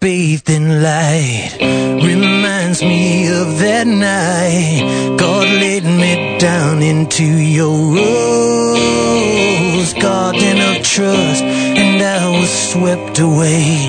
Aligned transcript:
bathed 0.00 0.50
in 0.50 0.82
light. 0.82 1.56
Reminds 1.60 2.82
me 2.82 3.28
of 3.28 3.58
that 3.58 3.86
night. 3.86 5.16
God 5.18 5.46
laid 5.48 5.84
me 5.84 6.38
down 6.38 6.82
into 6.82 7.24
your 7.24 7.94
rose 7.94 8.88
garden 9.94 10.60
of 10.60 10.82
trust 10.82 11.42
and 11.42 12.02
I 12.02 12.28
was 12.38 12.50
swept 12.72 13.18
away 13.18 13.88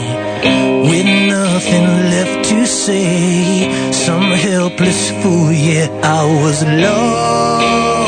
with 0.90 1.06
nothing 1.06 1.88
left 2.14 2.50
to 2.50 2.66
say. 2.66 3.92
Some 3.92 4.32
helpless 4.32 5.12
fool 5.22 5.52
yeah 5.52 5.90
I 6.04 6.24
was 6.44 6.64
lost 6.88 8.00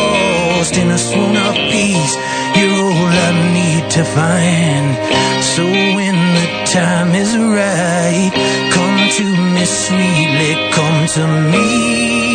in 0.78 0.90
a 0.90 0.98
swoon 0.98 1.36
of 1.38 1.56
peace. 1.56 2.16
You're 2.58 2.74
all 2.74 3.12
I 3.28 3.32
need 3.54 3.86
to 3.92 4.04
find. 4.04 4.98
So 5.44 5.64
when 5.66 6.16
the 6.38 6.48
time 6.72 7.11
sweetly 9.66 10.72
come 10.72 11.06
to 11.08 11.28
me. 11.52 12.31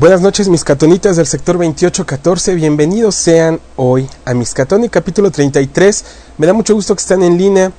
Buenas 0.00 0.22
noches, 0.22 0.48
mis 0.48 0.64
catonitas 0.64 1.18
del 1.18 1.26
sector 1.26 1.58
2814. 1.58 2.54
Bienvenidos 2.54 3.14
sean 3.14 3.60
hoy 3.76 4.08
a 4.24 4.32
Miscatoni 4.32 4.88
capítulo 4.88 5.30
33. 5.30 6.04
Me 6.38 6.46
da 6.46 6.54
mucho 6.54 6.74
gusto 6.74 6.94
que 6.94 7.02
están 7.02 7.22
en 7.22 7.36
línea. 7.36 7.70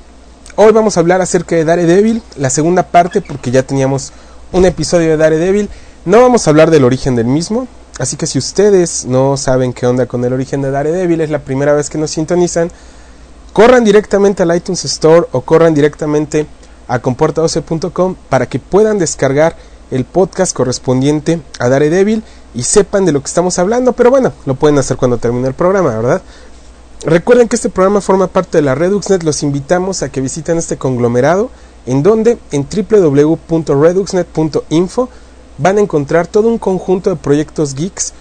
Hoy 0.56 0.72
vamos 0.72 0.96
a 0.96 1.00
hablar 1.00 1.20
acerca 1.22 1.56
de 1.56 1.66
Daredevil, 1.66 2.22
la 2.38 2.52
segunda 2.52 2.84
parte, 2.84 3.22
porque 3.22 3.50
ya 3.50 3.64
teníamos 3.64 4.14
un 4.52 4.66
episodio 4.66 5.10
de 5.10 5.18
Daredevil. 5.18 5.68
No 6.06 6.22
vamos 6.22 6.46
a 6.46 6.52
hablar 6.52 6.70
del 6.70 6.84
origen 6.84 7.16
del 7.16 7.26
mismo. 7.26 7.68
Así 7.98 8.18
que 8.18 8.28
si 8.28 8.38
ustedes 8.38 9.06
no 9.06 9.36
saben 9.36 9.74
qué 9.74 9.88
onda 9.88 10.06
con 10.06 10.24
el 10.24 10.32
origen 10.32 10.62
de 10.62 10.70
Daredevil, 10.70 11.22
es 11.22 11.32
la 11.32 11.40
primera 11.40 11.74
vez 11.74 11.90
que 11.90 11.98
nos 11.98 12.12
sintonizan, 12.12 12.70
corran 13.52 13.84
directamente 13.84 14.44
al 14.44 14.56
iTunes 14.56 14.86
Store 14.86 15.26
o 15.32 15.42
corran 15.42 15.74
directamente 15.74 16.46
a 16.88 17.02
comporta12.com 17.02 18.14
para 18.30 18.46
que 18.46 18.60
puedan 18.60 19.00
descargar 19.00 19.56
el 19.92 20.06
podcast 20.06 20.56
correspondiente 20.56 21.42
a 21.60 21.70
Daredevil 21.70 22.24
y 22.54 22.64
sepan 22.64 23.06
de 23.06 23.12
lo 23.12 23.22
que 23.22 23.28
estamos 23.28 23.60
hablando, 23.60 23.92
pero 23.94 24.10
bueno, 24.10 24.34
lo 24.46 24.56
pueden 24.56 24.80
hacer 24.80 24.98
cuando 24.98 25.18
termine 25.18 25.48
el 25.48 25.54
programa, 25.54 25.96
¿verdad? 25.96 26.22
Recuerden 27.04 27.48
que 27.48 27.56
este 27.56 27.70
programa 27.70 28.02
forma 28.02 28.28
parte 28.28 28.58
de 28.58 28.62
la 28.62 28.76
ReduxNet, 28.76 29.24
los 29.24 29.42
invitamos 29.44 30.04
a 30.04 30.10
que 30.10 30.22
visiten 30.22 30.58
este 30.58 30.78
conglomerado 30.78 31.50
en 31.86 32.04
donde 32.04 32.38
en 32.52 32.68
www.reduxnet.info 32.70 35.10
van 35.58 35.78
a 35.78 35.82
encontrar 35.82 36.28
todo 36.28 36.48
un 36.48 36.58
conjunto 36.58 37.10
de 37.10 37.16
proyectos 37.16 37.76
geeks, 37.76 38.14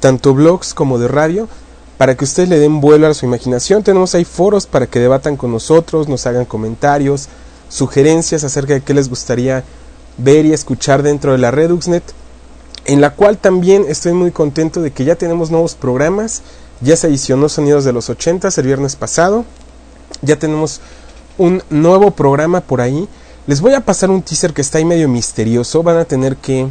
tanto 0.00 0.34
blogs 0.34 0.72
como 0.72 0.98
de 0.98 1.08
radio, 1.08 1.48
para 1.96 2.16
que 2.16 2.24
ustedes 2.24 2.48
le 2.48 2.60
den 2.60 2.80
vuelo 2.80 3.08
a 3.08 3.14
su 3.14 3.26
imaginación. 3.26 3.82
Tenemos 3.82 4.14
ahí 4.14 4.24
foros 4.24 4.66
para 4.66 4.86
que 4.86 5.00
debatan 5.00 5.36
con 5.36 5.50
nosotros, 5.50 6.08
nos 6.08 6.26
hagan 6.26 6.44
comentarios, 6.44 7.28
sugerencias 7.68 8.44
acerca 8.44 8.74
de 8.74 8.82
qué 8.82 8.94
les 8.94 9.08
gustaría 9.08 9.64
ver 10.18 10.44
y 10.46 10.52
escuchar 10.52 11.02
dentro 11.02 11.32
de 11.32 11.38
la 11.38 11.50
Reduxnet, 11.50 12.02
en 12.84 13.00
la 13.00 13.10
cual 13.10 13.38
también 13.38 13.84
estoy 13.88 14.12
muy 14.12 14.30
contento 14.30 14.82
de 14.82 14.90
que 14.90 15.04
ya 15.04 15.16
tenemos 15.16 15.50
nuevos 15.50 15.74
programas. 15.74 16.42
Ya 16.80 16.96
se 16.96 17.06
adicionó 17.06 17.48
Sonidos 17.48 17.84
de 17.84 17.92
los 17.92 18.08
80 18.08 18.48
el 18.56 18.66
viernes 18.66 18.96
pasado. 18.96 19.44
Ya 20.22 20.36
tenemos 20.36 20.80
un 21.36 21.62
nuevo 21.70 22.10
programa 22.12 22.60
por 22.60 22.80
ahí. 22.80 23.08
Les 23.46 23.60
voy 23.60 23.74
a 23.74 23.80
pasar 23.80 24.10
un 24.10 24.22
teaser 24.22 24.52
que 24.52 24.60
está 24.60 24.78
ahí 24.78 24.84
medio 24.84 25.08
misterioso. 25.08 25.82
Van 25.82 25.96
a 25.96 26.04
tener 26.04 26.36
que 26.36 26.68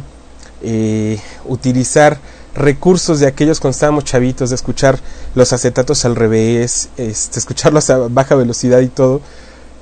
eh, 0.62 1.20
utilizar 1.44 2.18
recursos 2.54 3.20
de 3.20 3.26
aquellos 3.26 3.60
cuando 3.60 3.74
estábamos 3.74 4.04
chavitos, 4.04 4.50
de 4.50 4.56
escuchar 4.56 4.98
los 5.34 5.52
acetatos 5.52 6.04
al 6.04 6.16
revés, 6.16 6.88
este, 6.96 7.38
escucharlos 7.38 7.90
a 7.90 8.08
baja 8.08 8.34
velocidad 8.34 8.80
y 8.80 8.88
todo, 8.88 9.20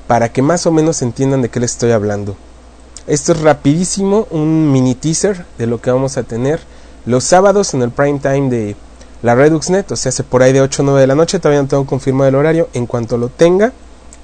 para 0.07 0.31
que 0.33 0.43
más 0.43 0.67
o 0.67 0.73
menos 0.73 1.03
entiendan 1.03 1.43
de 1.43 1.49
qué 1.49 1.61
les 1.61 1.73
estoy 1.73 1.93
hablando. 1.93 2.37
Esto 3.07 3.33
es 3.33 3.41
rapidísimo, 3.41 4.27
un 4.31 4.73
mini 4.73 4.97
teaser 4.97 5.45
de 5.59 5.67
lo 5.67 5.81
que 5.81 5.93
vamos 5.93 6.17
a 6.17 6.25
tener 6.25 6.61
los 7.05 7.23
sábados 7.23 7.73
en 7.75 7.83
el 7.83 7.91
prime 7.91 8.19
time 8.19 8.51
de 8.51 8.77
la 9.23 9.37
Reduxnet, 9.37 9.93
o 9.93 9.97
sea, 9.97 10.11
hace 10.11 10.25
por 10.25 10.43
ahí 10.43 10.53
de 10.53 10.61
8 10.61 10.83
o 10.83 10.85
9 10.87 11.01
de 11.01 11.07
la 11.07 11.15
noche, 11.15 11.39
todavía 11.39 11.63
no 11.63 11.69
tengo 11.69 11.87
confirmado 11.87 12.29
el 12.29 12.35
horario, 12.35 12.69
en 12.75 12.87
cuanto 12.87 13.17
lo 13.17 13.29
tenga, 13.29 13.73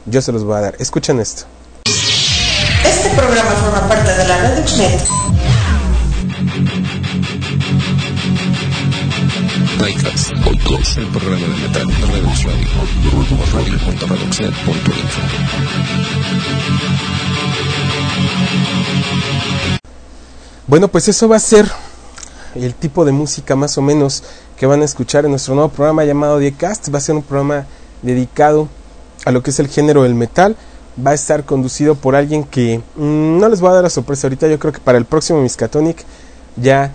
yo 0.06 0.20
se 0.20 0.32
los 0.32 0.43
voy 0.44 0.56
a 0.56 0.61
dar. 0.62 0.75
Escuchen 0.81 1.20
esto. 1.20 1.44
Este 1.84 3.08
programa 3.17 3.50
forma 3.50 3.88
parte 3.88 4.12
de 4.14 4.25
la 4.26 4.37
Reduxnet. 4.38 5.02
El 10.96 11.06
programa 11.06 11.46
de 11.46 11.55
metal 11.55 11.88
Redux 12.12 12.44
Radio. 12.44 12.69
Bueno, 20.66 20.88
pues 20.88 21.08
eso 21.08 21.28
va 21.28 21.36
a 21.36 21.40
ser 21.40 21.70
el 22.54 22.74
tipo 22.74 23.04
de 23.04 23.12
música 23.12 23.56
más 23.56 23.76
o 23.78 23.82
menos 23.82 24.22
que 24.56 24.66
van 24.66 24.82
a 24.82 24.84
escuchar 24.84 25.24
en 25.24 25.32
nuestro 25.32 25.54
nuevo 25.54 25.70
programa 25.70 26.04
llamado 26.04 26.38
Diecast. 26.38 26.92
Va 26.92 26.98
a 26.98 27.00
ser 27.02 27.14
un 27.14 27.22
programa 27.22 27.66
dedicado 28.00 28.69
a 29.24 29.32
lo 29.32 29.42
que 29.42 29.50
es 29.50 29.58
el 29.58 29.69
género 29.69 30.04
del 30.04 30.14
metal. 30.14 30.56
Va 31.04 31.10
a 31.10 31.14
estar 31.14 31.44
conducido 31.44 31.94
por 31.94 32.14
alguien 32.16 32.44
que 32.44 32.80
mm, 32.96 33.38
no 33.38 33.48
les 33.48 33.60
voy 33.60 33.70
a 33.70 33.74
dar 33.74 33.82
la 33.82 33.90
sorpresa 33.90 34.26
ahorita. 34.26 34.46
Yo 34.48 34.58
creo 34.58 34.72
que 34.72 34.80
para 34.80 34.98
el 34.98 35.04
próximo 35.04 35.42
Miskatonic 35.42 36.04
ya 36.56 36.92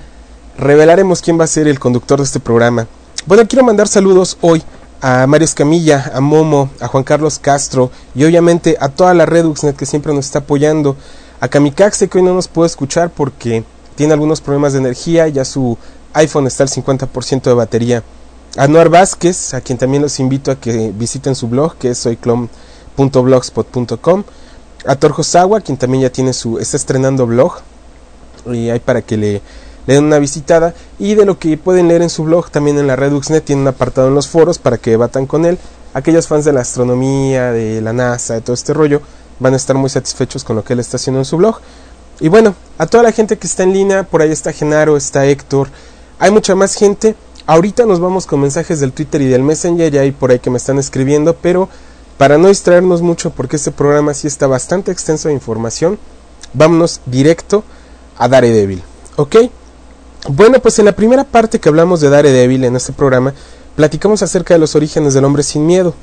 revelaremos 0.58 1.22
quién 1.22 1.40
va 1.40 1.44
a 1.44 1.48
ser 1.48 1.68
el 1.68 1.80
conductor 1.80 2.20
de 2.20 2.26
este 2.26 2.40
programa. 2.40 2.88
Bueno, 3.26 3.48
quiero 3.48 3.66
mandar 3.66 3.88
saludos 3.88 4.38
hoy 4.42 4.64
a 5.02 5.28
Mario 5.28 5.46
Escamilla, 5.46 6.12
a 6.14 6.22
Momo, 6.22 6.70
a 6.80 6.88
Juan 6.88 7.04
Carlos 7.04 7.40
Castro 7.40 7.92
y 8.16 8.24
obviamente 8.24 8.78
a 8.80 8.88
toda 8.90 9.14
la 9.14 9.26
Reduxnet 9.26 9.76
que 9.76 9.86
siempre 9.86 10.14
nos 10.14 10.26
está 10.26 10.40
apoyando. 10.40 10.96
A 11.40 11.48
Kamikaze 11.48 12.08
que 12.08 12.18
hoy 12.18 12.24
no 12.24 12.34
nos 12.34 12.48
puede 12.48 12.66
escuchar 12.68 13.12
porque 13.12 13.64
tiene 13.96 14.14
algunos 14.14 14.42
problemas 14.42 14.74
de 14.74 14.80
energía, 14.80 15.28
ya 15.28 15.46
su 15.46 15.78
iPhone 16.14 16.48
está 16.48 16.64
al 16.64 16.70
50% 16.70 17.44
de 17.44 17.54
batería. 17.54 18.02
A 18.58 18.68
Noar 18.68 18.90
Vázquez, 18.90 19.54
a 19.54 19.62
quien 19.62 19.78
también 19.78 20.02
los 20.02 20.20
invito 20.20 20.50
a 20.50 20.56
que 20.56 20.92
visiten 20.96 21.36
su 21.36 21.48
blog, 21.48 21.76
que 21.76 21.92
es 21.92 22.00
soyclon.blogspot.com. 22.00 24.24
A 24.86 24.96
Torjo 24.96 25.24
Sawa, 25.24 25.62
quien 25.62 25.78
también 25.78 26.02
ya 26.04 26.10
tiene 26.10 26.34
su, 26.34 26.58
está 26.58 26.78
estrenando 26.78 27.28
blog, 27.28 27.60
y 28.46 28.70
hay 28.70 28.80
para 28.80 29.02
que 29.02 29.18
le, 29.18 29.42
le 29.88 29.96
den 29.96 30.04
una 30.04 30.20
visitada. 30.20 30.76
Y 31.00 31.16
de 31.16 31.26
lo 31.26 31.40
que 31.40 31.58
pueden 31.58 31.88
leer 31.88 32.04
en 32.04 32.10
su 32.10 32.24
blog, 32.24 32.52
también 32.52 32.78
en 32.78 32.86
la 32.88 32.96
Reduxnet, 32.96 33.44
tiene 33.44 33.64
un 33.64 33.68
apartado 33.68 34.10
en 34.10 34.14
los 34.14 34.28
foros 34.28 34.60
para 34.60 34.78
que 34.78 34.92
debatan 34.92 35.26
con 35.26 35.46
él. 35.46 35.58
Aquellos 35.94 36.28
fans 36.28 36.46
de 36.46 36.54
la 36.54 36.62
astronomía, 36.62 37.52
de 37.52 37.82
la 37.82 37.94
NASA, 37.94 38.36
de 38.36 38.42
todo 38.42 38.54
este 38.54 38.74
rollo, 38.74 39.02
van 39.40 39.54
a 39.54 39.58
estar 39.58 39.76
muy 39.76 39.90
satisfechos 39.90 40.44
con 40.44 40.56
lo 40.56 40.64
que 40.64 40.74
él 40.74 40.80
está 40.80 40.98
haciendo 40.98 41.20
en 41.20 41.26
su 41.26 41.38
blog. 41.38 41.60
Y 42.20 42.30
bueno, 42.30 42.56
a 42.78 42.86
toda 42.88 43.04
la 43.04 43.12
gente 43.12 43.38
que 43.38 43.48
está 43.48 43.64
en 43.64 43.74
línea, 43.74 44.04
por 44.04 44.22
ahí 44.22 44.32
está 44.32 44.52
Genaro, 44.52 44.98
está 44.98 45.26
Héctor, 45.26 45.70
hay 46.20 46.32
mucha 46.32 46.56
más 46.56 46.76
gente. 46.76 47.16
Ahorita 47.46 47.86
nos 47.86 48.00
vamos 48.00 48.26
con 48.26 48.42
mensajes 48.42 48.80
del 48.80 48.92
Twitter 48.92 49.22
y 49.22 49.28
del 49.28 49.44
Messenger, 49.44 49.92
ya 49.92 50.02
hay 50.02 50.12
por 50.12 50.32
ahí 50.32 50.40
que 50.40 50.50
me 50.50 50.58
están 50.58 50.80
escribiendo, 50.80 51.36
pero 51.36 51.70
para 52.18 52.38
no 52.38 52.48
distraernos 52.48 53.02
mucho, 53.02 53.30
porque 53.30 53.56
este 53.56 53.72
programa 53.72 54.14
sí 54.14 54.28
está 54.28 54.48
bastante 54.48 54.92
extenso 54.92 55.30
de 55.30 55.36
información, 55.36 56.00
vámonos 56.54 57.00
directo 57.06 57.64
a 58.18 58.28
Daredevil, 58.28 58.82
¿ok? 59.16 59.36
Bueno, 60.30 60.60
pues 60.60 60.78
en 60.78 60.84
la 60.84 60.92
primera 60.92 61.24
parte 61.24 61.58
que 61.58 61.70
hablamos 61.70 62.02
de 62.02 62.10
Daredevil 62.10 62.66
en 62.66 62.76
este 62.76 62.92
programa, 62.92 63.34
platicamos 63.78 64.22
acerca 64.22 64.54
de 64.54 64.60
los 64.60 64.76
orígenes 64.76 65.14
del 65.14 65.24
hombre 65.24 65.42
sin 65.42 65.66
miedo. 65.66 65.94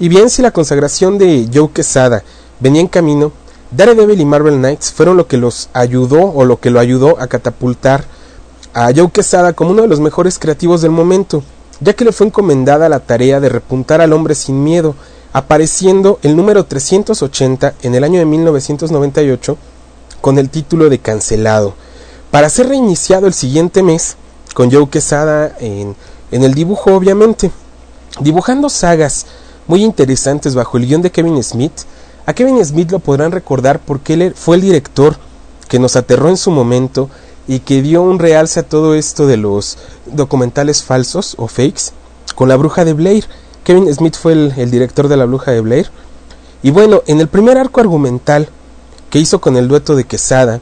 Y 0.00 0.08
bien 0.08 0.28
si 0.28 0.42
la 0.42 0.50
consagración 0.50 1.18
de 1.18 1.48
Joe 1.54 1.70
Quesada 1.72 2.24
venía 2.58 2.80
en 2.80 2.88
camino, 2.88 3.30
Daredevil 3.70 4.20
y 4.20 4.24
Marvel 4.24 4.56
Knights 4.56 4.90
fueron 4.90 5.16
lo 5.16 5.28
que 5.28 5.36
los 5.36 5.68
ayudó 5.72 6.32
o 6.32 6.44
lo 6.44 6.58
que 6.58 6.70
lo 6.70 6.80
ayudó 6.80 7.20
a 7.20 7.28
catapultar 7.28 8.04
a 8.72 8.90
Joe 8.92 9.12
Quesada 9.12 9.52
como 9.52 9.70
uno 9.70 9.82
de 9.82 9.88
los 9.88 10.00
mejores 10.00 10.40
creativos 10.40 10.82
del 10.82 10.90
momento, 10.90 11.44
ya 11.78 11.92
que 11.92 12.04
le 12.04 12.10
fue 12.10 12.26
encomendada 12.26 12.88
la 12.88 12.98
tarea 12.98 13.38
de 13.38 13.50
repuntar 13.50 14.00
al 14.00 14.12
hombre 14.12 14.34
sin 14.34 14.64
miedo, 14.64 14.96
apareciendo 15.32 16.18
el 16.22 16.36
número 16.36 16.64
380 16.64 17.74
en 17.82 17.94
el 17.94 18.02
año 18.02 18.18
de 18.18 18.24
1998 18.24 19.56
con 20.20 20.40
el 20.40 20.50
título 20.50 20.88
de 20.88 20.98
Cancelado, 20.98 21.74
para 22.34 22.50
ser 22.50 22.68
reiniciado 22.68 23.28
el 23.28 23.32
siguiente 23.32 23.80
mes 23.84 24.16
con 24.54 24.68
Joe 24.68 24.88
Quesada 24.88 25.54
en, 25.60 25.94
en 26.32 26.42
el 26.42 26.52
dibujo 26.52 26.92
obviamente, 26.92 27.52
dibujando 28.18 28.68
sagas 28.68 29.26
muy 29.68 29.84
interesantes 29.84 30.56
bajo 30.56 30.76
el 30.76 30.88
guion 30.88 31.00
de 31.00 31.12
Kevin 31.12 31.40
Smith, 31.44 31.82
a 32.26 32.32
Kevin 32.32 32.64
Smith 32.64 32.90
lo 32.90 32.98
podrán 32.98 33.30
recordar 33.30 33.78
porque 33.78 34.14
él 34.14 34.34
fue 34.34 34.56
el 34.56 34.62
director 34.62 35.16
que 35.68 35.78
nos 35.78 35.94
aterró 35.94 36.28
en 36.28 36.36
su 36.36 36.50
momento 36.50 37.08
y 37.46 37.60
que 37.60 37.82
dio 37.82 38.02
un 38.02 38.18
realce 38.18 38.58
a 38.58 38.68
todo 38.68 38.96
esto 38.96 39.28
de 39.28 39.36
los 39.36 39.78
documentales 40.06 40.82
falsos 40.82 41.36
o 41.38 41.46
fakes 41.46 41.92
con 42.34 42.48
la 42.48 42.56
bruja 42.56 42.84
de 42.84 42.94
Blair. 42.94 43.26
Kevin 43.62 43.94
Smith 43.94 44.16
fue 44.16 44.32
el, 44.32 44.54
el, 44.56 44.72
director 44.72 45.06
de 45.06 45.16
la 45.16 45.26
bruja 45.26 45.52
de 45.52 45.60
Blair. 45.60 45.88
Y 46.64 46.72
bueno, 46.72 47.04
en 47.06 47.20
el 47.20 47.28
primer 47.28 47.58
arco 47.58 47.80
argumental 47.80 48.48
que 49.08 49.20
hizo 49.20 49.40
con 49.40 49.56
el 49.56 49.68
dueto 49.68 49.94
de 49.94 50.02
Quesada 50.02 50.60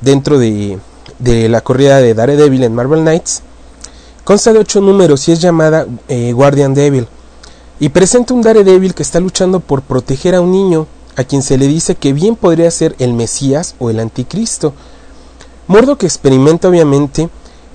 dentro 0.00 0.40
de, 0.40 0.80
de 1.18 1.48
la 1.48 1.60
corrida 1.60 1.98
de 1.98 2.14
Daredevil 2.14 2.64
en 2.64 2.74
Marvel 2.74 3.00
Knights, 3.00 3.42
consta 4.24 4.52
de 4.52 4.58
ocho 4.58 4.80
números 4.80 5.28
y 5.28 5.32
es 5.32 5.40
llamada 5.40 5.86
eh, 6.08 6.32
Guardian 6.32 6.74
Devil. 6.74 7.06
Y 7.80 7.88
presenta 7.90 8.34
un 8.34 8.42
Daredevil 8.42 8.94
que 8.94 9.02
está 9.02 9.20
luchando 9.20 9.60
por 9.60 9.82
proteger 9.82 10.34
a 10.34 10.40
un 10.40 10.52
niño 10.52 10.86
a 11.16 11.24
quien 11.24 11.42
se 11.42 11.58
le 11.58 11.66
dice 11.66 11.94
que 11.94 12.12
bien 12.12 12.36
podría 12.36 12.70
ser 12.70 12.94
el 12.98 13.12
Mesías 13.12 13.74
o 13.78 13.90
el 13.90 14.00
Anticristo. 14.00 14.74
Mordo 15.66 15.96
que 15.96 16.06
experimenta 16.06 16.68
obviamente 16.68 17.28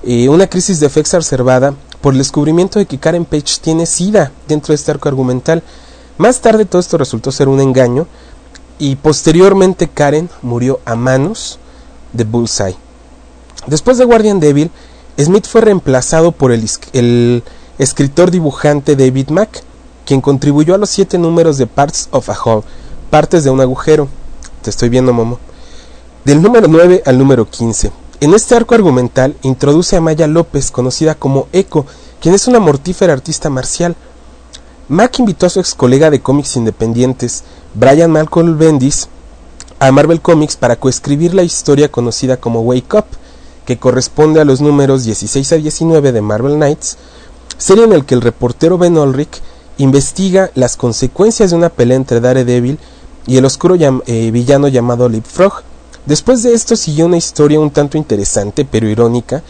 eh, 0.03 0.29
una 0.29 0.47
crisis 0.47 0.79
de 0.79 0.89
fe 0.89 0.99
exacerbada 1.01 1.73
por 2.01 2.13
el 2.13 2.19
descubrimiento 2.19 2.79
de 2.79 2.85
que 2.85 2.99
Karen 2.99 3.25
Page 3.25 3.59
tiene 3.61 3.85
SIDA 3.85 4.31
dentro 4.47 4.71
de 4.71 4.75
este 4.75 4.91
arco 4.91 5.09
argumental. 5.09 5.63
Más 6.17 6.41
tarde 6.41 6.65
todo 6.65 6.79
esto 6.79 6.97
resultó 6.97 7.31
ser 7.31 7.47
un 7.47 7.59
engaño 7.59 8.07
y 8.77 8.95
posteriormente 8.95 9.89
Karen 9.89 10.29
murió 10.41 10.79
a 10.85 10.95
manos 10.95 11.59
de 12.13 12.23
Bullseye. 12.23 12.88
Después 13.69 13.99
de 13.99 14.05
Guardian 14.05 14.39
Devil, 14.39 14.71
Smith 15.19 15.45
fue 15.47 15.61
reemplazado 15.61 16.31
por 16.31 16.51
el, 16.51 17.43
escritor 17.77 18.31
dibujante 18.31 18.95
David 18.95 19.29
Mack, 19.29 19.63
quien 20.05 20.21
contribuyó 20.21 20.73
a 20.73 20.79
los 20.79 20.89
siete 20.89 21.19
números 21.19 21.57
de 21.57 21.67
Parts 21.67 22.09
of 22.11 22.29
a 22.29 22.37
Hole, 22.43 22.63
partes 23.11 23.43
de 23.43 23.51
un 23.51 23.61
agujero. 23.61 24.07
Te 24.63 24.71
estoy 24.71 24.89
viendo, 24.89 25.13
Momo. 25.13 25.37
Del 26.25 26.41
número 26.41 26.67
9 26.67 27.03
al 27.05 27.19
número 27.19 27.47
15. 27.47 27.91
En 28.21 28.33
este 28.33 28.55
arco 28.55 28.73
argumental 28.73 29.35
introduce 29.43 29.95
a 29.95 30.01
Maya 30.01 30.27
López, 30.27 30.71
conocida 30.71 31.13
como 31.13 31.47
Echo, 31.53 31.85
quien 32.19 32.33
es 32.33 32.47
una 32.47 32.59
mortífera 32.59 33.13
artista 33.13 33.51
marcial. 33.51 33.95
Mack 34.87 35.19
invitó 35.19 35.45
a 35.45 35.49
su 35.49 35.59
ex 35.59 35.75
colega 35.75 36.09
de 36.09 36.21
cómics 36.21 36.57
independientes, 36.57 37.43
Brian 37.75 38.11
Malcolm 38.11 38.57
Bendis, 38.57 39.09
a 39.77 39.91
Marvel 39.91 40.21
Comics 40.21 40.57
para 40.57 40.75
coescribir 40.75 41.35
la 41.35 41.43
historia 41.43 41.89
conocida 41.89 42.37
como 42.37 42.61
Wake 42.61 42.97
Up, 42.97 43.05
que 43.69 43.77
corresponde 43.77 44.41
a 44.41 44.45
los 44.45 44.61
números 44.61 45.03
16 45.03 45.53
a 45.53 45.57
19 45.57 46.11
de 46.11 46.21
Marvel 46.21 46.55
Knights, 46.55 46.97
serie 47.59 47.83
en 47.83 47.93
el 47.93 48.03
que 48.03 48.15
el 48.15 48.21
reportero 48.21 48.79
Ben 48.79 48.97
Ulrich 48.97 49.43
investiga 49.77 50.49
las 50.55 50.75
consecuencias 50.75 51.51
de 51.51 51.55
una 51.55 51.69
pelea 51.69 51.97
entre 51.97 52.19
Daredevil 52.19 52.79
y 53.27 53.37
el 53.37 53.45
oscuro 53.45 53.75
eh, 53.77 54.31
villano 54.31 54.69
llamado 54.69 55.07
Leapfrog. 55.07 55.61
Después 56.07 56.41
de 56.41 56.55
esto 56.55 56.75
siguió 56.75 57.05
una 57.05 57.17
historia 57.17 57.59
un 57.59 57.69
tanto 57.69 57.95
interesante 57.95 58.65
pero 58.65 58.89
irónica, 58.89 59.43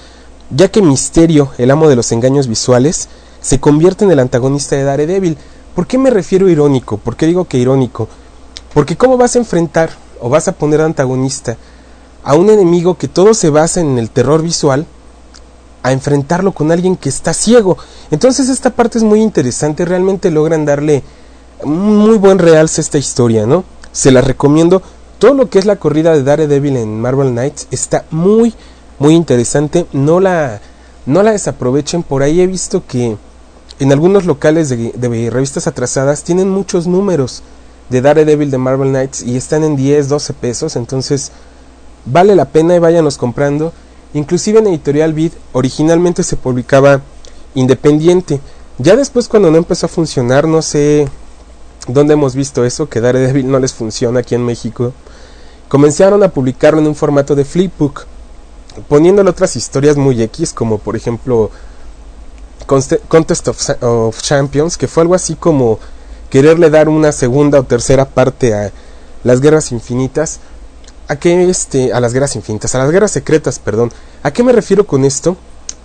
ya 0.50 0.68
que 0.68 0.82
Misterio, 0.82 1.52
el 1.58 1.72
amo 1.72 1.88
de 1.88 1.96
los 1.96 2.12
engaños 2.12 2.50
visuales, 2.50 3.08
se 3.40 3.62
convierte 3.62 4.04
en 4.04 4.12
el 4.12 4.20
antagonista 4.20 4.76
de 4.76 4.84
Daredevil. 4.84 5.38
¿Por 5.74 5.88
qué 5.88 5.98
me 5.98 6.10
refiero 6.10 6.50
irónico? 6.50 6.98
¿Por 6.98 7.16
qué 7.16 7.26
digo 7.26 7.46
que 7.46 7.58
irónico? 7.58 8.10
Porque 8.74 8.98
¿cómo 8.98 9.16
vas 9.16 9.38
a 9.38 9.40
enfrentar 9.40 9.92
o 10.20 10.28
vas 10.28 10.50
a 10.50 10.52
poner 10.52 10.82
antagonista 10.82 11.56
a 12.24 12.36
un 12.36 12.50
enemigo 12.50 12.98
que 12.98 13.08
todo 13.08 13.34
se 13.34 13.50
basa 13.50 13.82
en 13.82 13.98
el 13.98 14.10
terror 14.10 14.42
visual, 14.42 14.86
a 15.84 15.92
enfrentarlo 15.92 16.52
con 16.52 16.72
alguien 16.72 16.96
que 16.96 17.10
está 17.10 17.34
ciego. 17.34 17.78
Entonces 18.12 18.50
esta 18.50 18.72
parte 18.72 18.98
es 18.98 19.04
muy 19.04 19.22
interesante, 19.22 19.86
realmente 19.86 20.32
logran 20.32 20.66
darle 20.66 21.04
muy 21.64 22.18
buen 22.18 22.40
realce 22.40 22.82
a 22.82 22.84
esta 22.84 22.98
historia, 22.98 23.46
¿no? 23.46 23.64
Se 23.92 24.12
la 24.12 24.22
recomiendo. 24.22 24.82
Todo 25.18 25.34
lo 25.34 25.50
que 25.50 25.60
es 25.60 25.66
la 25.66 25.78
corrida 25.78 26.14
de 26.14 26.24
Daredevil 26.24 26.78
en 26.78 27.02
Marvel 27.02 27.32
Knights 27.32 27.68
está 27.72 28.06
muy, 28.12 28.54
muy 29.00 29.16
interesante. 29.16 29.86
No 29.92 30.20
la, 30.20 30.62
no 31.06 31.24
la 31.24 31.32
desaprovechen. 31.32 32.04
Por 32.04 32.24
ahí 32.24 32.40
he 32.40 32.48
visto 32.48 32.86
que 32.88 33.18
en 33.80 33.92
algunos 33.92 34.26
locales 34.26 34.70
de, 34.70 34.94
de 34.96 35.30
revistas 35.30 35.68
atrasadas 35.68 36.24
tienen 36.24 36.50
muchos 36.50 36.88
números 36.88 37.44
de 37.90 38.02
Daredevil 38.02 38.52
de 38.52 38.58
Marvel 38.58 38.90
Knights 38.90 39.24
y 39.24 39.36
están 39.36 39.64
en 39.64 39.76
10, 39.76 40.08
12 40.08 40.34
pesos. 40.34 40.76
Entonces 40.78 41.32
vale 42.12 42.36
la 42.36 42.46
pena 42.46 42.76
y 42.76 42.80
váyanos 42.80 43.18
comprando. 43.18 43.74
Inclusive 44.14 44.60
en 44.60 44.68
Editorial 44.68 45.14
Vid 45.14 45.34
originalmente 45.54 46.24
se 46.24 46.36
publicaba 46.36 47.02
independiente. 47.56 48.40
Ya 48.78 48.96
después 48.96 49.28
cuando 49.28 49.52
no 49.52 49.58
empezó 49.58 49.86
a 49.86 49.90
funcionar, 49.90 50.48
no 50.48 50.62
sé 50.62 51.08
dónde 51.88 52.14
hemos 52.14 52.36
visto 52.36 52.66
eso, 52.66 52.90
que 52.90 53.02
Daredevil 53.02 53.50
no 53.50 53.60
les 53.60 53.74
funciona 53.74 54.22
aquí 54.22 54.36
en 54.36 54.46
México, 54.46 54.94
comenzaron 55.68 56.24
a 56.24 56.30
publicarlo 56.30 56.80
en 56.80 56.88
un 56.88 56.96
formato 56.96 57.36
de 57.36 57.46
flipbook, 57.46 58.06
poniéndole 58.88 59.30
otras 59.30 59.56
historias 59.56 59.98
muy 59.98 60.22
X, 60.22 60.54
como 60.54 60.78
por 60.78 60.96
ejemplo 60.96 61.52
Contest 62.66 63.48
of, 63.48 63.70
of 63.82 64.22
Champions, 64.22 64.78
que 64.78 64.88
fue 64.88 65.02
algo 65.02 65.16
así 65.16 65.36
como 65.36 65.80
quererle 66.30 66.70
dar 66.70 66.88
una 66.88 67.12
segunda 67.12 67.60
o 67.60 67.64
tercera 67.64 68.06
parte 68.06 68.54
a 68.54 68.72
las 69.24 69.42
guerras 69.42 69.72
infinitas, 69.72 70.40
a 71.10 71.16
qué 71.18 71.50
este 71.50 71.92
a 71.92 72.00
las 72.00 72.14
guerras 72.14 72.36
infinitas, 72.36 72.76
a 72.76 72.80
las 72.80 72.92
guerras 72.92 73.12
secretas, 73.12 73.60
perdón. 73.60 73.92
¿A 74.24 74.32
qué 74.32 74.44
me 74.44 74.54
refiero 74.54 74.86
con 74.86 75.04
esto? 75.04 75.36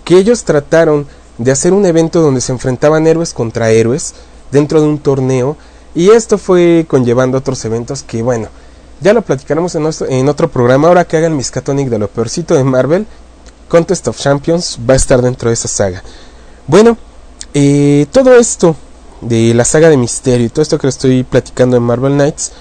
Que 0.05 0.17
ellos 0.17 0.43
trataron 0.43 1.07
de 1.39 1.51
hacer 1.51 1.73
un 1.73 1.85
evento 1.85 2.21
donde 2.21 2.41
se 2.41 2.51
enfrentaban 2.51 3.07
héroes 3.07 3.33
contra 3.33 3.71
héroes 3.71 4.13
dentro 4.51 4.79
de 4.79 4.87
un 4.87 4.99
torneo 4.99 5.57
y 5.95 6.11
esto 6.11 6.37
fue 6.37 6.85
conllevando 6.87 7.39
otros 7.39 7.65
eventos 7.65 8.03
que 8.03 8.21
bueno, 8.21 8.49
ya 9.01 9.13
lo 9.13 9.23
platicaremos 9.23 9.73
en, 9.75 9.89
en 10.09 10.29
otro 10.29 10.49
programa. 10.49 10.87
Ahora 10.87 11.05
que 11.05 11.17
hagan 11.17 11.35
Miskatonic 11.35 11.89
de 11.89 11.99
lo 11.99 12.07
peorcito 12.07 12.53
de 12.53 12.63
Marvel, 12.63 13.07
Contest 13.67 14.07
of 14.07 14.19
Champions 14.19 14.77
va 14.87 14.93
a 14.93 14.97
estar 14.97 15.21
dentro 15.23 15.49
de 15.49 15.55
esa 15.55 15.67
saga. 15.67 16.03
Bueno, 16.67 16.97
eh, 17.55 18.05
todo 18.11 18.35
esto 18.35 18.75
de 19.21 19.55
la 19.55 19.65
saga 19.65 19.89
de 19.89 19.97
misterio 19.97 20.45
y 20.45 20.49
todo 20.49 20.61
esto 20.61 20.77
que 20.77 20.87
estoy 20.87 21.23
platicando 21.23 21.77
en 21.77 21.83
Marvel 21.83 22.13
Knights 22.13 22.51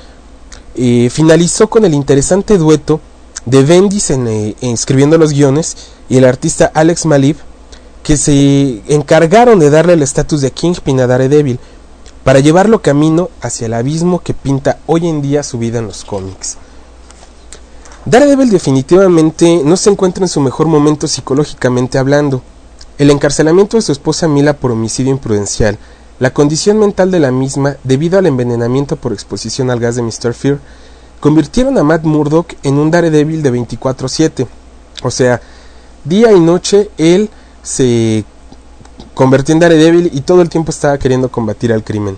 eh, 0.76 1.09
finalizó 1.11 1.69
con 1.69 1.85
el 1.85 1.95
interesante 1.95 2.59
dueto 2.59 3.00
de 3.47 3.62
Bendis 3.62 4.11
en, 4.11 4.26
eh, 4.26 4.57
escribiendo 4.61 5.19
los 5.19 5.33
guiones 5.33 5.76
y 6.09 6.16
el 6.16 6.25
artista 6.25 6.71
Alex 6.75 7.07
Malib 7.07 7.37
que 8.02 8.16
se 8.16 8.83
encargaron 8.88 9.59
de 9.59 9.71
darle 9.71 9.95
el 9.95 10.02
estatus 10.02 10.40
de 10.40 10.50
Kingpin 10.50 11.00
a 11.00 11.07
Daredevil 11.07 11.59
para 12.23 12.40
llevarlo 12.40 12.83
camino 12.83 13.31
hacia 13.40 13.66
el 13.66 13.75
abismo 13.75 14.21
que 14.21 14.35
pinta 14.35 14.78
hoy 14.87 15.09
en 15.09 15.23
día 15.23 15.43
su 15.43 15.59
vida 15.59 15.78
en 15.78 15.87
los 15.87 16.04
cómics. 16.04 16.57
Daredevil 18.07 18.50
definitivamente 18.50 19.62
no 19.64 19.76
se 19.76 19.90
encuentra 19.90 20.25
en 20.25 20.28
su 20.28 20.40
mejor 20.40 20.66
momento 20.66 21.09
psicológicamente 21.09 21.99
hablando. 21.99 22.43
El 22.99 23.11
encarcelamiento 23.11 23.76
de 23.76 23.83
su 23.83 23.93
esposa 23.93 24.28
Mila 24.28 24.54
por 24.54 24.71
homicidio 24.71 25.11
imprudencial 25.11 25.78
la 26.21 26.33
condición 26.33 26.78
mental 26.78 27.11
de 27.11 27.18
la 27.18 27.33
misma, 27.33 27.76
debido 27.83 28.18
al 28.18 28.26
envenenamiento 28.26 28.97
por 28.97 29.12
exposición 29.12 29.71
al 29.71 29.80
gas 29.80 29.97
de 29.97 30.02
Mr. 30.02 30.33
Fear, 30.33 30.59
convirtieron 31.21 31.76
a 31.78 31.83
Matt 31.83 32.04
Murdock 32.04 32.54
en 32.62 32.78
un 32.78 32.90
Daredevil 32.90 33.42
de 33.42 33.50
24/7. 33.50 34.47
O 35.02 35.11
sea, 35.11 35.40
día 36.04 36.33
y 36.33 36.40
noche 36.40 36.90
él 36.99 37.30
se 37.62 38.25
convirtió 39.14 39.54
en 39.54 39.61
Daredevil 39.61 40.11
y 40.12 40.21
todo 40.21 40.42
el 40.42 40.49
tiempo 40.49 40.71
estaba 40.71 40.99
queriendo 40.99 41.30
combatir 41.30 41.73
al 41.73 41.83
crimen. 41.83 42.16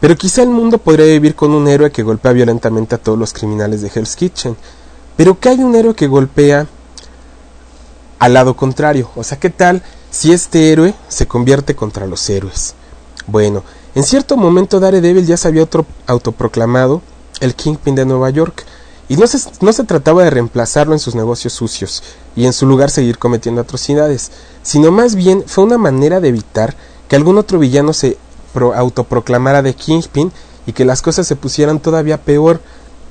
Pero 0.00 0.16
quizá 0.16 0.42
el 0.42 0.48
mundo 0.48 0.78
podría 0.78 1.06
vivir 1.06 1.34
con 1.34 1.52
un 1.52 1.68
héroe 1.68 1.92
que 1.92 2.02
golpea 2.02 2.32
violentamente 2.32 2.96
a 2.96 2.98
todos 2.98 3.18
los 3.18 3.32
criminales 3.32 3.82
de 3.82 3.90
Hell's 3.94 4.16
Kitchen. 4.16 4.56
Pero 5.16 5.38
¿qué 5.38 5.50
hay 5.50 5.60
un 5.60 5.74
héroe 5.74 5.94
que 5.94 6.08
golpea 6.08 6.66
al 8.18 8.34
lado 8.34 8.56
contrario? 8.56 9.10
O 9.14 9.22
sea, 9.22 9.38
¿qué 9.38 9.50
tal 9.50 9.82
si 10.10 10.32
este 10.32 10.72
héroe 10.72 10.94
se 11.08 11.26
convierte 11.26 11.76
contra 11.76 12.06
los 12.06 12.28
héroes? 12.28 12.74
Bueno, 13.26 13.62
en 13.94 14.02
cierto 14.02 14.36
momento 14.36 14.80
Daredevil 14.80 15.26
ya 15.26 15.36
se 15.36 15.48
había 15.48 15.62
otro 15.62 15.86
autoproclamado 16.06 17.02
el 17.40 17.54
Kingpin 17.54 17.94
de 17.94 18.06
Nueva 18.06 18.30
York, 18.30 18.64
y 19.08 19.16
no 19.16 19.26
se, 19.26 19.38
no 19.60 19.72
se 19.72 19.84
trataba 19.84 20.22
de 20.22 20.30
reemplazarlo 20.30 20.94
en 20.94 20.98
sus 20.98 21.14
negocios 21.14 21.52
sucios 21.52 22.02
y 22.36 22.46
en 22.46 22.52
su 22.52 22.66
lugar 22.66 22.88
seguir 22.88 23.18
cometiendo 23.18 23.60
atrocidades, 23.60 24.30
sino 24.62 24.90
más 24.90 25.16
bien 25.16 25.44
fue 25.46 25.64
una 25.64 25.76
manera 25.76 26.20
de 26.20 26.28
evitar 26.28 26.74
que 27.08 27.16
algún 27.16 27.36
otro 27.36 27.58
villano 27.58 27.92
se 27.92 28.16
autoproclamara 28.74 29.60
de 29.60 29.74
Kingpin 29.74 30.32
y 30.66 30.72
que 30.72 30.84
las 30.84 31.02
cosas 31.02 31.26
se 31.26 31.36
pusieran 31.36 31.80
todavía 31.80 32.22
peor, 32.22 32.60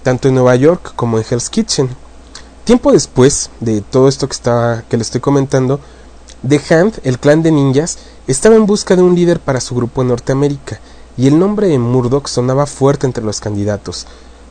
tanto 0.01 0.29
en 0.29 0.35
Nueva 0.35 0.55
York 0.55 0.93
como 0.95 1.17
en 1.17 1.25
Hell's 1.29 1.49
Kitchen. 1.49 1.89
Tiempo 2.63 2.91
después 2.93 3.49
de 3.59 3.81
todo 3.81 4.07
esto 4.07 4.27
que, 4.27 4.33
estaba, 4.33 4.83
que 4.83 4.97
le 4.97 5.03
estoy 5.03 5.19
comentando, 5.21 5.79
The 6.47 6.61
Hand, 6.69 7.01
el 7.03 7.19
clan 7.19 7.43
de 7.43 7.51
ninjas, 7.51 7.99
estaba 8.27 8.55
en 8.55 8.65
busca 8.65 8.95
de 8.95 9.01
un 9.01 9.15
líder 9.15 9.39
para 9.39 9.61
su 9.61 9.75
grupo 9.75 10.01
en 10.01 10.09
Norteamérica, 10.09 10.79
y 11.17 11.27
el 11.27 11.37
nombre 11.37 11.67
de 11.67 11.79
Murdoch 11.79 12.27
sonaba 12.27 12.65
fuerte 12.65 13.05
entre 13.05 13.23
los 13.23 13.39
candidatos. 13.39 14.07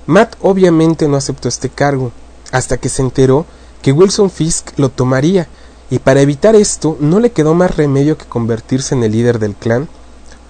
Matt 0.07 0.37
obviamente 0.41 1.09
no 1.09 1.17
aceptó 1.17 1.49
este 1.49 1.69
cargo, 1.69 2.13
hasta 2.53 2.77
que 2.77 2.89
se 2.89 3.03
enteró 3.03 3.47
que 3.83 3.93
Wilson 3.93 4.31
Fisk 4.31 4.79
lo 4.79 4.89
tomaría, 4.89 5.49
y 5.91 5.99
para 5.99 6.21
evitar 6.21 6.55
esto 6.55 6.97
no 7.01 7.21
le 7.21 7.33
quedó 7.33 7.55
más 7.55 7.77
remedio 7.77 8.17
que 8.17 8.27
convertirse 8.27 8.95
en 8.95 9.03
el 9.03 9.13
líder 9.13 9.39
del 9.39 9.55
clan 9.55 9.89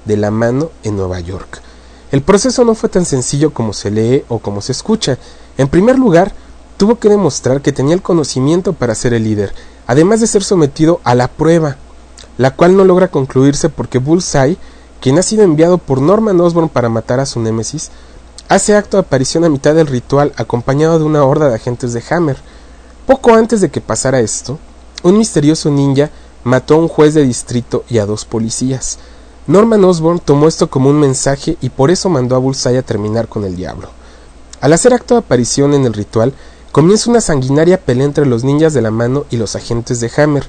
de 0.05 0.17
la 0.17 0.31
mano 0.31 0.71
en 0.83 0.97
Nueva 0.97 1.21
York. 1.21 1.63
El 2.11 2.23
proceso 2.23 2.65
no 2.65 2.75
fue 2.75 2.89
tan 2.89 3.05
sencillo 3.05 3.55
como 3.55 3.73
se 3.73 3.91
lee 3.91 4.25
o 4.29 4.39
como 4.41 4.61
se 4.61 4.73
escucha. 4.73 5.19
En 5.57 5.69
primer 5.69 5.99
lugar, 5.99 6.33
tuvo 6.77 6.99
que 6.99 7.09
demostrar 7.09 7.63
que 7.63 7.73
tenía 7.73 7.95
el 7.95 8.03
conocimiento 8.03 8.73
para 8.73 8.95
ser 8.95 9.15
el 9.15 9.25
líder, 9.25 9.55
además 9.87 10.21
de 10.21 10.27
ser 10.27 10.43
sometido 10.43 11.01
a 11.05 11.15
la 11.15 11.29
prueba, 11.29 11.77
la 12.41 12.53
cual 12.53 12.75
no 12.75 12.87
logra 12.87 13.09
concluirse 13.09 13.69
porque 13.69 13.99
Bullseye, 13.99 14.57
quien 15.03 15.19
ha 15.19 15.23
sido 15.23 15.43
enviado 15.43 15.77
por 15.77 16.01
Norman 16.01 16.41
Osborn 16.41 16.71
para 16.71 16.89
matar 16.89 17.21
a 17.21 17.27
su 17.27 17.39
némesis, 17.39 17.91
hace 18.49 18.75
acto 18.75 18.97
de 18.97 19.03
aparición 19.03 19.45
a 19.45 19.51
mitad 19.51 19.75
del 19.75 19.87
ritual 19.87 20.33
acompañado 20.37 20.99
de 20.99 21.05
una 21.05 21.23
horda 21.23 21.51
de 21.51 21.57
agentes 21.57 21.93
de 21.93 22.03
Hammer. 22.09 22.39
Poco 23.05 23.35
antes 23.35 23.61
de 23.61 23.69
que 23.69 23.83
pasara 23.83 24.21
esto, 24.21 24.59
un 25.03 25.19
misterioso 25.19 25.71
ninja 25.71 26.09
mató 26.43 26.77
a 26.77 26.79
un 26.79 26.89
juez 26.89 27.13
de 27.13 27.25
distrito 27.25 27.85
y 27.91 27.99
a 27.99 28.07
dos 28.07 28.25
policías. 28.25 28.99
Norman 29.47 29.85
Osborn 29.85 30.19
tomó 30.19 30.49
esto 30.49 30.71
como 30.71 30.89
un 30.89 30.99
mensaje 30.99 31.59
y 31.61 31.69
por 31.69 31.91
eso 31.91 32.09
mandó 32.09 32.37
a 32.37 32.39
Bullseye 32.39 32.79
a 32.79 32.83
terminar 32.83 33.29
con 33.29 33.45
el 33.45 33.55
diablo. 33.55 33.91
Al 34.63 34.73
hacer 34.73 34.95
acto 34.95 35.13
de 35.13 35.21
aparición 35.21 35.75
en 35.75 35.85
el 35.85 35.93
ritual, 35.93 36.33
comienza 36.73 37.11
una 37.11 37.21
sanguinaria 37.21 37.79
pelea 37.79 38.07
entre 38.07 38.25
los 38.25 38.45
ninjas 38.45 38.73
de 38.73 38.81
la 38.81 38.91
mano 38.91 39.27
y 39.29 39.37
los 39.37 39.57
agentes 39.57 40.01
de 40.01 40.11
Hammer, 40.17 40.49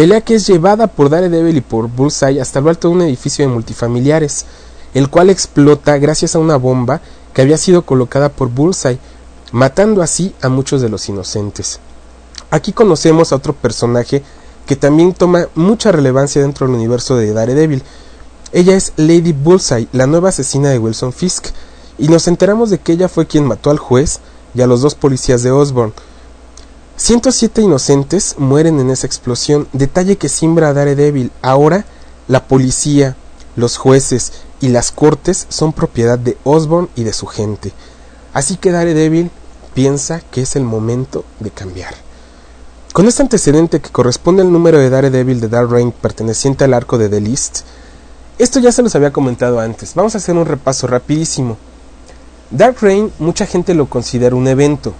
pelea 0.00 0.22
que 0.22 0.36
es 0.36 0.46
llevada 0.46 0.86
por 0.86 1.10
Daredevil 1.10 1.58
y 1.58 1.60
por 1.60 1.86
Bullseye 1.86 2.40
hasta 2.40 2.62
lo 2.62 2.70
alto 2.70 2.88
de 2.88 2.94
un 2.94 3.02
edificio 3.02 3.46
de 3.46 3.52
multifamiliares, 3.52 4.46
el 4.94 5.10
cual 5.10 5.28
explota 5.28 5.98
gracias 5.98 6.34
a 6.34 6.38
una 6.38 6.56
bomba 6.56 7.02
que 7.34 7.42
había 7.42 7.58
sido 7.58 7.82
colocada 7.82 8.30
por 8.30 8.48
Bullseye, 8.48 8.98
matando 9.52 10.00
así 10.00 10.34
a 10.40 10.48
muchos 10.48 10.80
de 10.80 10.88
los 10.88 11.06
inocentes. 11.10 11.80
Aquí 12.50 12.72
conocemos 12.72 13.30
a 13.30 13.36
otro 13.36 13.52
personaje 13.52 14.22
que 14.64 14.74
también 14.74 15.12
toma 15.12 15.48
mucha 15.54 15.92
relevancia 15.92 16.40
dentro 16.40 16.66
del 16.66 16.76
universo 16.76 17.16
de 17.16 17.34
Daredevil. 17.34 17.82
Ella 18.52 18.76
es 18.76 18.94
Lady 18.96 19.34
Bullseye, 19.34 19.88
la 19.92 20.06
nueva 20.06 20.30
asesina 20.30 20.70
de 20.70 20.78
Wilson 20.78 21.12
Fisk, 21.12 21.48
y 21.98 22.08
nos 22.08 22.26
enteramos 22.26 22.70
de 22.70 22.78
que 22.78 22.92
ella 22.92 23.10
fue 23.10 23.26
quien 23.26 23.44
mató 23.44 23.68
al 23.68 23.78
juez, 23.78 24.20
y 24.54 24.62
a 24.62 24.66
los 24.66 24.80
dos 24.80 24.94
policías 24.94 25.42
de 25.42 25.50
Osborne. 25.50 25.92
107 27.00 27.62
inocentes 27.62 28.34
mueren 28.36 28.78
en 28.78 28.90
esa 28.90 29.06
explosión, 29.06 29.68
detalle 29.72 30.18
que 30.18 30.28
simbra 30.28 30.68
a 30.68 30.74
Daredevil. 30.74 31.32
Ahora, 31.40 31.86
la 32.28 32.44
policía, 32.46 33.16
los 33.56 33.78
jueces 33.78 34.32
y 34.60 34.68
las 34.68 34.92
cortes 34.92 35.46
son 35.48 35.72
propiedad 35.72 36.18
de 36.18 36.36
Osborne 36.44 36.90
y 36.96 37.04
de 37.04 37.14
su 37.14 37.26
gente. 37.26 37.72
Así 38.34 38.58
que 38.58 38.70
Daredevil 38.70 39.30
piensa 39.72 40.20
que 40.20 40.42
es 40.42 40.56
el 40.56 40.64
momento 40.64 41.24
de 41.40 41.50
cambiar. 41.50 41.94
Con 42.92 43.08
este 43.08 43.22
antecedente 43.22 43.80
que 43.80 43.88
corresponde 43.88 44.42
al 44.42 44.52
número 44.52 44.78
de 44.78 44.90
Daredevil 44.90 45.40
de 45.40 45.48
Dark 45.48 45.70
Reign 45.70 45.92
perteneciente 45.92 46.64
al 46.64 46.74
arco 46.74 46.98
de 46.98 47.08
The 47.08 47.22
List, 47.22 47.60
esto 48.38 48.60
ya 48.60 48.72
se 48.72 48.82
los 48.82 48.94
había 48.94 49.10
comentado 49.10 49.58
antes. 49.58 49.94
Vamos 49.94 50.14
a 50.14 50.18
hacer 50.18 50.36
un 50.36 50.44
repaso 50.44 50.86
rapidísimo. 50.86 51.56
Dark 52.50 52.76
Reign 52.82 53.10
mucha 53.18 53.46
gente 53.46 53.72
lo 53.72 53.86
considera 53.86 54.36
un 54.36 54.48
evento. 54.48 54.92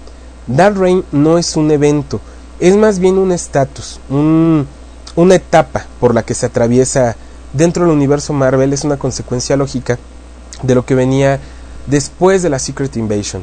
Dark 0.47 0.77
Reign 0.77 1.05
no 1.13 1.39
es 1.39 1.57
un 1.57 1.71
evento, 1.71 2.21
es 2.59 2.77
más 2.77 2.99
bien 2.99 3.19
un 3.19 3.33
estatus, 3.33 4.01
un, 4.09 4.67
una 5.17 5.35
etapa 5.35 5.87
por 5.99 6.15
la 6.15 6.23
que 6.23 6.35
se 6.35 6.47
atraviesa 6.47 7.17
dentro 7.53 7.85
del 7.85 7.93
universo 7.95 8.33
Marvel, 8.33 8.73
es 8.73 8.85
una 8.85 8.99
consecuencia 8.99 9.57
lógica 9.57 9.99
de 10.63 10.75
lo 10.75 10.85
que 10.85 10.95
venía 10.95 11.41
después 11.87 12.43
de 12.43 12.51
la 12.51 12.59
Secret 12.59 12.97
Invasion. 12.97 13.43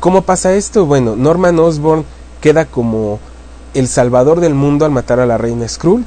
¿Cómo 0.00 0.22
pasa 0.22 0.54
esto? 0.54 0.86
Bueno, 0.86 1.14
Norman 1.14 1.58
Osborn 1.58 2.04
queda 2.40 2.64
como 2.64 3.20
el 3.74 3.88
salvador 3.88 4.40
del 4.40 4.54
mundo 4.54 4.84
al 4.84 4.90
matar 4.90 5.20
a 5.20 5.26
la 5.26 5.38
reina 5.38 5.68
Skrull. 5.68 6.04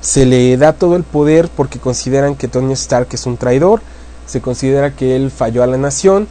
Se 0.00 0.26
le 0.26 0.56
da 0.56 0.72
todo 0.72 0.96
el 0.96 1.04
poder 1.04 1.48
porque 1.48 1.78
consideran 1.78 2.34
que 2.34 2.48
Tony 2.48 2.72
Stark 2.74 3.08
es 3.12 3.24
un 3.24 3.36
traidor, 3.36 3.80
se 4.26 4.40
considera 4.40 4.94
que 4.94 5.16
él 5.16 5.30
falló 5.30 5.62
a 5.62 5.66
la 5.66 5.78
nación, 5.78 6.26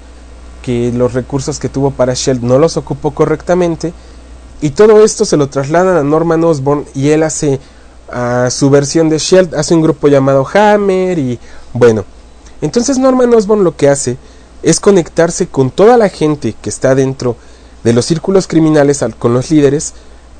que 0.62 0.92
los 0.92 1.14
recursos 1.14 1.60
que 1.60 1.70
tuvo 1.70 1.92
para 1.92 2.14
Shield 2.14 2.44
no 2.44 2.60
los 2.60 2.78
ocupó 2.78 3.12
correctamente, 3.12 3.94
y 4.62 4.72
todo 4.72 5.04
esto 5.04 5.26
se 5.26 5.38
lo 5.38 5.50
trasladan 5.50 5.98
a 5.98 6.04
Norman 6.04 6.44
Osborn 6.44 6.86
y 6.94 7.10
él 7.10 7.24
hace 7.24 7.60
a 8.12 8.50
su 8.52 8.70
versión 8.70 9.10
de 9.10 9.18
Shield, 9.18 9.56
hace 9.56 9.74
un 9.74 9.82
grupo 9.82 10.08
llamado 10.08 10.46
Hammer 10.54 11.18
y 11.18 11.40
bueno, 11.74 12.06
entonces 12.62 13.00
Norman 13.00 13.34
Osborn 13.34 13.64
lo 13.64 13.76
que 13.76 13.90
hace 13.90 14.18
es 14.62 14.80
conectarse 14.80 15.48
con 15.48 15.72
toda 15.72 15.98
la 15.98 16.10
gente 16.10 16.54
que 16.62 16.70
está 16.70 16.94
dentro 16.94 17.36
de 17.84 17.94
los 17.94 18.06
círculos 18.06 18.48
criminales 18.48 19.04
con 19.18 19.34
los 19.34 19.50
líderes 19.50 19.94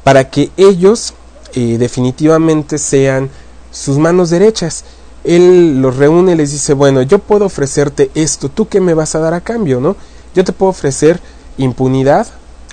para 0.04 0.30
que 0.30 0.52
ellos 0.58 1.14
eh, 1.54 1.78
definitivamente 1.80 2.78
sean 2.78 3.30
sus 3.72 3.98
manos 3.98 4.30
derechas. 4.30 4.84
Él 5.24 5.82
los 5.82 5.98
reúne 5.98 6.36
les 6.36 6.52
dice, 6.52 6.74
bueno, 6.74 7.02
yo 7.02 7.20
puedo 7.20 7.46
ofrecerte 7.46 8.12
esto, 8.16 8.50
¿tú 8.50 8.68
qué 8.68 8.80
me 8.80 8.94
vas 8.94 9.16
a 9.16 9.20
dar 9.20 9.34
a 9.34 9.42
cambio? 9.42 9.80
¿no? 9.80 9.96
Yo 10.36 10.44
te 10.44 10.54
puedo 10.54 10.70
ofrecer 10.70 11.20
impunidad 11.58 12.28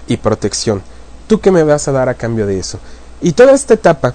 y 0.07 0.17
protección. 0.17 0.83
¿Tú 1.27 1.41
qué 1.41 1.51
me 1.51 1.63
vas 1.63 1.89
a 1.89 1.93
dar 1.93 2.09
a 2.09 2.15
cambio 2.15 2.47
de 2.47 2.59
eso? 2.59 2.79
Y 3.21 3.33
toda 3.33 3.53
esta 3.53 3.75
etapa, 3.75 4.15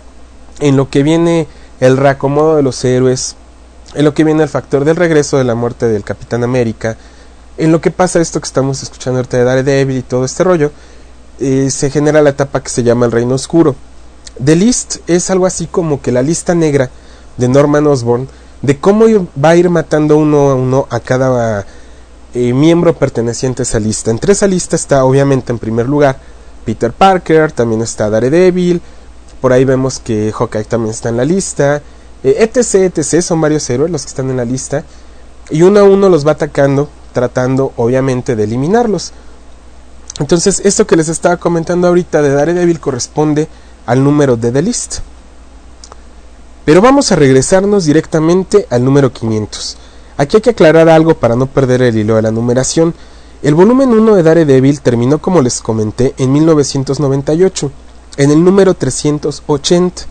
en 0.59 0.77
lo 0.77 0.89
que 0.89 1.03
viene 1.03 1.47
el 1.79 1.97
reacomodo 1.97 2.55
de 2.55 2.63
los 2.63 2.83
héroes, 2.85 3.35
en 3.93 4.05
lo 4.05 4.13
que 4.13 4.23
viene 4.23 4.43
el 4.43 4.49
factor 4.49 4.85
del 4.85 4.95
regreso 4.95 5.37
de 5.37 5.43
la 5.43 5.55
muerte 5.55 5.87
del 5.87 6.03
Capitán 6.03 6.43
América, 6.43 6.97
en 7.57 7.71
lo 7.71 7.81
que 7.81 7.91
pasa 7.91 8.19
esto 8.19 8.39
que 8.39 8.47
estamos 8.47 8.81
escuchando 8.81 9.19
ahorita 9.19 9.37
de 9.37 9.43
Daredevil 9.43 9.97
y 9.97 10.01
todo 10.01 10.25
este 10.25 10.43
rollo, 10.43 10.71
eh, 11.39 11.69
se 11.69 11.89
genera 11.89 12.21
la 12.21 12.31
etapa 12.31 12.63
que 12.63 12.69
se 12.69 12.83
llama 12.83 13.05
el 13.05 13.11
Reino 13.11 13.35
Oscuro. 13.35 13.75
The 14.43 14.55
List 14.55 14.97
es 15.07 15.29
algo 15.29 15.45
así 15.45 15.67
como 15.67 16.01
que 16.01 16.11
la 16.11 16.21
lista 16.21 16.55
negra 16.55 16.89
de 17.37 17.47
Norman 17.47 17.85
Osborn 17.85 18.27
de 18.61 18.79
cómo 18.79 19.05
va 19.43 19.49
a 19.49 19.55
ir 19.55 19.69
matando 19.69 20.17
uno 20.17 20.49
a 20.49 20.55
uno 20.55 20.87
a 20.89 20.99
cada 20.99 21.65
miembro 22.33 22.95
perteneciente 22.95 23.61
a 23.61 23.63
esa 23.63 23.79
lista. 23.79 24.11
Entre 24.11 24.33
esa 24.33 24.47
lista 24.47 24.75
está 24.75 25.05
obviamente 25.05 25.51
en 25.51 25.59
primer 25.59 25.87
lugar 25.87 26.19
Peter 26.65 26.91
Parker, 26.91 27.51
también 27.51 27.81
está 27.81 28.09
Daredevil, 28.09 28.81
por 29.41 29.53
ahí 29.53 29.65
vemos 29.65 29.99
que 29.99 30.31
Hawkeye 30.31 30.63
también 30.63 30.91
está 30.91 31.09
en 31.09 31.17
la 31.17 31.25
lista, 31.25 31.81
eh, 32.23 32.35
etc, 32.39 32.95
etc, 32.97 33.21
son 33.21 33.41
varios 33.41 33.69
héroes 33.69 33.91
los 33.91 34.03
que 34.03 34.09
están 34.09 34.29
en 34.29 34.37
la 34.37 34.45
lista, 34.45 34.83
y 35.49 35.61
uno 35.61 35.81
a 35.81 35.83
uno 35.83 36.09
los 36.09 36.25
va 36.25 36.31
atacando, 36.31 36.89
tratando 37.11 37.73
obviamente 37.75 38.35
de 38.35 38.45
eliminarlos. 38.45 39.11
Entonces, 40.19 40.61
esto 40.63 40.87
que 40.87 40.95
les 40.95 41.09
estaba 41.09 41.37
comentando 41.37 41.87
ahorita 41.87 42.21
de 42.21 42.33
Daredevil 42.33 42.79
corresponde 42.79 43.47
al 43.85 44.03
número 44.03 44.37
de 44.37 44.51
The 44.51 44.61
List. 44.61 44.99
Pero 46.65 46.81
vamos 46.81 47.11
a 47.11 47.15
regresarnos 47.15 47.85
directamente 47.85 48.67
al 48.69 48.85
número 48.85 49.11
500. 49.11 49.77
Aquí 50.23 50.37
hay 50.37 50.41
que 50.41 50.51
aclarar 50.51 50.87
algo 50.87 51.15
para 51.15 51.35
no 51.35 51.47
perder 51.47 51.81
el 51.81 51.97
hilo 51.97 52.15
de 52.15 52.21
la 52.21 52.31
numeración. 52.31 52.93
El 53.41 53.55
volumen 53.55 53.89
1 53.89 54.15
de 54.15 54.23
Daredevil 54.23 54.79
terminó, 54.79 55.17
como 55.17 55.41
les 55.41 55.59
comenté, 55.59 56.13
en 56.17 56.31
1998, 56.31 57.69
en 58.15 58.31
el 58.31 58.41
número 58.41 58.73
380, 58.73 60.03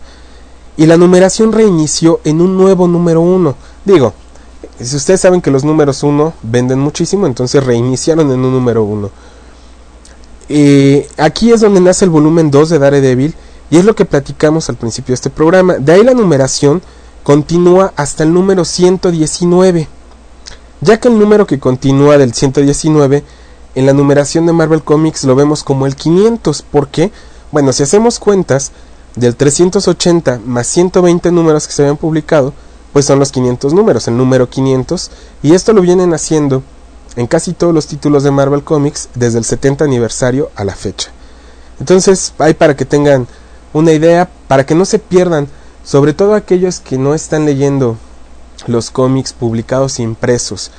y 0.77 0.85
la 0.85 0.97
numeración 0.97 1.51
reinició 1.51 2.19
en 2.25 2.41
un 2.41 2.55
nuevo 2.55 2.87
número 2.87 3.21
1. 3.21 3.55
Digo, 3.85 4.13
si 4.79 4.95
ustedes 4.95 5.19
saben 5.19 5.41
que 5.41 5.49
los 5.49 5.63
números 5.63 6.03
1 6.03 6.33
venden 6.43 6.77
muchísimo, 6.77 7.25
entonces 7.25 7.63
reiniciaron 7.63 8.31
en 8.31 8.45
un 8.45 8.53
número 8.53 8.83
1. 8.83 9.09
Eh, 10.49 11.07
aquí 11.17 11.51
es 11.51 11.61
donde 11.61 11.81
nace 11.81 12.05
el 12.05 12.11
volumen 12.11 12.51
2 12.51 12.69
de 12.69 12.77
Daredevil 12.77 13.33
y 13.71 13.77
es 13.77 13.85
lo 13.85 13.95
que 13.95 14.05
platicamos 14.05 14.69
al 14.69 14.75
principio 14.75 15.13
de 15.13 15.15
este 15.15 15.31
programa. 15.31 15.79
De 15.79 15.93
ahí 15.93 16.03
la 16.03 16.13
numeración 16.13 16.83
continúa 17.23 17.93
hasta 17.95 18.21
el 18.21 18.31
número 18.31 18.63
119, 18.63 19.87
ya 20.83 20.99
que 20.99 21.07
el 21.07 21.17
número 21.17 21.47
que 21.47 21.59
continúa 21.59 22.17
del 22.17 22.33
119 22.33 23.23
en 23.75 23.85
la 23.85 23.93
numeración 23.93 24.45
de 24.45 24.53
Marvel 24.53 24.83
Comics 24.83 25.23
lo 25.23 25.35
vemos 25.35 25.63
como 25.63 25.85
el 25.85 25.95
500. 25.95 26.61
¿Por 26.63 26.89
qué? 26.89 27.11
Bueno, 27.51 27.71
si 27.71 27.83
hacemos 27.83 28.19
cuentas 28.19 28.71
del 29.15 29.35
380 29.35 30.41
más 30.45 30.67
120 30.67 31.31
números 31.31 31.67
que 31.67 31.73
se 31.73 31.83
habían 31.83 31.97
publicado, 31.97 32.53
pues 32.91 33.05
son 33.05 33.19
los 33.19 33.31
500 33.31 33.73
números, 33.73 34.07
el 34.07 34.17
número 34.17 34.49
500, 34.49 35.09
y 35.41 35.53
esto 35.53 35.73
lo 35.73 35.81
vienen 35.81 36.13
haciendo 36.13 36.63
en 37.15 37.27
casi 37.27 37.53
todos 37.53 37.73
los 37.73 37.87
títulos 37.87 38.23
de 38.23 38.31
Marvel 38.31 38.63
Comics 38.63 39.09
desde 39.15 39.39
el 39.39 39.45
70 39.45 39.85
aniversario 39.85 40.51
a 40.55 40.63
la 40.63 40.75
fecha. 40.75 41.11
Entonces, 41.79 42.33
hay 42.39 42.53
para 42.53 42.75
que 42.75 42.85
tengan 42.85 43.27
una 43.71 43.93
idea, 43.93 44.29
para 44.47 44.65
que 44.65 44.75
no 44.75 44.85
se 44.85 44.99
pierdan, 44.99 45.47
sobre 45.83 46.13
todo 46.13 46.33
aquellos 46.33 46.79
que 46.79 46.97
no 46.97 47.13
están 47.13 47.45
leyendo 47.45 47.97
los 48.67 48.91
cómics 48.91 49.33
publicados 49.33 49.99
impresos, 49.99 50.71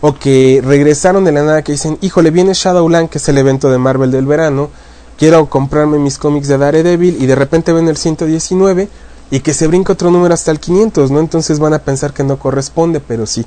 o 0.00 0.14
que 0.14 0.62
regresaron 0.64 1.24
de 1.24 1.32
la 1.32 1.42
nada 1.42 1.62
que 1.62 1.72
dicen, 1.72 1.98
híjole, 2.00 2.30
viene 2.30 2.52
Shadowland, 2.54 3.08
que 3.08 3.18
es 3.18 3.28
el 3.28 3.38
evento 3.38 3.70
de 3.70 3.78
Marvel 3.78 4.10
del 4.10 4.26
verano, 4.26 4.70
quiero 5.18 5.46
comprarme 5.50 5.98
mis 5.98 6.18
cómics 6.18 6.48
de 6.48 6.58
Daredevil 6.58 7.20
y 7.20 7.26
de 7.26 7.34
repente 7.34 7.72
ven 7.72 7.88
el 7.88 7.96
119 7.96 8.88
y 9.30 9.40
que 9.40 9.52
se 9.52 9.66
brinca 9.66 9.92
otro 9.92 10.10
número 10.10 10.32
hasta 10.32 10.50
el 10.50 10.60
500, 10.60 11.10
¿no? 11.10 11.20
Entonces 11.20 11.58
van 11.58 11.74
a 11.74 11.80
pensar 11.80 12.12
que 12.14 12.24
no 12.24 12.38
corresponde, 12.38 13.00
pero 13.00 13.26
sí. 13.26 13.44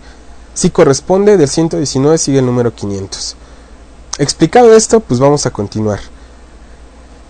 Si 0.54 0.70
corresponde, 0.70 1.38
del 1.38 1.48
119 1.48 2.18
sigue 2.18 2.40
el 2.40 2.46
número 2.46 2.76
500. 2.76 3.36
Explicado 4.20 4.76
esto, 4.76 5.00
pues 5.00 5.20
vamos 5.20 5.46
a 5.46 5.52
continuar. 5.52 6.00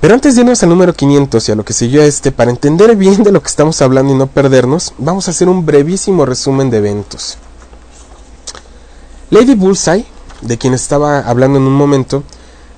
Pero 0.01 0.15
antes 0.15 0.33
de 0.33 0.41
irnos 0.41 0.63
al 0.63 0.69
número 0.69 0.93
500 0.93 1.47
y 1.47 1.51
a 1.51 1.55
lo 1.55 1.63
que 1.63 1.73
siguió 1.73 2.01
este, 2.01 2.31
para 2.31 2.49
entender 2.49 2.95
bien 2.97 3.23
de 3.23 3.31
lo 3.31 3.41
que 3.41 3.47
estamos 3.47 3.81
hablando 3.81 4.11
y 4.11 4.17
no 4.17 4.27
perdernos, 4.27 4.93
vamos 4.97 5.27
a 5.27 5.31
hacer 5.31 5.47
un 5.47 5.65
brevísimo 5.65 6.25
resumen 6.25 6.71
de 6.71 6.77
eventos. 6.77 7.37
Lady 9.29 9.53
Bullseye, 9.53 10.05
de 10.41 10.57
quien 10.57 10.73
estaba 10.73 11.19
hablando 11.19 11.59
en 11.59 11.65
un 11.65 11.73
momento, 11.73 12.23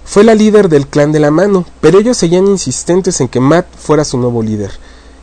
fue 0.06 0.26
la 0.26 0.36
líder 0.36 0.68
del 0.68 0.86
clan 0.86 1.14
de 1.14 1.22
la 1.22 1.32
mano, 1.32 1.66
pero 1.80 1.98
ellos 1.98 2.18
seguían 2.18 2.46
insistentes 2.46 3.22
en 3.22 3.30
que 3.30 3.40
Matt 3.40 3.68
fuera 3.76 4.04
su 4.04 4.18
nuevo 4.18 4.44
líder. 4.44 4.72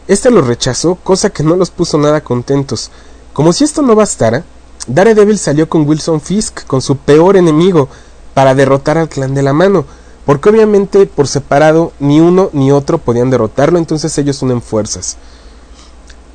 Este 0.08 0.30
lo 0.30 0.40
rechazó, 0.40 0.96
cosa 0.96 1.30
que 1.30 1.42
no 1.42 1.54
los 1.54 1.70
puso 1.70 1.98
nada 1.98 2.22
contentos. 2.22 2.90
Como 3.34 3.52
si 3.52 3.64
esto 3.64 3.82
no 3.82 3.94
bastara, 3.94 4.42
Daredevil 4.86 5.38
salió 5.38 5.68
con 5.68 5.86
Wilson 5.86 6.20
Fisk, 6.20 6.66
con 6.66 6.80
su 6.80 6.96
peor 6.96 7.36
enemigo, 7.36 7.88
para 8.32 8.54
derrotar 8.54 8.96
al 8.96 9.10
clan 9.10 9.34
de 9.34 9.42
la 9.42 9.52
mano, 9.52 9.84
porque 10.30 10.48
obviamente 10.48 11.06
por 11.06 11.26
separado 11.26 11.90
ni 11.98 12.20
uno 12.20 12.50
ni 12.52 12.70
otro 12.70 12.98
podían 12.98 13.30
derrotarlo, 13.30 13.80
entonces 13.80 14.16
ellos 14.16 14.40
unen 14.42 14.62
fuerzas. 14.62 15.16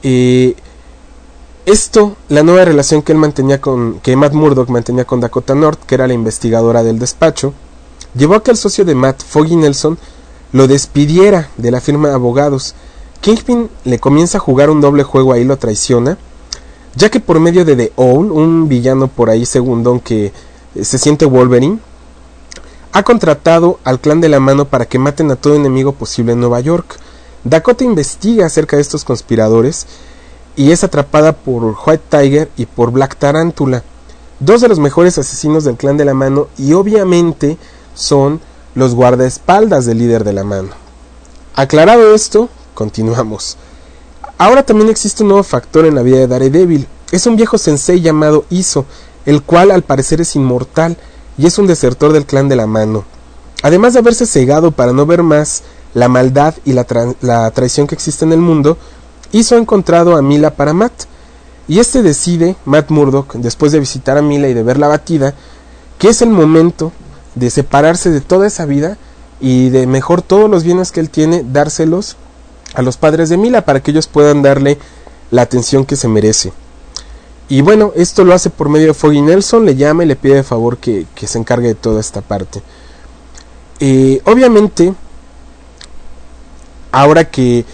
Eh, 0.03 0.53
esto, 1.65 2.17
la 2.27 2.43
nueva 2.43 2.65
relación 2.65 3.01
que 3.01 3.13
él 3.13 3.17
mantenía 3.17 3.61
con, 3.61 4.01
que 4.01 4.17
Matt 4.17 4.33
Murdock 4.33 4.67
mantenía 4.67 5.05
con 5.05 5.21
Dakota 5.21 5.55
North, 5.55 5.79
que 5.85 5.95
era 5.95 6.07
la 6.07 6.13
investigadora 6.13 6.83
del 6.83 6.99
despacho, 6.99 7.53
llevó 8.13 8.35
a 8.35 8.43
que 8.43 8.51
el 8.51 8.57
socio 8.57 8.83
de 8.83 8.95
Matt, 8.95 9.23
Foggy 9.23 9.55
Nelson, 9.55 9.97
lo 10.51 10.67
despidiera 10.67 11.49
de 11.55 11.71
la 11.71 11.79
firma 11.79 12.09
de 12.09 12.15
abogados. 12.15 12.75
Kingpin 13.21 13.69
le 13.85 13.99
comienza 13.99 14.39
a 14.39 14.41
jugar 14.41 14.69
un 14.69 14.81
doble 14.81 15.03
juego 15.03 15.31
ahí 15.31 15.45
lo 15.45 15.55
traiciona, 15.55 16.17
ya 16.95 17.09
que 17.09 17.21
por 17.21 17.39
medio 17.39 17.63
de 17.63 17.77
The 17.77 17.93
Owl, 17.95 18.33
un 18.33 18.67
villano 18.67 19.07
por 19.07 19.29
ahí 19.29 19.45
segundón 19.45 20.01
que 20.01 20.33
eh, 20.75 20.83
se 20.83 20.97
siente 20.97 21.23
Wolverine, 21.23 21.79
ha 22.95 23.03
contratado 23.03 23.77
al 23.83 23.99
clan 23.99 24.21
de 24.21 24.29
la 24.29 24.39
mano 24.39 24.69
para 24.69 24.85
que 24.85 24.99
maten 24.99 25.29
a 25.29 25.35
todo 25.35 25.53
enemigo 25.53 25.91
posible 25.91 26.31
en 26.31 26.39
Nueva 26.39 26.61
York. 26.61 26.95
Dakota 27.43 27.83
investiga 27.83 28.45
acerca 28.45 28.77
de 28.77 28.81
estos 28.81 29.03
conspiradores 29.03 29.85
y 30.55 30.71
es 30.71 30.81
atrapada 30.85 31.33
por 31.33 31.75
White 31.85 32.05
Tiger 32.09 32.49
y 32.55 32.67
por 32.67 32.91
Black 32.91 33.17
Tarantula, 33.17 33.83
dos 34.39 34.61
de 34.61 34.69
los 34.69 34.79
mejores 34.79 35.17
asesinos 35.17 35.65
del 35.65 35.75
clan 35.75 35.97
de 35.97 36.05
la 36.05 36.13
mano 36.13 36.47
y 36.57 36.71
obviamente 36.71 37.57
son 37.95 38.39
los 38.75 38.95
guardaespaldas 38.95 39.85
del 39.85 39.97
líder 39.97 40.23
de 40.23 40.31
la 40.31 40.45
mano. 40.45 40.69
Aclarado 41.53 42.15
esto, 42.15 42.47
continuamos. 42.75 43.57
Ahora 44.37 44.63
también 44.63 44.89
existe 44.89 45.23
un 45.23 45.29
nuevo 45.29 45.43
factor 45.43 45.85
en 45.85 45.95
la 45.95 46.01
vida 46.01 46.19
de 46.19 46.27
Daredevil. 46.27 46.87
Es 47.11 47.27
un 47.27 47.35
viejo 47.35 47.57
sensei 47.57 47.99
llamado 47.99 48.45
Iso, 48.49 48.85
el 49.25 49.43
cual 49.43 49.71
al 49.71 49.81
parecer 49.81 50.21
es 50.21 50.37
inmortal 50.37 50.95
y 51.37 51.45
es 51.47 51.57
un 51.57 51.67
desertor 51.67 52.13
del 52.13 52.25
clan 52.25 52.49
de 52.49 52.55
la 52.55 52.67
mano. 52.67 53.03
Además 53.63 53.93
de 53.93 53.99
haberse 53.99 54.25
cegado 54.25 54.71
para 54.71 54.93
no 54.93 55.05
ver 55.05 55.23
más 55.23 55.63
la 55.93 56.07
maldad 56.07 56.55
y 56.65 56.73
la, 56.73 56.85
la 57.21 57.49
traición 57.51 57.87
que 57.87 57.95
existe 57.95 58.25
en 58.25 58.31
el 58.31 58.39
mundo, 58.39 58.77
ha 59.51 59.57
encontrado 59.57 60.15
a 60.15 60.21
Mila 60.21 60.51
para 60.51 60.73
Matt. 60.73 60.93
Y 61.67 61.79
este 61.79 62.03
decide, 62.03 62.55
Matt 62.65 62.89
Murdock, 62.89 63.33
después 63.35 63.71
de 63.71 63.79
visitar 63.79 64.17
a 64.17 64.21
Mila 64.21 64.47
y 64.47 64.53
de 64.53 64.63
verla 64.63 64.87
batida, 64.87 65.33
que 65.97 66.09
es 66.09 66.21
el 66.21 66.29
momento 66.29 66.91
de 67.33 67.49
separarse 67.49 68.11
de 68.11 68.21
toda 68.21 68.47
esa 68.47 68.65
vida 68.65 68.97
y 69.41 69.69
de 69.69 69.87
mejor 69.87 70.21
todos 70.21 70.49
los 70.49 70.63
bienes 70.63 70.91
que 70.91 70.99
él 70.99 71.09
tiene, 71.09 71.43
dárselos 71.43 72.17
a 72.75 72.81
los 72.81 72.97
padres 72.97 73.29
de 73.29 73.37
Mila 73.37 73.65
para 73.65 73.81
que 73.81 73.91
ellos 73.91 74.07
puedan 74.07 74.41
darle 74.41 74.77
la 75.31 75.41
atención 75.41 75.85
que 75.85 75.95
se 75.95 76.07
merece. 76.07 76.53
Y 77.47 77.61
bueno, 77.61 77.91
esto 77.95 78.23
lo 78.23 78.33
hace 78.33 78.49
por 78.49 78.69
medio 78.69 78.87
de 78.87 78.93
Foggy 78.93 79.21
Nelson, 79.21 79.65
le 79.65 79.75
llama 79.75 80.03
y 80.03 80.07
le 80.07 80.15
pide 80.15 80.35
de 80.35 80.43
favor 80.43 80.77
que, 80.77 81.05
que 81.13 81.27
se 81.27 81.37
encargue 81.37 81.69
de 81.69 81.75
toda 81.75 81.99
esta 81.99 82.21
parte. 82.21 82.61
Eh, 83.79 84.21
obviamente, 84.25 84.93
ahora 86.91 87.25
que 87.25 87.65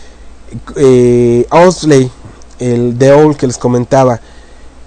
eh, 0.76 1.48
Osley, 1.50 2.12
el 2.60 2.98
de 2.98 3.14
Owl 3.14 3.38
que 3.38 3.48
les 3.48 3.58
comentaba, 3.58 4.20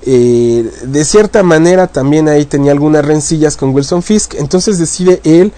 eh, 0.02 0.70
de 0.82 1.04
cierta 1.04 1.42
manera 1.42 1.86
también 1.86 2.28
ahí 2.28 2.44
tenía 2.44 2.72
algunas 2.72 3.04
rencillas 3.04 3.56
con 3.56 3.74
Wilson 3.74 4.02
Fisk, 4.02 4.34
entonces 4.34 4.78
decide 4.78 5.20
él 5.24 5.52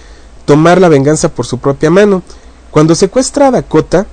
tomar 0.44 0.80
la 0.80 0.88
venganza 0.88 1.30
por 1.30 1.46
su 1.46 1.58
propia 1.58 1.90
mano. 1.90 2.22
Cuando 2.70 2.94
secuestra 2.94 3.48
a 3.48 3.50
Dakota, 3.50 4.06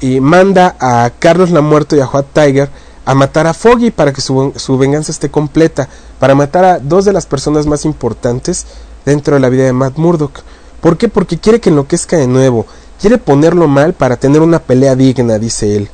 y 0.00 0.20
manda 0.20 0.76
a 0.78 1.10
Carlos 1.18 1.50
la 1.50 1.60
Muerto 1.60 1.96
y 1.96 2.00
a 2.00 2.06
Juan 2.06 2.24
Tiger 2.32 2.68
a 3.06 3.14
matar 3.14 3.46
a 3.46 3.54
Foggy 3.54 3.92
para 3.92 4.12
que 4.12 4.20
su, 4.20 4.52
su, 4.56 4.76
venganza 4.76 5.12
esté 5.12 5.30
completa, 5.30 5.88
para 6.18 6.34
matar 6.34 6.64
a 6.64 6.78
dos 6.80 7.04
de 7.04 7.12
las 7.12 7.24
personas 7.24 7.64
más 7.66 7.84
importantes 7.84 8.66
dentro 9.06 9.34
de 9.34 9.40
la 9.40 9.48
vida 9.48 9.64
de 9.64 9.72
Matt 9.72 9.96
Murdock. 9.96 10.40
¿Por 10.80 10.98
qué? 10.98 11.08
Porque 11.08 11.38
quiere 11.38 11.60
que 11.60 11.70
enloquezca 11.70 12.16
de 12.16 12.26
nuevo, 12.26 12.66
quiere 13.00 13.18
ponerlo 13.18 13.68
mal 13.68 13.94
para 13.94 14.16
tener 14.16 14.42
una 14.42 14.58
pelea 14.58 14.96
digna, 14.96 15.38
dice 15.38 15.76
él. 15.76 15.88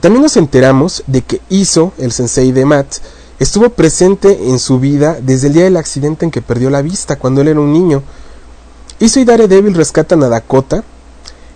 También 0.00 0.22
nos 0.22 0.36
enteramos 0.36 1.02
de 1.08 1.22
que 1.22 1.40
Iso, 1.48 1.92
el 1.98 2.12
sensei 2.12 2.52
de 2.52 2.64
Matt, 2.64 2.98
estuvo 3.40 3.70
presente 3.70 4.48
en 4.48 4.60
su 4.60 4.78
vida 4.78 5.18
desde 5.20 5.48
el 5.48 5.54
día 5.54 5.64
del 5.64 5.76
accidente 5.76 6.24
en 6.24 6.30
que 6.30 6.40
perdió 6.40 6.70
la 6.70 6.82
vista, 6.82 7.16
cuando 7.16 7.40
él 7.40 7.48
era 7.48 7.60
un 7.60 7.72
niño. 7.72 8.04
Iso 9.00 9.18
y 9.18 9.24
Daredevil 9.24 9.74
rescatan 9.74 10.22
a 10.22 10.28
Dakota, 10.28 10.84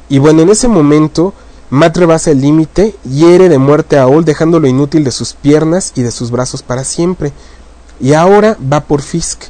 y 0.09 0.19
bueno, 0.19 0.43
en 0.43 0.49
ese 0.49 0.67
momento 0.67 1.35
Matt 1.69 1.97
rebasa 1.97 2.31
el 2.31 2.41
límite, 2.41 2.95
hiere 3.03 3.49
de 3.49 3.59
muerte 3.59 3.99
a 3.99 4.07
Owl 4.07 4.25
dejándolo 4.25 4.69
inútil 4.69 5.03
de 5.03 5.11
sus 5.11 5.33
piernas 5.33 5.93
y 5.97 6.03
de 6.03 6.13
sus 6.13 6.31
brazos 6.31 6.63
para 6.63 6.85
siempre. 6.85 7.33
Y 8.01 8.13
ahora 8.13 8.57
va 8.73 8.83
por 8.83 9.03
Fisk. 9.03 9.45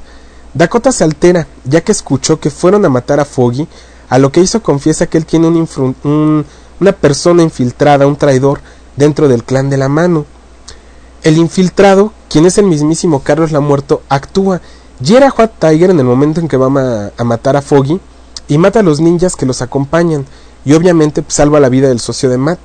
Dakota 0.55 0.93
se 0.93 1.05
altera, 1.05 1.47
ya 1.65 1.83
que 1.83 1.93
escuchó 1.93 2.41
que 2.41 2.49
fueron 2.49 2.85
a 2.87 2.89
matar 2.89 3.21
a 3.21 3.27
Foggy, 3.27 3.69
a 4.09 4.19
lo 4.19 4.33
que 4.33 4.41
hizo 4.41 4.63
confiesa 4.63 5.07
que 5.07 5.19
él 5.19 5.27
tiene 5.27 5.49
un 5.49 5.69
un, 6.05 6.47
una 6.81 6.93
persona 6.93 7.43
infiltrada, 7.43 8.07
un 8.07 8.17
traidor, 8.17 8.61
dentro 8.97 9.29
del 9.29 9.45
clan 9.45 9.69
de 9.69 9.77
la 9.77 9.91
mano. 9.91 10.25
El 11.23 11.37
infiltrado, 11.37 12.13
quien 12.31 12.47
es 12.47 12.57
el 12.57 12.65
mismísimo 12.65 13.21
Carlos 13.21 13.53
la 13.53 13.61
Muerto, 13.61 14.03
actúa, 14.09 14.63
hiere 15.01 15.27
a 15.27 15.35
White 15.37 15.55
Tiger 15.59 15.91
en 15.91 15.99
el 15.99 16.07
momento 16.07 16.41
en 16.41 16.49
que 16.49 16.57
va 16.57 17.13
a 17.17 17.25
matar 17.25 17.57
a 17.57 17.63
Foggy, 17.63 18.01
y 18.49 18.59
mata 18.59 18.81
a 18.81 18.83
los 18.83 19.01
ninjas 19.01 19.37
que 19.37 19.45
los 19.45 19.61
acompañan, 19.61 20.25
y 20.67 20.75
obviamente 20.75 21.25
salva 21.29 21.61
la 21.61 21.71
vida 21.71 21.89
del 21.89 22.01
socio 22.01 22.29
de 22.29 22.37
Matt. 22.37 22.59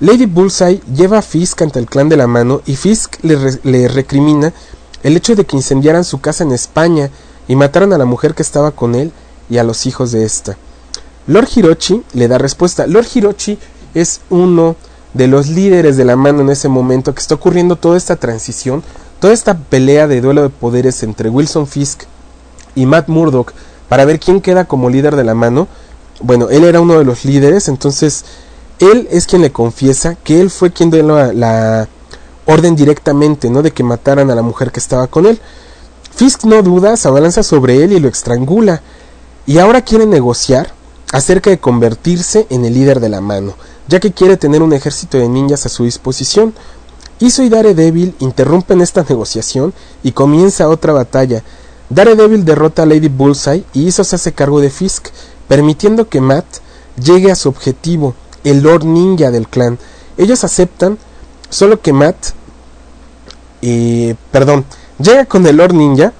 Lady 0.00 0.26
Bullseye 0.26 0.80
lleva 0.94 1.18
a 1.18 1.22
Fisk 1.22 1.60
ante 1.60 1.80
el 1.80 1.86
clan 1.86 2.08
de 2.08 2.16
la 2.16 2.28
mano 2.28 2.62
y 2.64 2.76
Fisk 2.76 3.16
le, 3.22 3.34
re 3.34 3.58
le, 3.64 3.88
recrimina 3.88 4.52
el 5.02 5.16
hecho 5.16 5.34
de 5.34 5.44
que 5.44 5.56
incendiaran 5.56 6.04
su 6.04 6.20
casa 6.20 6.44
en 6.44 6.52
España 6.52 7.10
y 7.48 7.56
mataran 7.56 7.92
a 7.92 7.98
la 7.98 8.04
mujer 8.04 8.34
que 8.34 8.42
estaba 8.42 8.70
con 8.70 8.94
él 8.94 9.10
y 9.50 9.58
a 9.58 9.64
los 9.64 9.84
hijos 9.86 10.12
de 10.12 10.24
esta. 10.24 10.56
Lord 11.26 11.48
Hirochi 11.56 12.04
le 12.12 12.28
da 12.28 12.38
respuesta. 12.38 12.86
Lord 12.86 13.06
Hirochi 13.12 13.58
es 13.94 14.20
uno 14.30 14.76
de 15.12 15.26
los 15.26 15.48
líderes 15.48 15.96
de 15.96 16.04
la 16.04 16.14
mano 16.14 16.42
en 16.42 16.50
ese 16.50 16.68
momento 16.68 17.12
que 17.14 17.20
está 17.20 17.34
ocurriendo 17.34 17.74
toda 17.74 17.96
esta 17.96 18.14
transición, 18.14 18.84
toda 19.18 19.32
esta 19.32 19.58
pelea 19.58 20.06
de 20.06 20.20
duelo 20.20 20.42
de 20.42 20.50
poderes 20.50 21.02
entre 21.02 21.30
Wilson 21.30 21.66
Fisk 21.66 22.02
y 22.76 22.86
Matt 22.86 23.08
Murdock 23.08 23.52
para 23.88 24.04
ver 24.04 24.20
quién 24.20 24.40
queda 24.40 24.66
como 24.66 24.88
líder 24.88 25.16
de 25.16 25.24
la 25.24 25.34
mano 25.34 25.66
bueno, 26.20 26.48
él 26.50 26.64
era 26.64 26.80
uno 26.80 26.98
de 26.98 27.04
los 27.04 27.24
líderes, 27.24 27.68
entonces 27.68 28.24
él 28.80 29.08
es 29.10 29.26
quien 29.26 29.42
le 29.42 29.52
confiesa 29.52 30.14
que 30.16 30.40
él 30.40 30.50
fue 30.50 30.72
quien 30.72 30.90
dio 30.90 31.02
la, 31.02 31.88
orden 32.46 32.76
directamente, 32.76 33.50
¿no? 33.50 33.62
De 33.62 33.72
que 33.72 33.82
mataran 33.82 34.30
a 34.30 34.34
la 34.34 34.42
mujer 34.42 34.72
que 34.72 34.80
estaba 34.80 35.06
con 35.06 35.26
él. 35.26 35.38
Fisk 36.14 36.44
no 36.44 36.62
duda, 36.62 36.96
se 36.96 37.06
abalanza 37.06 37.42
sobre 37.42 37.84
él 37.84 37.92
y 37.92 38.00
lo 38.00 38.08
estrangula. 38.08 38.80
Y 39.46 39.58
ahora 39.58 39.82
quiere 39.82 40.06
negociar 40.06 40.72
acerca 41.12 41.50
de 41.50 41.58
convertirse 41.58 42.46
en 42.48 42.64
el 42.64 42.72
líder 42.72 43.00
de 43.00 43.10
la 43.10 43.20
mano, 43.20 43.54
ya 43.86 44.00
que 44.00 44.12
quiere 44.12 44.38
tener 44.38 44.62
un 44.62 44.72
ejército 44.72 45.18
de 45.18 45.28
ninjas 45.28 45.66
a 45.66 45.68
su 45.68 45.84
disposición. 45.84 46.54
Iso 47.20 47.42
y 47.42 47.50
Daredevil 47.50 48.14
interrumpen 48.18 48.80
esta 48.80 49.02
negociación 49.08 49.74
y 50.02 50.12
comienza 50.12 50.68
otra 50.68 50.94
batalla. 50.94 51.42
Daredevil 51.90 52.46
derrota 52.46 52.82
a 52.82 52.86
Lady 52.86 53.08
Bullseye 53.08 53.64
y 53.74 53.88
Iso 53.88 54.04
se 54.04 54.16
hace 54.16 54.32
cargo 54.32 54.60
de 54.60 54.70
Fisk, 54.70 55.08
permitiendo 55.48 56.08
que 56.08 56.20
Matt 56.20 56.46
llegue 57.02 57.32
a 57.32 57.36
su 57.36 57.48
objetivo, 57.48 58.14
el 58.44 58.62
Lord 58.62 58.84
Ninja 58.84 59.30
del 59.30 59.48
clan. 59.48 59.78
Ellos 60.16 60.44
aceptan, 60.44 60.98
solo 61.50 61.80
que 61.80 61.92
Matt, 61.92 62.28
eh, 63.62 64.14
perdón, 64.30 64.64
llega 64.98 65.24
con 65.24 65.46
el 65.46 65.56
Lord 65.56 65.74
Ninja 65.74 66.12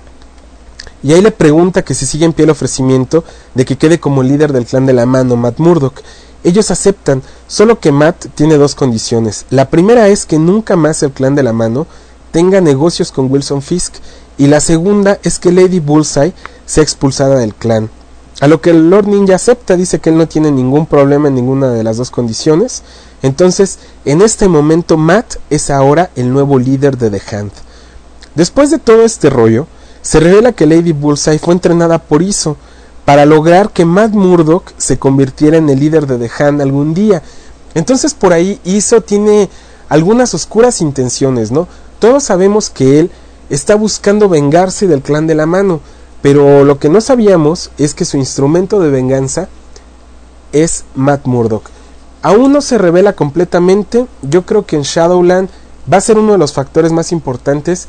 y 1.02 1.12
ahí 1.12 1.20
le 1.20 1.30
pregunta 1.30 1.82
que 1.82 1.94
si 1.94 2.06
sigue 2.06 2.24
en 2.24 2.32
pie 2.32 2.44
el 2.44 2.50
ofrecimiento 2.50 3.24
de 3.54 3.64
que 3.64 3.76
quede 3.76 4.00
como 4.00 4.22
líder 4.22 4.52
del 4.52 4.66
clan 4.66 4.86
de 4.86 4.92
la 4.92 5.06
mano, 5.06 5.36
Matt 5.36 5.58
Murdock. 5.58 6.00
Ellos 6.44 6.70
aceptan, 6.70 7.22
solo 7.46 7.80
que 7.80 7.92
Matt 7.92 8.26
tiene 8.34 8.56
dos 8.56 8.74
condiciones. 8.74 9.46
La 9.50 9.70
primera 9.70 10.08
es 10.08 10.24
que 10.24 10.38
nunca 10.38 10.76
más 10.76 11.02
el 11.02 11.12
clan 11.12 11.34
de 11.34 11.42
la 11.42 11.52
mano 11.52 11.86
tenga 12.30 12.60
negocios 12.60 13.12
con 13.12 13.30
Wilson 13.30 13.62
Fisk 13.62 13.94
y 14.38 14.46
la 14.46 14.60
segunda 14.60 15.18
es 15.22 15.38
que 15.38 15.52
Lady 15.52 15.80
Bullseye 15.80 16.32
sea 16.66 16.82
expulsada 16.82 17.36
del 17.38 17.54
clan. 17.54 17.90
A 18.40 18.46
lo 18.46 18.60
que 18.60 18.70
el 18.70 18.88
Lord 18.88 19.08
Ninja 19.08 19.34
acepta, 19.34 19.76
dice 19.76 19.98
que 19.98 20.10
él 20.10 20.16
no 20.16 20.28
tiene 20.28 20.52
ningún 20.52 20.86
problema 20.86 21.28
en 21.28 21.34
ninguna 21.34 21.70
de 21.70 21.82
las 21.82 21.96
dos 21.96 22.10
condiciones. 22.10 22.82
Entonces, 23.22 23.78
en 24.04 24.22
este 24.22 24.46
momento, 24.46 24.96
Matt 24.96 25.36
es 25.50 25.70
ahora 25.70 26.10
el 26.14 26.32
nuevo 26.32 26.58
líder 26.58 26.96
de 26.98 27.10
The 27.10 27.36
Hand. 27.36 27.50
Después 28.36 28.70
de 28.70 28.78
todo 28.78 29.02
este 29.02 29.28
rollo, 29.28 29.66
se 30.02 30.20
revela 30.20 30.52
que 30.52 30.66
Lady 30.66 30.92
Bullseye 30.92 31.40
fue 31.40 31.54
entrenada 31.54 31.98
por 31.98 32.22
Iso 32.22 32.56
para 33.04 33.26
lograr 33.26 33.70
que 33.70 33.84
Matt 33.84 34.12
Murdock 34.12 34.72
se 34.76 34.98
convirtiera 34.98 35.56
en 35.56 35.68
el 35.68 35.80
líder 35.80 36.06
de 36.06 36.18
The 36.18 36.44
Hand 36.44 36.60
algún 36.62 36.94
día. 36.94 37.22
Entonces, 37.74 38.14
por 38.14 38.32
ahí 38.32 38.60
Iso 38.62 39.00
tiene 39.00 39.50
algunas 39.88 40.32
oscuras 40.34 40.80
intenciones, 40.80 41.50
¿no? 41.50 41.66
Todos 41.98 42.22
sabemos 42.22 42.70
que 42.70 43.00
él 43.00 43.10
está 43.50 43.74
buscando 43.74 44.28
vengarse 44.28 44.86
del 44.86 45.02
clan 45.02 45.26
de 45.26 45.34
la 45.34 45.46
mano 45.46 45.80
pero 46.22 46.64
lo 46.64 46.78
que 46.78 46.88
no 46.88 47.00
sabíamos 47.00 47.70
es 47.78 47.94
que 47.94 48.04
su 48.04 48.16
instrumento 48.16 48.80
de 48.80 48.90
venganza 48.90 49.48
es 50.52 50.84
Matt 50.94 51.26
Murdock. 51.26 51.70
Aún 52.22 52.52
no 52.52 52.60
se 52.60 52.78
revela 52.78 53.12
completamente. 53.12 54.06
Yo 54.22 54.44
creo 54.44 54.66
que 54.66 54.76
en 54.76 54.82
Shadowland 54.82 55.48
va 55.90 55.98
a 55.98 56.02
ser 56.02 56.18
uno 56.18 56.32
de 56.32 56.38
los 56.38 56.52
factores 56.52 56.92
más 56.92 57.12
importantes. 57.12 57.86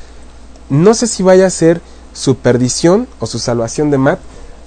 No 0.69 0.93
sé 0.93 1.07
si 1.07 1.23
vaya 1.23 1.47
a 1.47 1.51
ser 1.51 1.81
su 2.13 2.35
perdición 2.35 3.07
o 3.19 3.25
su 3.25 3.39
salvación 3.39 3.89
de 3.89 3.97
Matt. 3.97 4.19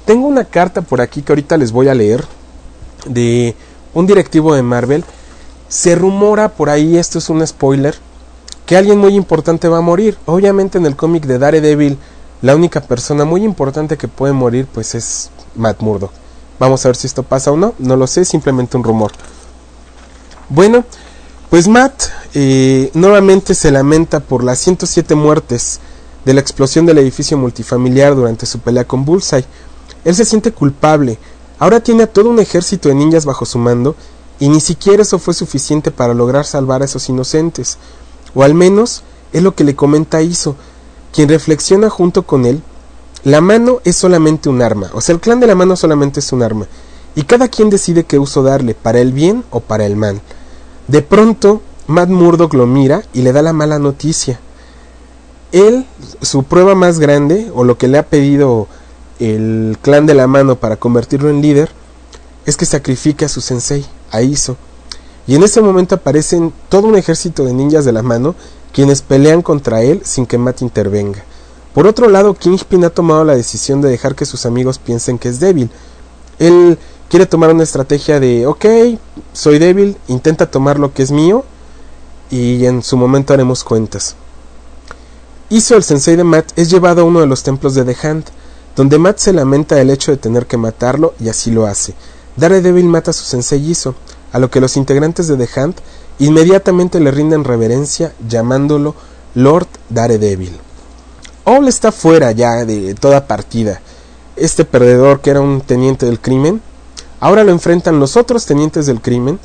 Tengo 0.04 0.26
una 0.26 0.44
carta 0.44 0.82
por 0.82 1.00
aquí 1.00 1.22
que 1.22 1.32
ahorita 1.32 1.56
les 1.56 1.70
voy 1.70 1.88
a 1.88 1.94
leer 1.94 2.24
de 3.06 3.54
un 3.94 4.06
directivo 4.06 4.54
de 4.54 4.62
Marvel. 4.62 5.04
Se 5.68 5.94
rumora 5.94 6.48
por 6.50 6.68
ahí, 6.68 6.98
esto 6.98 7.18
es 7.18 7.30
un 7.30 7.46
spoiler, 7.46 7.96
que 8.66 8.76
alguien 8.76 8.98
muy 8.98 9.14
importante 9.14 9.68
va 9.68 9.78
a 9.78 9.82
morir. 9.82 10.18
Obviamente 10.26 10.78
en 10.78 10.86
el 10.86 10.96
cómic 10.96 11.24
de 11.24 11.38
Daredevil 11.38 11.98
la 12.42 12.56
única 12.56 12.80
persona 12.80 13.24
muy 13.24 13.44
importante 13.44 13.96
que 13.96 14.08
puede 14.08 14.32
morir 14.32 14.66
pues 14.72 14.94
es 14.94 15.30
Matt 15.54 15.80
Murdock. 15.80 16.12
Vamos 16.58 16.84
a 16.84 16.88
ver 16.88 16.96
si 16.96 17.06
esto 17.06 17.22
pasa 17.22 17.50
o 17.52 17.56
no, 17.56 17.74
no 17.78 17.96
lo 17.96 18.06
sé, 18.06 18.24
simplemente 18.24 18.76
un 18.76 18.84
rumor. 18.84 19.12
Bueno, 20.48 20.84
pues 21.50 21.68
Matt 21.68 22.04
eh, 22.34 22.90
nuevamente 22.94 23.54
se 23.54 23.70
lamenta 23.70 24.20
por 24.20 24.44
las 24.44 24.58
107 24.58 25.14
muertes 25.14 25.80
de 26.24 26.34
la 26.34 26.40
explosión 26.40 26.84
del 26.84 26.98
edificio 26.98 27.38
multifamiliar 27.38 28.14
durante 28.14 28.46
su 28.46 28.58
pelea 28.58 28.84
con 28.84 29.04
Bullseye. 29.04 29.46
Él 30.04 30.14
se 30.14 30.24
siente 30.24 30.52
culpable, 30.52 31.18
ahora 31.58 31.80
tiene 31.80 32.04
a 32.04 32.12
todo 32.12 32.28
un 32.28 32.40
ejército 32.40 32.88
de 32.88 32.96
ninjas 32.96 33.24
bajo 33.24 33.44
su 33.44 33.58
mando 33.58 33.94
y 34.40 34.48
ni 34.48 34.60
siquiera 34.60 35.02
eso 35.02 35.18
fue 35.18 35.34
suficiente 35.34 35.90
para 35.90 36.14
lograr 36.14 36.44
salvar 36.44 36.82
a 36.82 36.86
esos 36.86 37.08
inocentes. 37.08 37.78
O 38.34 38.42
al 38.42 38.54
menos 38.54 39.04
es 39.32 39.42
lo 39.42 39.54
que 39.54 39.64
le 39.64 39.76
comenta 39.76 40.22
Iso, 40.22 40.56
quien 41.12 41.28
reflexiona 41.28 41.90
junto 41.90 42.22
con 42.22 42.46
él, 42.46 42.62
la 43.24 43.40
mano 43.40 43.80
es 43.84 43.96
solamente 43.96 44.48
un 44.48 44.62
arma, 44.62 44.90
o 44.94 45.00
sea, 45.00 45.14
el 45.14 45.20
clan 45.20 45.38
de 45.38 45.46
la 45.46 45.54
mano 45.54 45.76
solamente 45.76 46.20
es 46.20 46.32
un 46.32 46.42
arma, 46.42 46.66
y 47.14 47.22
cada 47.22 47.48
quien 47.48 47.70
decide 47.70 48.04
qué 48.04 48.18
uso 48.18 48.42
darle, 48.42 48.74
para 48.74 49.00
el 49.00 49.12
bien 49.12 49.44
o 49.50 49.60
para 49.60 49.86
el 49.86 49.96
mal. 49.96 50.20
De 50.88 51.02
pronto, 51.02 51.60
Matt 51.86 52.08
Murdock 52.08 52.54
lo 52.54 52.66
mira 52.66 53.02
y 53.12 53.22
le 53.22 53.32
da 53.32 53.42
la 53.42 53.52
mala 53.52 53.78
noticia. 53.78 54.40
Él, 55.52 55.86
su 56.22 56.44
prueba 56.44 56.74
más 56.74 56.98
grande, 56.98 57.50
o 57.54 57.64
lo 57.64 57.76
que 57.76 57.88
le 57.88 57.98
ha 57.98 58.06
pedido 58.06 58.66
el 59.20 59.76
clan 59.82 60.06
de 60.06 60.14
la 60.14 60.26
mano 60.26 60.56
para 60.56 60.76
convertirlo 60.76 61.28
en 61.28 61.42
líder, 61.42 61.70
es 62.46 62.56
que 62.56 62.66
sacrifique 62.66 63.24
a 63.24 63.28
su 63.28 63.40
sensei, 63.40 63.84
a 64.10 64.22
Iso. 64.22 64.56
Y 65.26 65.36
en 65.36 65.42
ese 65.42 65.60
momento 65.60 65.94
aparecen 65.94 66.52
todo 66.68 66.88
un 66.88 66.96
ejército 66.96 67.44
de 67.44 67.52
ninjas 67.52 67.84
de 67.84 67.92
la 67.92 68.02
mano 68.02 68.34
quienes 68.72 69.02
pelean 69.02 69.42
contra 69.42 69.82
él 69.82 70.02
sin 70.04 70.26
que 70.26 70.38
Matt 70.38 70.62
intervenga. 70.62 71.24
Por 71.74 71.86
otro 71.86 72.08
lado, 72.08 72.34
Kingpin 72.34 72.84
ha 72.84 72.90
tomado 72.90 73.24
la 73.24 73.34
decisión 73.34 73.80
de 73.80 73.88
dejar 73.88 74.14
que 74.14 74.26
sus 74.26 74.44
amigos 74.44 74.78
piensen 74.78 75.18
que 75.18 75.28
es 75.28 75.40
débil. 75.40 75.70
Él 76.38 76.78
quiere 77.08 77.26
tomar 77.26 77.50
una 77.50 77.62
estrategia 77.62 78.20
de, 78.20 78.46
ok, 78.46 78.64
soy 79.32 79.58
débil, 79.58 79.96
intenta 80.08 80.50
tomar 80.50 80.78
lo 80.78 80.92
que 80.92 81.02
es 81.02 81.10
mío 81.10 81.44
y 82.30 82.66
en 82.66 82.82
su 82.82 82.96
momento 82.96 83.32
haremos 83.32 83.64
cuentas. 83.64 84.16
Iso, 85.48 85.76
el 85.76 85.82
sensei 85.82 86.16
de 86.16 86.24
Matt, 86.24 86.52
es 86.56 86.70
llevado 86.70 87.02
a 87.02 87.04
uno 87.04 87.20
de 87.20 87.26
los 87.26 87.42
templos 87.42 87.74
de 87.74 87.84
The 87.84 88.06
Hand. 88.06 88.24
donde 88.74 88.98
Matt 88.98 89.18
se 89.18 89.34
lamenta 89.34 89.74
del 89.74 89.90
hecho 89.90 90.10
de 90.10 90.16
tener 90.16 90.46
que 90.46 90.56
matarlo 90.56 91.12
y 91.20 91.28
así 91.28 91.50
lo 91.50 91.66
hace. 91.66 91.94
Daredevil 92.36 92.86
mata 92.86 93.10
a 93.10 93.14
su 93.14 93.24
sensei 93.24 93.70
Iso, 93.70 93.94
a 94.32 94.38
lo 94.38 94.50
que 94.50 94.60
los 94.60 94.78
integrantes 94.78 95.28
de 95.28 95.36
The 95.36 95.60
Hunt 95.60 95.78
inmediatamente 96.18 97.00
le 97.00 97.10
rinden 97.10 97.44
reverencia 97.44 98.12
llamándolo 98.28 98.94
Lord 99.34 99.68
Daredevil. 99.88 100.58
All 101.44 101.68
está 101.68 101.92
fuera 101.92 102.32
ya 102.32 102.64
de 102.64 102.94
toda 102.94 103.26
partida. 103.26 103.80
Este 104.36 104.64
perdedor 104.64 105.20
que 105.20 105.30
era 105.30 105.40
un 105.40 105.60
teniente 105.60 106.06
del 106.06 106.20
crimen, 106.20 106.60
ahora 107.20 107.44
lo 107.44 107.52
enfrentan 107.52 108.00
los 108.00 108.16
otros 108.16 108.46
tenientes 108.46 108.86
del 108.86 109.00
crimen 109.00 109.38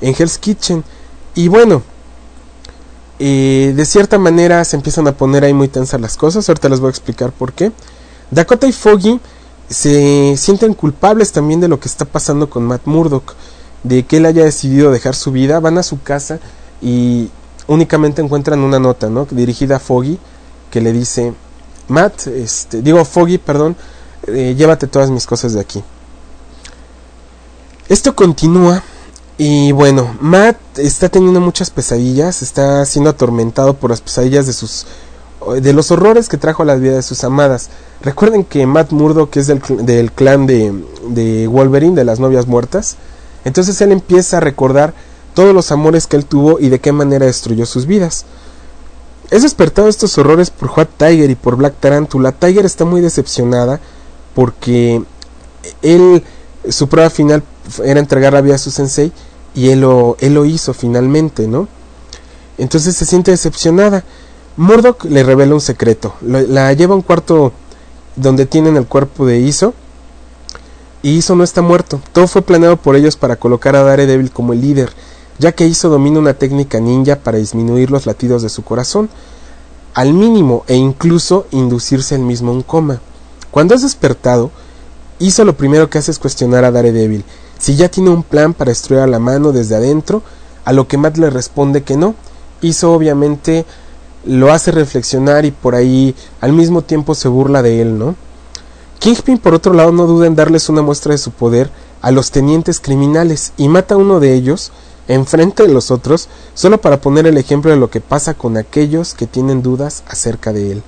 en 0.00 0.14
Hell's 0.16 0.38
Kitchen. 0.38 0.84
Y 1.34 1.48
bueno, 1.48 1.82
eh, 3.18 3.72
de 3.76 3.84
cierta 3.84 4.18
manera 4.18 4.64
se 4.64 4.76
empiezan 4.76 5.06
a 5.06 5.12
poner 5.12 5.44
ahí 5.44 5.54
muy 5.54 5.68
tensas 5.68 6.00
las 6.00 6.16
cosas. 6.16 6.48
Ahorita 6.48 6.68
les 6.68 6.80
voy 6.80 6.88
a 6.88 6.90
explicar 6.90 7.32
por 7.32 7.52
qué. 7.52 7.72
Dakota 8.30 8.66
y 8.66 8.72
Foggy 8.72 9.20
se 9.68 10.34
sienten 10.36 10.74
culpables 10.74 11.32
también 11.32 11.60
de 11.60 11.68
lo 11.68 11.78
que 11.78 11.88
está 11.88 12.04
pasando 12.04 12.50
con 12.50 12.64
Matt 12.64 12.82
Murdock, 12.86 13.34
de 13.82 14.04
que 14.04 14.18
él 14.18 14.26
haya 14.26 14.44
decidido 14.44 14.90
dejar 14.90 15.14
su 15.14 15.32
vida. 15.32 15.60
Van 15.60 15.78
a 15.78 15.82
su 15.82 16.02
casa 16.02 16.38
y 16.80 17.30
únicamente 17.66 18.22
encuentran 18.22 18.60
una 18.60 18.78
nota, 18.78 19.08
¿no? 19.08 19.26
Dirigida 19.30 19.76
a 19.76 19.80
Foggy, 19.80 20.18
que 20.70 20.80
le 20.80 20.92
dice, 20.92 21.34
Matt, 21.88 22.26
este, 22.26 22.82
digo 22.82 23.04
Foggy, 23.04 23.38
perdón, 23.38 23.76
eh, 24.26 24.54
llévate 24.56 24.86
todas 24.86 25.10
mis 25.10 25.26
cosas 25.26 25.52
de 25.52 25.60
aquí. 25.60 25.82
Esto 27.88 28.14
continúa 28.14 28.82
y 29.36 29.72
bueno, 29.72 30.16
Matt 30.20 30.78
está 30.78 31.08
teniendo 31.08 31.40
muchas 31.40 31.70
pesadillas, 31.70 32.42
está 32.42 32.84
siendo 32.84 33.10
atormentado 33.10 33.74
por 33.74 33.90
las 33.90 34.00
pesadillas 34.00 34.46
de 34.46 34.52
sus 34.52 34.86
de 35.62 35.72
los 35.72 35.90
horrores 35.90 36.28
que 36.28 36.36
trajo 36.36 36.62
a 36.62 36.66
la 36.66 36.74
vida 36.74 36.96
de 36.96 37.02
sus 37.02 37.24
amadas. 37.24 37.70
Recuerden 38.02 38.44
que 38.44 38.66
Matt 38.66 38.92
Murdock 38.92 39.34
es 39.38 39.46
del, 39.46 39.62
del 39.80 40.12
clan 40.12 40.46
de, 40.46 40.72
de 41.08 41.46
Wolverine, 41.46 41.96
de 41.96 42.04
las 42.04 42.20
novias 42.20 42.46
muertas. 42.46 42.96
Entonces 43.44 43.80
él 43.80 43.92
empieza 43.92 44.36
a 44.36 44.40
recordar 44.40 44.94
todos 45.34 45.54
los 45.54 45.70
amores 45.72 46.06
que 46.06 46.16
él 46.16 46.24
tuvo 46.24 46.58
y 46.60 46.68
de 46.68 46.80
qué 46.80 46.92
manera 46.92 47.26
destruyó 47.26 47.66
sus 47.66 47.86
vidas. 47.86 48.24
Es 49.30 49.42
despertado 49.42 49.88
estos 49.88 50.18
horrores 50.18 50.50
por 50.50 50.70
White 50.76 50.92
Tiger 50.96 51.30
y 51.30 51.36
por 51.36 51.56
Black 51.56 51.74
Tarantula. 51.78 52.32
Tiger 52.32 52.66
está 52.66 52.84
muy 52.84 53.00
decepcionada 53.00 53.80
porque 54.34 55.02
él, 55.82 56.24
su 56.68 56.88
prueba 56.88 57.10
final 57.10 57.42
era 57.84 58.00
entregar 58.00 58.32
la 58.32 58.40
vida 58.40 58.56
a 58.56 58.58
su 58.58 58.70
sensei 58.70 59.12
y 59.54 59.70
él 59.70 59.82
lo, 59.82 60.16
él 60.20 60.34
lo 60.34 60.44
hizo 60.44 60.74
finalmente, 60.74 61.46
¿no? 61.46 61.68
Entonces 62.58 62.96
se 62.96 63.06
siente 63.06 63.30
decepcionada. 63.30 64.04
Murdoch 64.56 65.04
le 65.04 65.22
revela 65.22 65.54
un 65.54 65.60
secreto. 65.60 66.14
La 66.20 66.72
lleva 66.72 66.94
a 66.94 66.96
un 66.96 67.02
cuarto 67.02 67.52
donde 68.16 68.46
tienen 68.46 68.76
el 68.76 68.86
cuerpo 68.86 69.26
de 69.26 69.38
Iso. 69.38 69.74
Y 71.02 71.16
Iso 71.16 71.34
no 71.34 71.44
está 71.44 71.62
muerto. 71.62 72.00
Todo 72.12 72.28
fue 72.28 72.42
planeado 72.42 72.76
por 72.76 72.96
ellos 72.96 73.16
para 73.16 73.36
colocar 73.36 73.76
a 73.76 73.82
Daredevil 73.82 74.30
como 74.30 74.52
el 74.52 74.60
líder, 74.60 74.92
ya 75.38 75.52
que 75.52 75.66
Iso 75.66 75.88
domina 75.88 76.18
una 76.18 76.34
técnica 76.34 76.80
ninja 76.80 77.16
para 77.16 77.38
disminuir 77.38 77.90
los 77.90 78.06
latidos 78.06 78.42
de 78.42 78.48
su 78.48 78.62
corazón 78.62 79.08
al 79.94 80.12
mínimo 80.12 80.64
e 80.68 80.76
incluso 80.76 81.46
inducirse 81.50 82.14
él 82.14 82.22
mismo 82.22 82.52
un 82.52 82.62
coma. 82.62 83.00
Cuando 83.50 83.74
es 83.74 83.82
despertado, 83.82 84.50
Iso 85.18 85.44
lo 85.44 85.56
primero 85.56 85.90
que 85.90 85.98
hace 85.98 86.10
es 86.10 86.18
cuestionar 86.18 86.64
a 86.64 86.70
Daredevil 86.70 87.24
si 87.60 87.76
ya 87.76 87.90
tiene 87.90 88.08
un 88.08 88.22
plan 88.22 88.54
para 88.54 88.70
destruir 88.70 89.02
a 89.02 89.06
la 89.06 89.18
mano 89.18 89.52
desde 89.52 89.76
adentro, 89.76 90.22
a 90.64 90.72
lo 90.72 90.88
que 90.88 90.96
Matt 90.96 91.18
le 91.18 91.28
responde 91.28 91.82
que 91.82 91.96
no. 91.96 92.14
Iso 92.62 92.92
obviamente 92.92 93.66
lo 94.24 94.50
hace 94.50 94.72
reflexionar 94.72 95.44
y 95.44 95.50
por 95.50 95.74
ahí 95.74 96.14
al 96.40 96.54
mismo 96.54 96.80
tiempo 96.80 97.14
se 97.14 97.28
burla 97.28 97.62
de 97.62 97.82
él, 97.82 97.98
¿no? 97.98 98.16
Kingpin 99.00 99.38
por 99.38 99.54
otro 99.54 99.72
lado 99.72 99.92
no 99.92 100.06
duda 100.06 100.26
en 100.26 100.36
darles 100.36 100.68
una 100.68 100.82
muestra 100.82 101.12
de 101.12 101.18
su 101.18 101.30
poder 101.30 101.70
a 102.02 102.10
los 102.10 102.30
tenientes 102.30 102.80
criminales 102.80 103.54
y 103.56 103.66
mata 103.68 103.94
a 103.94 103.98
uno 103.98 104.20
de 104.20 104.34
ellos 104.34 104.72
enfrente 105.08 105.62
de 105.62 105.72
los 105.72 105.90
otros 105.90 106.28
solo 106.52 106.82
para 106.82 107.00
poner 107.00 107.26
el 107.26 107.38
ejemplo 107.38 107.70
de 107.70 107.78
lo 107.78 107.88
que 107.88 108.02
pasa 108.02 108.34
con 108.34 108.58
aquellos 108.58 109.14
que 109.14 109.26
tienen 109.26 109.62
dudas 109.62 110.02
acerca 110.06 110.52
de 110.52 110.72
él. 110.72 110.82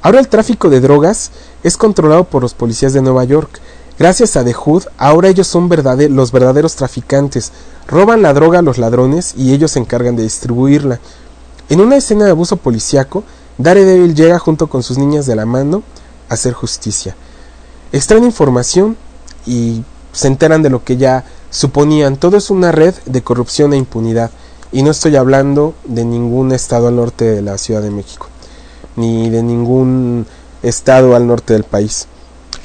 Ahora 0.00 0.20
el 0.20 0.28
tráfico 0.28 0.70
de 0.70 0.80
drogas 0.80 1.32
es 1.64 1.76
controlado 1.76 2.22
por 2.22 2.40
los 2.40 2.54
policías 2.54 2.92
de 2.92 3.02
Nueva 3.02 3.24
York. 3.24 3.58
Gracias 3.98 4.36
a 4.36 4.44
The 4.44 4.52
Hood, 4.52 4.84
ahora 4.96 5.28
ellos 5.28 5.48
son 5.48 5.68
los 5.68 6.30
verdaderos 6.30 6.76
traficantes. 6.76 7.50
Roban 7.88 8.22
la 8.22 8.32
droga 8.32 8.60
a 8.60 8.62
los 8.62 8.78
ladrones 8.78 9.34
y 9.36 9.52
ellos 9.52 9.72
se 9.72 9.80
encargan 9.80 10.14
de 10.14 10.22
distribuirla. 10.22 11.00
En 11.68 11.80
una 11.80 11.96
escena 11.96 12.26
de 12.26 12.30
abuso 12.30 12.58
policiaco, 12.58 13.24
Daredevil 13.58 14.14
llega 14.14 14.38
junto 14.38 14.68
con 14.68 14.84
sus 14.84 14.98
niñas 14.98 15.26
de 15.26 15.34
la 15.34 15.46
mano 15.46 15.82
hacer 16.28 16.52
justicia. 16.52 17.14
Extraen 17.92 18.24
información 18.24 18.96
y 19.46 19.82
se 20.12 20.28
enteran 20.28 20.62
de 20.62 20.70
lo 20.70 20.84
que 20.84 20.96
ya 20.96 21.24
suponían. 21.50 22.16
Todo 22.16 22.36
es 22.36 22.50
una 22.50 22.72
red 22.72 22.94
de 23.06 23.22
corrupción 23.22 23.72
e 23.72 23.76
impunidad. 23.76 24.30
Y 24.72 24.82
no 24.82 24.90
estoy 24.90 25.16
hablando 25.16 25.74
de 25.84 26.04
ningún 26.04 26.52
estado 26.52 26.88
al 26.88 26.96
norte 26.96 27.24
de 27.24 27.42
la 27.42 27.58
Ciudad 27.58 27.82
de 27.82 27.90
México, 27.90 28.26
ni 28.96 29.30
de 29.30 29.42
ningún 29.42 30.26
estado 30.62 31.14
al 31.14 31.26
norte 31.26 31.52
del 31.52 31.62
país. 31.62 32.08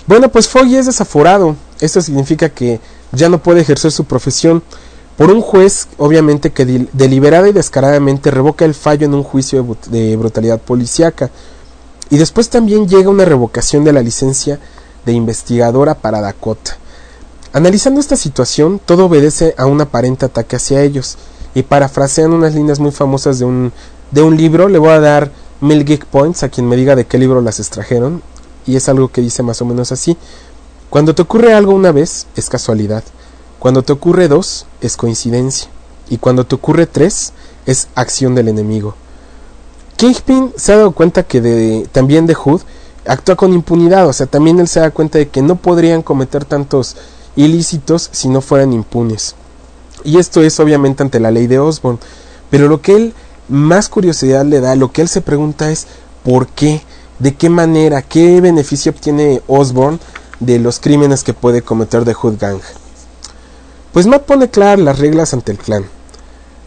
Bueno, 0.07 0.29
pues 0.29 0.47
Foggy 0.47 0.77
es 0.77 0.87
desaforado. 0.87 1.55
Esto 1.79 2.01
significa 2.01 2.49
que 2.49 2.79
ya 3.11 3.29
no 3.29 3.43
puede 3.43 3.61
ejercer 3.61 3.91
su 3.91 4.05
profesión 4.05 4.63
por 5.17 5.29
un 5.29 5.41
juez, 5.41 5.87
obviamente, 5.97 6.51
que 6.51 6.87
deliberada 6.93 7.47
y 7.49 7.53
descaradamente 7.53 8.31
revoca 8.31 8.65
el 8.65 8.73
fallo 8.73 9.05
en 9.05 9.13
un 9.13 9.23
juicio 9.23 9.77
de 9.87 10.15
brutalidad 10.15 10.59
policíaca. 10.59 11.29
Y 12.09 12.17
después 12.17 12.49
también 12.49 12.87
llega 12.87 13.09
una 13.09 13.25
revocación 13.25 13.83
de 13.83 13.93
la 13.93 14.01
licencia 14.01 14.59
de 15.05 15.13
investigadora 15.13 15.95
para 15.95 16.21
Dakota. 16.21 16.77
Analizando 17.53 17.99
esta 17.99 18.15
situación, 18.15 18.79
todo 18.83 19.05
obedece 19.05 19.55
a 19.57 19.65
un 19.65 19.81
aparente 19.81 20.25
ataque 20.25 20.55
hacia 20.55 20.81
ellos, 20.81 21.17
y 21.55 21.63
parafrasean 21.63 22.31
unas 22.31 22.53
líneas 22.53 22.79
muy 22.79 22.91
famosas 22.91 23.39
de 23.39 23.45
un, 23.45 23.71
de 24.11 24.21
un 24.21 24.37
libro, 24.37 24.69
le 24.69 24.77
voy 24.77 24.91
a 24.91 24.99
dar 24.99 25.31
mil 25.61 25.83
geek 25.83 26.05
points 26.05 26.43
a 26.43 26.49
quien 26.49 26.67
me 26.67 26.75
diga 26.75 26.95
de 26.95 27.05
qué 27.05 27.17
libro 27.17 27.41
las 27.41 27.59
extrajeron, 27.59 28.21
y 28.65 28.75
es 28.75 28.87
algo 28.87 29.07
que 29.09 29.21
dice 29.21 29.41
más 29.41 29.61
o 29.61 29.65
menos 29.65 29.91
así. 29.91 30.15
Cuando 30.89 31.15
te 31.15 31.21
ocurre 31.21 31.53
algo 31.53 31.73
una 31.73 31.91
vez, 31.91 32.27
es 32.35 32.49
casualidad. 32.49 33.03
Cuando 33.59 33.83
te 33.83 33.93
ocurre 33.93 34.27
dos, 34.27 34.65
es 34.81 34.95
coincidencia. 34.95 35.69
Y 36.09 36.17
cuando 36.17 36.45
te 36.45 36.55
ocurre 36.55 36.87
tres, 36.87 37.33
es 37.65 37.87
acción 37.95 38.35
del 38.35 38.47
enemigo. 38.47 38.95
Kingpin 39.99 40.53
se 40.55 40.71
ha 40.71 40.77
dado 40.77 40.93
cuenta 40.93 41.23
que 41.23 41.85
también 41.91 42.25
de 42.25 42.33
Hood 42.33 42.61
actúa 43.05 43.35
con 43.35 43.51
impunidad, 43.51 44.07
o 44.07 44.13
sea, 44.13 44.27
también 44.27 44.57
él 44.61 44.69
se 44.69 44.79
da 44.79 44.91
cuenta 44.91 45.17
de 45.17 45.27
que 45.27 45.41
no 45.41 45.57
podrían 45.57 46.03
cometer 46.03 46.45
tantos 46.45 46.95
ilícitos 47.35 48.07
si 48.13 48.29
no 48.29 48.39
fueran 48.39 48.71
impunes. 48.71 49.35
Y 50.05 50.17
esto 50.17 50.41
es 50.41 50.57
obviamente 50.61 51.03
ante 51.03 51.19
la 51.19 51.31
ley 51.31 51.47
de 51.47 51.59
Osborne. 51.59 51.99
Pero 52.49 52.69
lo 52.69 52.81
que 52.81 52.95
él 52.95 53.13
más 53.49 53.89
curiosidad 53.89 54.45
le 54.45 54.61
da, 54.61 54.77
lo 54.77 54.93
que 54.93 55.01
él 55.01 55.09
se 55.09 55.19
pregunta 55.19 55.69
es 55.69 55.87
¿por 56.23 56.47
qué? 56.47 56.81
¿De 57.19 57.35
qué 57.35 57.49
manera? 57.49 58.01
¿Qué 58.01 58.39
beneficio 58.39 58.93
obtiene 58.93 59.41
Osborne 59.47 59.99
de 60.39 60.59
los 60.59 60.79
crímenes 60.79 61.25
que 61.25 61.33
puede 61.33 61.61
cometer 61.61 62.05
The 62.05 62.13
Hood 62.13 62.39
Gang? 62.39 62.61
Pues 63.91 64.07
Matt 64.07 64.23
pone 64.23 64.49
claras 64.49 64.79
las 64.79 64.97
reglas 64.97 65.33
ante 65.33 65.51
el 65.51 65.57
clan. 65.57 65.98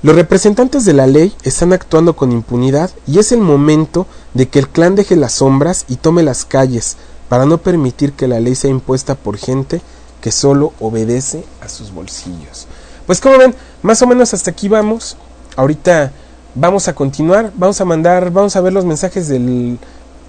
Los 0.03 0.17
representantes 0.17 0.85
de 0.85 0.95
la 0.95 1.07
ley 1.07 1.33
están 1.45 1.73
actuando 1.73 2.17
con 2.17 2.33
impunidad 2.33 2.91
y 3.07 3.21
es 3.21 3.31
el 3.31 3.39
momento 3.41 4.09
de 4.35 4.49
que 4.49 4.59
el 4.59 4.69
clan 4.69 4.97
deje 4.97 5.15
las 5.15 5.35
sombras 5.35 5.85
y 5.89 5.95
tome 5.95 6.25
las 6.25 6.45
calles 6.45 6.97
para 7.29 7.47
no 7.47 7.59
permitir 7.59 8.13
que 8.13 8.27
la 8.27 8.41
ley 8.41 8.57
sea 8.57 8.71
impuesta 8.71 9.15
por 9.15 9.37
gente 9.37 9.81
que 10.21 10.33
solo 10.33 10.73
obedece 10.81 11.45
a 11.61 11.69
sus 11.69 11.95
bolsillos. 11.95 12.67
Pues 13.07 13.21
como 13.21 13.39
ven, 13.39 13.55
más 13.83 14.03
o 14.03 14.09
menos 14.09 14.35
hasta 14.35 14.51
aquí 14.51 14.69
vamos. 14.69 15.17
Ahorita 15.55 16.11
vamos 16.57 16.89
a 16.89 16.97
continuar, 16.97 17.53
vamos 17.55 17.81
a 17.81 17.85
mandar, 17.85 18.33
vamos 18.33 18.57
a 18.57 18.61
ver 18.61 18.73
los 18.73 18.85
mensajes 18.85 19.29
del 19.29 19.79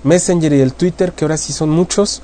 Messenger 0.03 0.53
y 0.53 0.57
del 0.57 0.75
Twitter, 0.75 1.13
que 1.13 1.25
ahora 1.25 1.37
sí 1.37 1.51
son 1.51 1.71
muchos. 1.71 2.21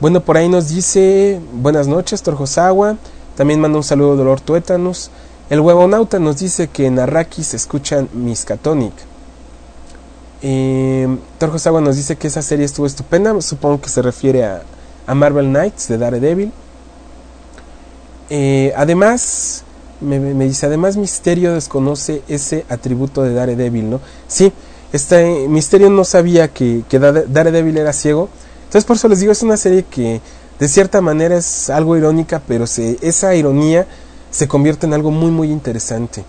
Bueno, 0.00 0.24
por 0.24 0.36
ahí 0.36 0.48
nos 0.48 0.70
dice 0.70 1.40
buenas 1.52 1.86
noches, 1.86 2.20
Torjosawa. 2.22 2.96
También 3.36 3.60
manda 3.60 3.78
un 3.78 3.84
saludo 3.84 4.16
Dolor 4.16 4.40
Tuétanos. 4.40 5.12
El 5.50 5.60
huevonauta 5.60 6.18
nos 6.18 6.38
dice 6.38 6.68
que 6.68 6.86
en 6.86 6.98
Arrakis 6.98 7.54
escuchan 7.54 8.08
Miskatonic. 8.12 8.94
Eh, 10.42 11.06
nos 11.82 11.96
dice 11.96 12.16
que 12.16 12.28
esa 12.28 12.42
serie 12.42 12.64
estuvo 12.64 12.86
estupenda. 12.86 13.38
Supongo 13.42 13.80
que 13.80 13.88
se 13.88 14.00
refiere 14.00 14.44
a, 14.44 14.62
a 15.06 15.14
Marvel 15.14 15.48
Knights 15.48 15.88
de 15.88 15.98
Daredevil. 15.98 16.52
Eh, 18.30 18.72
además, 18.76 19.64
me, 20.00 20.18
me, 20.18 20.46
dice, 20.46 20.66
además 20.66 20.96
Misterio 20.96 21.54
desconoce 21.54 22.22
ese 22.26 22.64
atributo 22.70 23.22
de 23.22 23.34
Daredevil, 23.34 23.90
¿no? 23.90 24.00
Sí, 24.28 24.52
este 24.92 25.46
Misterio 25.48 25.90
no 25.90 26.04
sabía 26.04 26.48
que, 26.48 26.84
que 26.88 26.98
Daredevil 26.98 27.76
era 27.76 27.92
ciego. 27.92 28.28
Entonces 28.64 28.84
por 28.84 28.96
eso 28.96 29.08
les 29.08 29.20
digo, 29.20 29.32
es 29.32 29.42
una 29.42 29.56
serie 29.56 29.84
que 29.84 30.20
de 30.58 30.68
cierta 30.68 31.00
manera 31.00 31.36
es 31.36 31.68
algo 31.68 31.96
irónica, 31.96 32.40
pero 32.46 32.66
se, 32.66 32.96
esa 33.02 33.34
ironía 33.34 33.86
se 34.34 34.48
convierte 34.48 34.84
en 34.84 34.94
algo 34.94 35.12
muy 35.12 35.30
muy 35.30 35.52
interesante. 35.52 36.24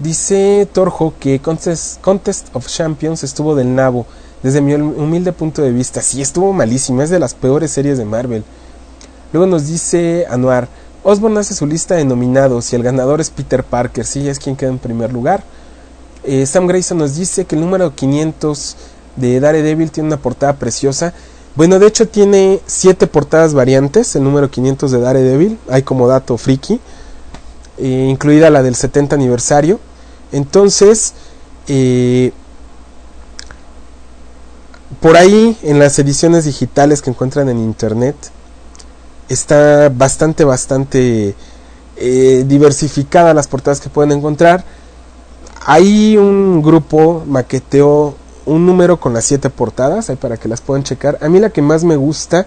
Dice 0.00 0.68
Torjo 0.72 1.14
que 1.20 1.38
Contest, 1.38 2.00
Contest 2.00 2.48
of 2.52 2.66
Champions 2.66 3.22
estuvo 3.22 3.54
del 3.54 3.76
nabo. 3.76 4.06
Desde 4.42 4.60
mi 4.60 4.74
humilde 4.74 5.32
punto 5.32 5.62
de 5.62 5.70
vista, 5.70 6.02
sí 6.02 6.20
estuvo 6.20 6.52
malísima, 6.52 7.04
es 7.04 7.10
de 7.10 7.20
las 7.20 7.32
peores 7.32 7.70
series 7.70 7.96
de 7.96 8.04
Marvel. 8.04 8.42
Luego 9.32 9.46
nos 9.46 9.68
dice 9.68 10.26
Anuar, 10.28 10.68
Osborn 11.04 11.38
hace 11.38 11.54
su 11.54 11.64
lista 11.64 11.94
de 11.94 12.04
nominados 12.04 12.72
y 12.72 12.76
el 12.76 12.82
ganador 12.82 13.20
es 13.20 13.30
Peter 13.30 13.62
Parker, 13.62 14.04
sí, 14.04 14.28
es 14.28 14.40
quien 14.40 14.56
queda 14.56 14.70
en 14.70 14.78
primer 14.78 15.12
lugar. 15.12 15.44
Eh, 16.24 16.44
Sam 16.44 16.66
Grayson 16.66 16.98
nos 16.98 17.14
dice 17.14 17.44
que 17.44 17.54
el 17.54 17.60
número 17.60 17.94
500 17.94 18.76
de 19.14 19.38
Daredevil 19.38 19.92
tiene 19.92 20.08
una 20.08 20.16
portada 20.16 20.56
preciosa. 20.56 21.14
Bueno, 21.54 21.78
de 21.78 21.86
hecho 21.86 22.08
tiene 22.08 22.60
siete 22.66 23.06
portadas 23.06 23.54
variantes, 23.54 24.16
el 24.16 24.24
número 24.24 24.50
500 24.50 24.90
de 24.90 25.00
Daredevil, 25.00 25.58
hay 25.70 25.82
como 25.82 26.08
dato 26.08 26.36
friki, 26.36 26.80
eh, 27.78 28.06
incluida 28.10 28.50
la 28.50 28.62
del 28.62 28.74
70 28.74 29.14
aniversario. 29.14 29.80
Entonces, 30.32 31.14
eh, 31.68 32.32
por 35.00 35.16
ahí 35.16 35.56
en 35.62 35.78
las 35.78 35.98
ediciones 35.98 36.44
digitales 36.44 37.02
que 37.02 37.10
encuentran 37.10 37.48
en 37.48 37.58
internet, 37.58 38.16
está 39.28 39.88
bastante, 39.88 40.44
bastante 40.44 41.34
eh, 41.96 42.44
diversificada 42.46 43.34
las 43.34 43.48
portadas 43.48 43.80
que 43.80 43.88
pueden 43.88 44.12
encontrar. 44.12 44.64
Hay 45.64 46.16
un 46.16 46.62
grupo 46.62 47.24
maqueteó 47.26 48.14
un 48.46 48.64
número 48.64 49.00
con 49.00 49.12
las 49.12 49.24
siete 49.24 49.50
portadas, 49.50 50.10
para 50.20 50.36
que 50.36 50.48
las 50.48 50.60
puedan 50.60 50.84
checar. 50.84 51.18
A 51.20 51.28
mí 51.28 51.40
la 51.40 51.50
que 51.50 51.62
más 51.62 51.82
me 51.82 51.96
gusta 51.96 52.46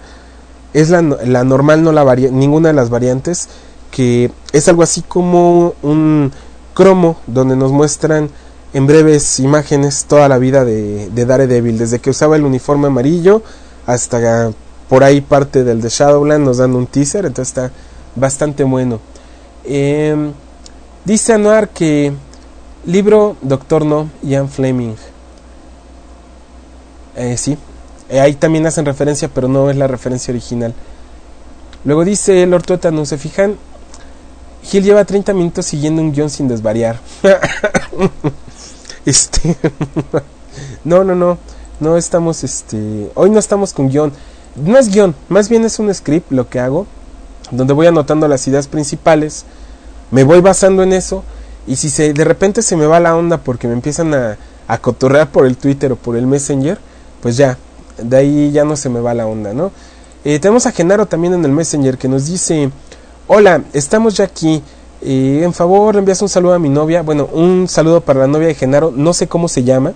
es 0.72 0.88
la, 0.88 1.02
la 1.02 1.44
normal, 1.44 1.82
no 1.82 1.92
la 1.92 2.14
ninguna 2.14 2.68
de 2.68 2.74
las 2.74 2.88
variantes, 2.88 3.48
que 3.90 4.30
es 4.52 4.68
algo 4.68 4.82
así 4.82 5.02
como 5.02 5.74
un 5.82 6.32
cromo 6.74 7.16
donde 7.26 7.56
nos 7.56 7.72
muestran 7.72 8.30
en 8.72 8.86
breves 8.86 9.40
imágenes 9.40 10.04
toda 10.04 10.28
la 10.28 10.38
vida 10.38 10.64
de, 10.64 11.10
de 11.10 11.26
Daredevil, 11.26 11.78
desde 11.78 11.98
que 11.98 12.10
usaba 12.10 12.36
el 12.36 12.44
uniforme 12.44 12.86
amarillo 12.86 13.42
hasta 13.86 14.52
por 14.88 15.04
ahí 15.04 15.20
parte 15.20 15.62
del 15.62 15.80
de 15.80 15.88
Shadowland 15.88 16.44
nos 16.44 16.58
dan 16.58 16.74
un 16.74 16.86
teaser, 16.86 17.24
entonces 17.24 17.48
está 17.48 17.70
bastante 18.16 18.64
bueno. 18.64 18.98
Eh, 19.64 20.32
dice 21.04 21.32
Anuar 21.32 21.68
que 21.68 22.12
libro 22.84 23.36
Doctor 23.40 23.84
No, 23.84 24.10
Ian 24.22 24.48
Fleming. 24.48 24.94
Eh, 27.16 27.36
sí, 27.36 27.56
eh, 28.08 28.20
ahí 28.20 28.34
también 28.34 28.66
hacen 28.66 28.84
referencia, 28.84 29.30
pero 29.32 29.46
no 29.46 29.70
es 29.70 29.76
la 29.76 29.86
referencia 29.86 30.32
original. 30.32 30.74
Luego 31.84 32.04
dice 32.04 32.44
Lord 32.46 32.64
Tuétano, 32.64 33.06
¿se 33.06 33.16
fijan? 33.16 33.56
Gil 34.62 34.84
lleva 34.84 35.04
30 35.04 35.32
minutos 35.34 35.66
siguiendo 35.66 36.02
un 36.02 36.12
guion 36.12 36.30
sin 36.30 36.48
desvariar. 36.48 37.00
este. 39.06 39.56
no, 40.84 41.04
no, 41.04 41.14
no. 41.14 41.38
No 41.80 41.96
estamos, 41.96 42.44
este. 42.44 43.10
Hoy 43.14 43.30
no 43.30 43.38
estamos 43.38 43.72
con 43.72 43.88
guion 43.88 44.12
no 44.56 44.78
es 44.78 44.88
guion, 44.88 45.14
más 45.28 45.48
bien 45.48 45.64
es 45.64 45.78
un 45.78 45.92
script 45.94 46.32
lo 46.32 46.48
que 46.48 46.60
hago, 46.60 46.86
donde 47.50 47.72
voy 47.72 47.86
anotando 47.86 48.26
las 48.28 48.46
ideas 48.48 48.66
principales, 48.66 49.44
me 50.10 50.24
voy 50.24 50.40
basando 50.40 50.82
en 50.82 50.92
eso, 50.92 51.22
y 51.66 51.76
si 51.76 51.90
se, 51.90 52.12
de 52.12 52.24
repente 52.24 52.62
se 52.62 52.76
me 52.76 52.86
va 52.86 53.00
la 53.00 53.16
onda 53.16 53.38
porque 53.38 53.68
me 53.68 53.74
empiezan 53.74 54.12
a, 54.14 54.38
a 54.66 54.78
cotorrear 54.78 55.30
por 55.30 55.46
el 55.46 55.56
Twitter 55.56 55.92
o 55.92 55.96
por 55.96 56.16
el 56.16 56.26
Messenger, 56.26 56.78
pues 57.22 57.36
ya, 57.36 57.58
de 57.98 58.16
ahí 58.16 58.50
ya 58.50 58.64
no 58.64 58.76
se 58.76 58.88
me 58.88 59.00
va 59.00 59.14
la 59.14 59.26
onda, 59.26 59.52
¿no? 59.52 59.70
Eh, 60.24 60.38
tenemos 60.38 60.66
a 60.66 60.72
Genaro 60.72 61.06
también 61.06 61.34
en 61.34 61.44
el 61.44 61.52
Messenger 61.52 61.96
que 61.96 62.08
nos 62.08 62.26
dice, 62.26 62.70
hola, 63.32 63.62
estamos 63.74 64.16
ya 64.16 64.24
aquí, 64.24 64.60
eh, 65.02 65.42
en 65.44 65.52
favor 65.52 65.94
envías 65.94 66.20
un 66.20 66.28
saludo 66.28 66.54
a 66.54 66.58
mi 66.58 66.68
novia, 66.68 67.02
bueno, 67.02 67.28
un 67.32 67.68
saludo 67.68 68.00
para 68.00 68.18
la 68.18 68.26
novia 68.26 68.48
de 68.48 68.56
Genaro, 68.56 68.92
no 68.94 69.12
sé 69.12 69.28
cómo 69.28 69.46
se 69.46 69.62
llama, 69.62 69.94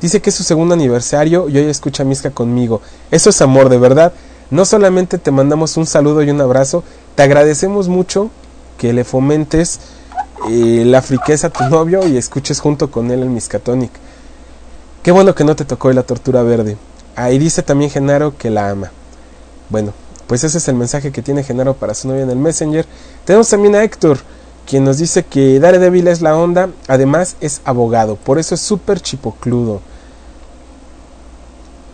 Dice 0.00 0.20
que 0.20 0.30
es 0.30 0.36
su 0.36 0.42
segundo 0.42 0.74
aniversario 0.74 1.48
y 1.48 1.58
hoy 1.58 1.64
escucha 1.64 2.04
Misca 2.04 2.30
conmigo. 2.30 2.80
Eso 3.10 3.30
es 3.30 3.42
amor, 3.42 3.68
de 3.68 3.78
verdad. 3.78 4.12
No 4.50 4.64
solamente 4.64 5.18
te 5.18 5.32
mandamos 5.32 5.76
un 5.76 5.86
saludo 5.86 6.22
y 6.22 6.30
un 6.30 6.40
abrazo, 6.40 6.84
te 7.16 7.22
agradecemos 7.22 7.88
mucho 7.88 8.30
que 8.76 8.92
le 8.92 9.02
fomentes 9.02 9.80
eh, 10.48 10.84
la 10.86 11.02
friqueza 11.02 11.48
a 11.48 11.50
tu 11.50 11.64
novio 11.64 12.06
y 12.06 12.16
escuches 12.16 12.60
junto 12.60 12.90
con 12.90 13.10
él 13.10 13.22
el 13.22 13.30
Miscatonic. 13.30 13.90
Qué 15.02 15.10
bueno 15.10 15.34
que 15.34 15.44
no 15.44 15.56
te 15.56 15.64
tocó 15.64 15.92
la 15.92 16.04
tortura 16.04 16.42
verde. 16.42 16.76
Ahí 17.16 17.38
dice 17.38 17.62
también 17.62 17.90
Genaro 17.90 18.36
que 18.36 18.50
la 18.50 18.70
ama. 18.70 18.92
Bueno, 19.68 19.92
pues 20.28 20.44
ese 20.44 20.58
es 20.58 20.68
el 20.68 20.76
mensaje 20.76 21.10
que 21.10 21.22
tiene 21.22 21.42
Genaro 21.42 21.74
para 21.74 21.94
su 21.94 22.06
novia 22.06 22.22
en 22.22 22.30
el 22.30 22.36
Messenger. 22.36 22.86
Tenemos 23.24 23.48
también 23.48 23.74
a 23.74 23.82
Héctor, 23.82 24.18
quien 24.66 24.84
nos 24.84 24.98
dice 24.98 25.24
que 25.24 25.58
Daredevil 25.58 26.06
es 26.06 26.20
la 26.20 26.36
onda, 26.36 26.68
además 26.86 27.36
es 27.40 27.62
abogado, 27.64 28.16
por 28.16 28.38
eso 28.38 28.54
es 28.54 28.60
súper 28.60 29.00
chipocludo. 29.00 29.80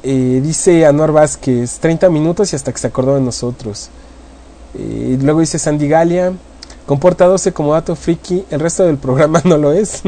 Eh, 0.03 0.41
dice 0.43 0.85
Anuar 0.85 1.13
Vázquez, 1.13 1.79
30 1.79 2.11
minutos 2.11 2.53
y 2.53 2.57
hasta 2.57 2.73
que 2.73 2.79
se 2.79 2.89
acordó 2.89 3.15
de 3.15 3.21
nosotros. 3.21 3.89
Eh, 4.75 5.17
luego 5.23 5.41
dice 5.41 5.59
Sandy 5.59 5.89
Galia, 5.89 6.33
comporta 6.87 7.27
12 7.27 7.53
como 7.53 7.73
dato 7.73 7.95
friki, 7.95 8.45
el 8.51 8.61
resto 8.61 8.85
del 8.85 8.99
programa 8.99 9.41
no 9.45 9.57
lo 9.57 9.73
es. 9.73 10.03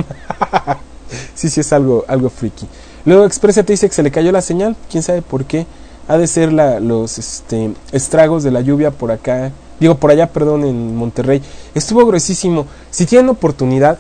sí, 1.35 1.49
sí 1.49 1.61
es 1.61 1.73
algo, 1.73 2.05
algo 2.09 2.29
friki. 2.29 2.67
Luego 3.05 3.25
Expresa 3.25 3.63
te 3.63 3.73
dice 3.73 3.89
que 3.89 3.95
se 3.95 4.03
le 4.03 4.11
cayó 4.11 4.33
la 4.33 4.43
señal, 4.43 4.77
quién 4.91 5.05
sabe 5.05 5.23
por 5.23 5.45
qué. 5.45 5.65
Ha 6.09 6.19
de 6.19 6.27
ser 6.27 6.53
la, 6.53 6.81
los 6.81 7.19
este, 7.19 7.75
estragos 7.93 8.43
de 8.43 8.51
la 8.51 8.61
lluvia 8.61 8.91
por 8.91 9.11
acá 9.11 9.53
digo 9.81 9.97
por 9.97 10.11
allá, 10.11 10.33
perdón, 10.33 10.65
en 10.65 10.97
Monterrey, 10.97 11.43
estuvo 11.75 12.05
gruesísimo. 12.07 12.67
Si 12.91 13.07
tienen 13.07 13.29
oportunidad, 13.29 13.99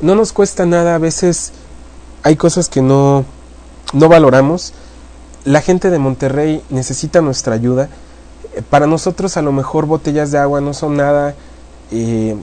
no 0.00 0.14
nos 0.14 0.32
cuesta 0.32 0.66
nada, 0.66 0.94
a 0.94 0.98
veces 0.98 1.52
hay 2.22 2.36
cosas 2.36 2.68
que 2.68 2.82
no, 2.82 3.24
no 3.92 4.08
valoramos. 4.08 4.72
La 5.44 5.60
gente 5.60 5.90
de 5.90 5.98
Monterrey 5.98 6.62
necesita 6.70 7.20
nuestra 7.20 7.54
ayuda. 7.54 7.88
Para 8.70 8.86
nosotros 8.86 9.36
a 9.36 9.42
lo 9.42 9.52
mejor 9.52 9.86
botellas 9.86 10.30
de 10.30 10.38
agua 10.38 10.60
no 10.60 10.74
son 10.74 10.96
nada. 10.96 11.34
Eh, 11.90 12.36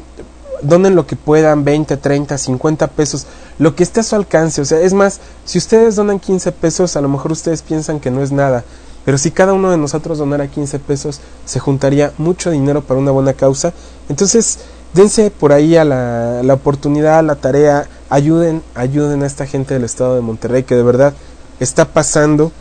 donen 0.62 0.96
lo 0.96 1.08
que 1.08 1.16
puedan, 1.16 1.64
20, 1.64 1.96
30, 1.98 2.38
50 2.38 2.88
pesos, 2.88 3.26
lo 3.58 3.76
que 3.76 3.84
esté 3.84 4.02
a 4.02 4.04
su 4.04 4.16
alcance. 4.16 4.62
O 4.62 4.66
sea, 4.66 4.80
es 4.82 4.94
más, 4.94 5.20
si 5.46 5.58
ustedes 5.58 5.96
donan 5.96 6.20
15 6.20 6.52
pesos, 6.52 6.98
a 6.98 7.02
lo 7.02 7.08
mejor 7.08 7.32
ustedes 7.32 7.62
piensan 7.62 8.00
que 8.00 8.12
no 8.12 8.22
es 8.22 8.32
nada. 8.32 8.64
Pero 9.06 9.18
si 9.18 9.32
cada 9.32 9.54
uno 9.54 9.72
de 9.72 9.78
nosotros 9.78 10.18
donara 10.18 10.48
15 10.48 10.80
pesos, 10.80 11.22
se 11.46 11.60
juntaría 11.60 12.14
mucho 12.18 12.52
dinero 12.52 12.82
para 12.82 13.00
una 13.00 13.12
buena 13.12 13.34
causa. 13.34 13.74
Entonces, 14.10 14.60
dense 14.94 15.32
por 15.32 15.52
ahí 15.52 15.76
a 15.76 15.86
la, 15.86 16.44
la 16.44 16.54
oportunidad, 16.54 17.20
a 17.20 17.24
la 17.24 17.36
tarea, 17.36 17.88
ayuden, 18.10 18.62
ayuden 18.76 19.24
a 19.24 19.28
esta 19.28 19.46
gente 19.46 19.74
del 19.74 19.84
estado 19.84 20.16
de 20.16 20.22
Monterrey 20.22 20.64
que 20.64 20.76
de 20.76 20.84
verdad 20.84 21.14
está 21.60 21.86
pasando 21.86 22.52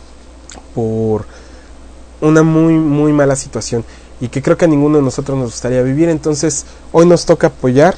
por 0.74 1.26
una 2.20 2.42
muy, 2.42 2.74
muy 2.74 3.12
mala 3.12 3.36
situación 3.36 3.84
y 4.20 4.28
que 4.28 4.42
creo 4.42 4.56
que 4.56 4.64
a 4.64 4.68
ninguno 4.68 4.98
de 4.98 5.04
nosotros 5.04 5.38
nos 5.38 5.52
gustaría 5.52 5.82
vivir. 5.82 6.08
Entonces, 6.08 6.66
hoy 6.92 7.06
nos 7.06 7.24
toca 7.24 7.48
apoyar. 7.48 7.96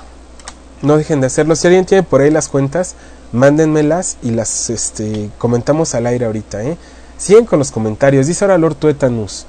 No 0.82 0.96
dejen 0.96 1.20
de 1.20 1.26
hacerlo. 1.26 1.56
Si 1.56 1.66
alguien 1.66 1.86
tiene 1.86 2.02
por 2.02 2.20
ahí 2.20 2.30
las 2.30 2.48
cuentas, 2.48 2.94
mándenmelas 3.32 4.16
y 4.22 4.30
las 4.30 4.70
este, 4.70 5.30
comentamos 5.38 5.94
al 5.94 6.06
aire 6.06 6.26
ahorita. 6.26 6.62
¿eh? 6.62 6.76
Siguen 7.20 7.44
con 7.44 7.58
los 7.58 7.70
comentarios. 7.70 8.26
Dice 8.26 8.44
ahora 8.44 8.56
Lord 8.56 8.76
Tuetanus. 8.76 9.44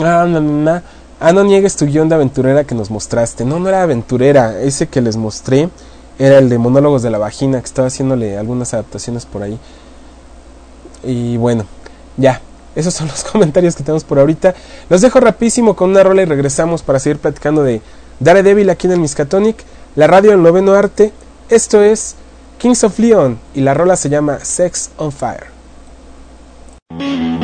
Ah, 0.00 0.26
no, 0.28 0.40
no, 0.40 0.82
ah, 1.18 1.32
no 1.32 1.42
niegues 1.42 1.74
tu 1.74 1.86
guion 1.86 2.08
de 2.08 2.14
aventurera 2.14 2.62
que 2.62 2.76
nos 2.76 2.88
mostraste. 2.88 3.44
No, 3.44 3.58
no 3.58 3.68
era 3.68 3.82
aventurera. 3.82 4.60
Ese 4.60 4.86
que 4.86 5.00
les 5.00 5.16
mostré 5.16 5.68
era 6.20 6.38
el 6.38 6.48
de 6.48 6.56
Monólogos 6.56 7.02
de 7.02 7.10
la 7.10 7.18
Vagina, 7.18 7.58
que 7.58 7.66
estaba 7.66 7.88
haciéndole 7.88 8.38
algunas 8.38 8.74
adaptaciones 8.74 9.26
por 9.26 9.42
ahí. 9.42 9.58
Y 11.02 11.36
bueno, 11.36 11.66
ya. 12.16 12.40
Esos 12.76 12.94
son 12.94 13.08
los 13.08 13.24
comentarios 13.24 13.74
que 13.74 13.82
tenemos 13.82 14.04
por 14.04 14.20
ahorita. 14.20 14.54
Los 14.88 15.00
dejo 15.00 15.18
rapidísimo 15.18 15.74
con 15.74 15.90
una 15.90 16.04
rola 16.04 16.22
y 16.22 16.26
regresamos 16.26 16.84
para 16.84 17.00
seguir 17.00 17.18
platicando 17.18 17.64
de 17.64 17.82
Daredevil 18.20 18.70
aquí 18.70 18.86
en 18.86 18.92
el 18.92 19.00
Miskatonic, 19.00 19.56
la 19.96 20.06
radio 20.06 20.30
del 20.30 20.42
noveno 20.42 20.74
arte. 20.74 21.12
Esto 21.48 21.82
es 21.82 22.14
Kings 22.58 22.84
of 22.84 23.00
Leon 23.00 23.40
y 23.52 23.62
la 23.62 23.74
rola 23.74 23.96
se 23.96 24.10
llama 24.10 24.38
Sex 24.44 24.90
on 24.96 25.10
Fire. 25.10 25.53
Mm-hmm. 26.96 27.43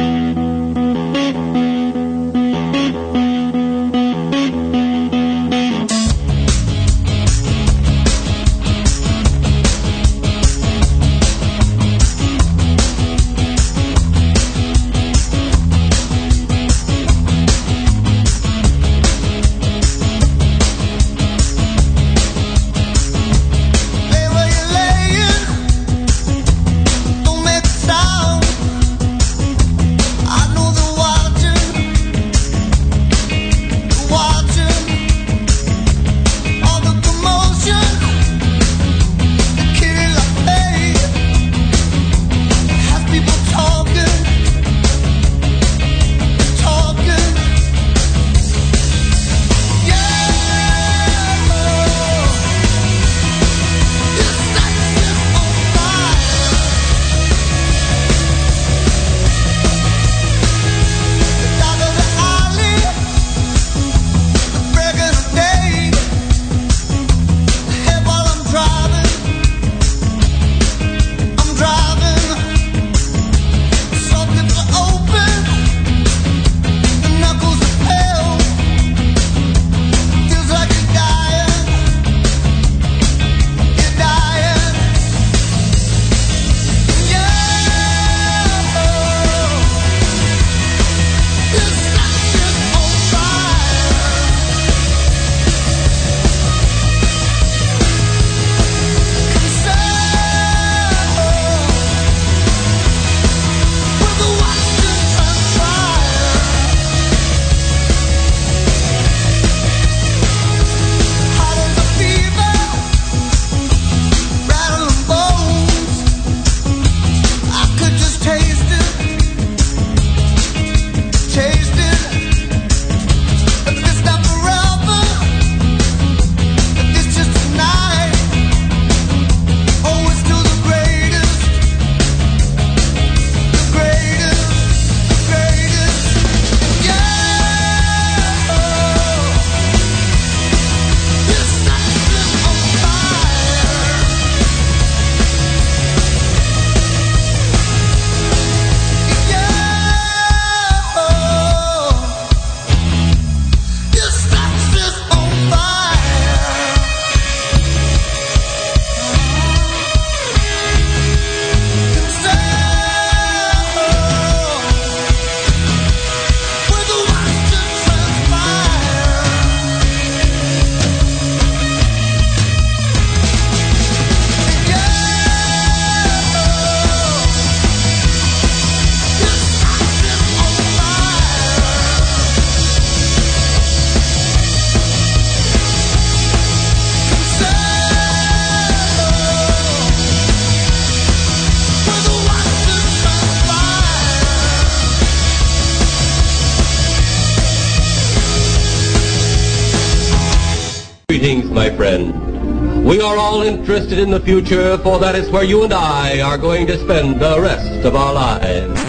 All 203.30 203.42
interested 203.42 203.98
in 204.00 204.10
the 204.10 204.18
future, 204.18 204.76
for 204.78 204.98
that 204.98 205.14
is 205.14 205.30
where 205.30 205.44
you 205.44 205.62
and 205.62 205.72
I 205.72 206.20
are 206.20 206.36
going 206.36 206.66
to 206.66 206.76
spend 206.76 207.20
the 207.20 207.40
rest 207.40 207.84
of 207.84 207.94
our 207.94 208.12
lives. 208.12 208.80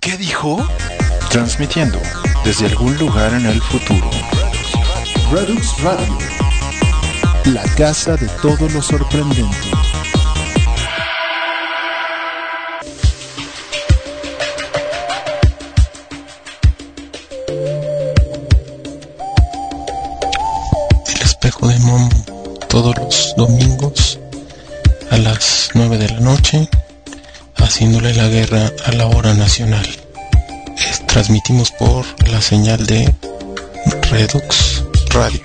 ¿Qué 0.00 0.16
dijo? 0.16 0.64
Transmitiendo 1.30 1.98
desde 2.44 2.66
algún 2.66 2.96
lugar 2.98 3.34
en 3.34 3.44
el 3.44 3.60
futuro. 3.60 4.08
Redux 5.32 5.82
Radio. 5.82 6.18
La 7.46 7.64
casa 7.74 8.16
de 8.16 8.28
todo 8.40 8.68
lo 8.68 8.80
sorprendente. 8.80 9.56
El 21.08 21.22
espejo 21.22 21.66
de 21.66 21.78
Momo 21.80 22.31
todos 22.72 22.96
los 22.96 23.34
domingos 23.36 24.18
a 25.10 25.18
las 25.18 25.68
9 25.74 25.98
de 25.98 26.08
la 26.08 26.20
noche 26.20 26.68
haciéndole 27.56 28.14
la 28.14 28.28
guerra 28.28 28.72
a 28.86 28.92
la 28.92 29.06
hora 29.06 29.34
nacional. 29.34 29.86
Es- 30.78 31.06
transmitimos 31.06 31.70
por 31.72 32.04
la 32.28 32.40
señal 32.40 32.84
de 32.86 33.14
Redux 34.10 34.84
Radio. 35.10 35.42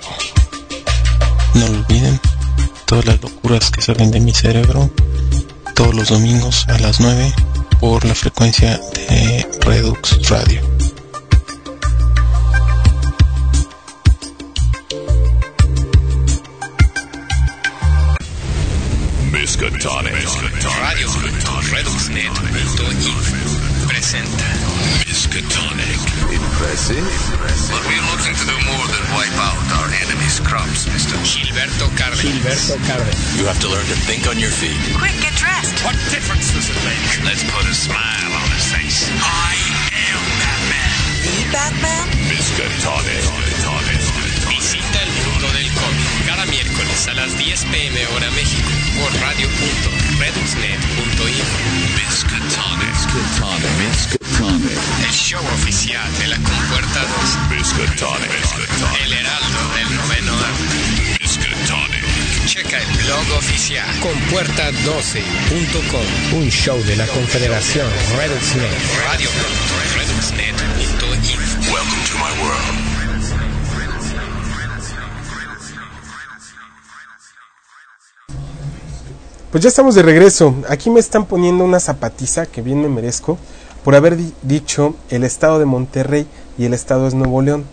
No 1.54 1.68
lo 1.68 1.78
olviden, 1.80 2.18
todas 2.86 3.04
las 3.04 3.20
locuras 3.20 3.70
que 3.70 3.82
salen 3.82 4.10
de 4.10 4.20
mi 4.20 4.32
cerebro 4.32 4.90
todos 5.74 5.94
los 5.94 6.08
domingos 6.08 6.66
a 6.68 6.78
las 6.78 6.98
9 6.98 7.32
por 7.78 8.04
la 8.04 8.14
frecuencia 8.14 8.80
de 8.94 9.46
Redux 9.60 10.28
Radio. 10.30 10.60
Miskatonic. 19.58 20.14
Radio 20.78 21.10
ReduxNet.info 21.74 22.86
presenta 23.90 24.46
Miskatonic. 25.02 25.98
But 27.66 27.82
we're 27.90 28.06
looking 28.06 28.38
to 28.38 28.44
do 28.46 28.54
more 28.70 28.86
than 28.86 29.02
wipe 29.18 29.34
out 29.34 29.58
our 29.82 29.90
enemy's 30.06 30.38
crops, 30.46 30.86
Mr. 30.86 31.18
Gilberto 31.26 31.90
Cárdenas. 31.98 32.22
Gilberto 32.22 32.78
Cárdenas. 32.86 33.34
You 33.34 33.50
have 33.50 33.58
to 33.58 33.66
learn 33.66 33.82
to 33.82 33.98
think 34.06 34.30
on 34.30 34.38
your 34.38 34.54
feet. 34.54 34.78
Quick, 34.94 35.18
get 35.18 35.34
dressed. 35.34 35.82
What 35.82 35.98
difference 36.14 36.54
does 36.54 36.70
it 36.70 36.78
make? 36.86 37.26
Let's 37.26 37.42
put 37.42 37.66
a 37.66 37.74
smile 37.74 38.30
on 38.38 38.46
his 38.54 38.70
face. 38.70 39.10
I 39.10 39.58
am 40.06 40.22
Batman. 40.38 40.94
The 41.26 41.34
Batman? 41.50 42.06
Miskatonic. 42.30 43.26
Visita 43.26 44.07
a 47.06 47.14
las 47.14 47.38
10 47.38 47.64
pm 47.66 48.06
hora 48.08 48.28
México 48.32 48.68
por 48.98 49.14
radio.reduxnet.info. 49.20 51.54
Miskatonic. 51.94 52.88
Miskatonic. 52.88 53.70
Miskatonic. 53.78 54.74
El 55.06 55.12
show 55.12 55.44
oficial 55.54 56.10
de 56.18 56.26
la 56.26 56.34
Compuerta 56.36 57.06
2. 57.50 57.56
Miskatonic. 57.56 58.32
El 59.04 59.12
Heraldo 59.12 59.74
del 59.76 59.94
Noveno 59.94 60.34
Arte. 60.34 61.18
Miskatonic. 61.20 62.02
Checa 62.46 62.82
el 62.82 62.88
blog 63.04 63.30
oficial 63.38 63.86
compuerta12.com, 64.00 66.06
un 66.40 66.50
show 66.50 66.82
de 66.82 66.96
la 66.96 67.06
Confederación 67.06 67.88
ReduxNet. 68.16 68.72
Radio.reduxnet.info. 69.04 69.97
Pues 79.50 79.62
ya 79.62 79.68
estamos 79.68 79.94
de 79.94 80.02
regreso. 80.02 80.54
Aquí 80.68 80.90
me 80.90 81.00
están 81.00 81.24
poniendo 81.26 81.64
una 81.64 81.80
zapatiza 81.80 82.46
que 82.46 82.62
bien 82.62 82.82
me 82.82 82.88
merezco 82.88 83.38
por 83.84 83.94
haber 83.94 84.16
di- 84.16 84.34
dicho 84.42 84.94
el 85.10 85.24
estado 85.24 85.58
de 85.58 85.64
Monterrey 85.64 86.26
y 86.58 86.66
el 86.66 86.74
estado 86.74 87.06
es 87.08 87.14
Nuevo 87.14 87.40
León. 87.40 87.64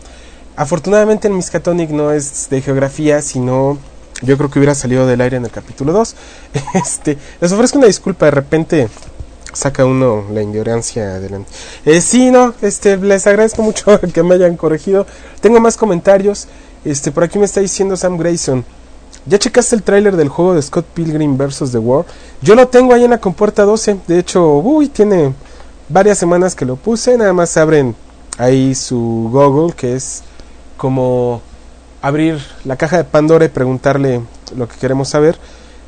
Afortunadamente 0.56 1.28
el 1.28 1.34
Miskatonic 1.34 1.90
no 1.90 2.12
es 2.12 2.48
de 2.50 2.62
geografía, 2.62 3.22
sino 3.22 3.78
yo 4.22 4.38
creo 4.38 4.50
que 4.50 4.60
hubiera 4.60 4.74
salido 4.76 5.06
del 5.06 5.20
aire 5.20 5.36
en 5.38 5.46
el 5.46 5.52
capítulo 5.52 5.92
2. 5.92 6.16
Este, 6.76 7.18
les 7.42 7.52
ofrezco 7.52 7.78
una 7.78 7.88
disculpa, 7.88 8.26
de 8.26 8.32
repente 8.32 8.88
saca 9.52 9.86
uno 9.86 10.24
la 10.34 10.42
ignorancia 10.42 11.16
adelante. 11.16 11.50
Eh, 11.86 12.00
sí, 12.00 12.32
no, 12.32 12.54
este, 12.62 12.96
les 12.98 13.28
agradezco 13.28 13.62
mucho 13.64 14.00
que 14.14 14.24
me 14.24 14.36
hayan 14.36 14.56
corregido. 14.56 15.06
Tengo 15.42 15.60
más 15.60 15.76
comentarios. 15.76 16.48
Este, 16.86 17.12
por 17.12 17.24
aquí 17.26 17.38
me 17.38 17.46
está 17.46 17.60
diciendo 17.60 17.98
Sam 17.98 18.16
Grayson. 18.18 18.64
¿Ya 19.28 19.40
checaste 19.40 19.76
el 19.76 19.82
tráiler 19.82 20.16
del 20.16 20.30
juego 20.30 20.54
de 20.54 20.62
Scott 20.62 20.86
Pilgrim 20.94 21.36
vs. 21.36 21.72
The 21.72 21.80
World? 21.80 22.06
Yo 22.42 22.54
lo 22.54 22.68
tengo 22.68 22.94
ahí 22.94 23.04
en 23.06 23.10
la 23.10 23.18
compuerta 23.18 23.64
12. 23.64 23.98
De 24.08 24.20
hecho, 24.20 24.58
uy, 24.58 24.88
tiene 24.88 25.34
varias 25.90 26.20
semanas 26.20 26.54
que 26.54 26.66
lo 26.66 26.76
puse. 26.76 27.18
Nada 27.18 27.34
más 27.34 27.58
abren 27.58 27.96
ahí 28.38 28.76
su 28.76 29.30
Google, 29.32 29.74
que 29.74 29.96
es 29.96 30.22
como 30.78 31.42
abrir 32.04 32.40
la 32.66 32.76
caja 32.76 32.98
de 32.98 33.04
Pandora 33.04 33.46
y 33.46 33.50
preguntarle 33.50 34.22
lo 34.56 34.68
que 34.68 34.78
queremos 34.78 35.10
saber. 35.10 35.40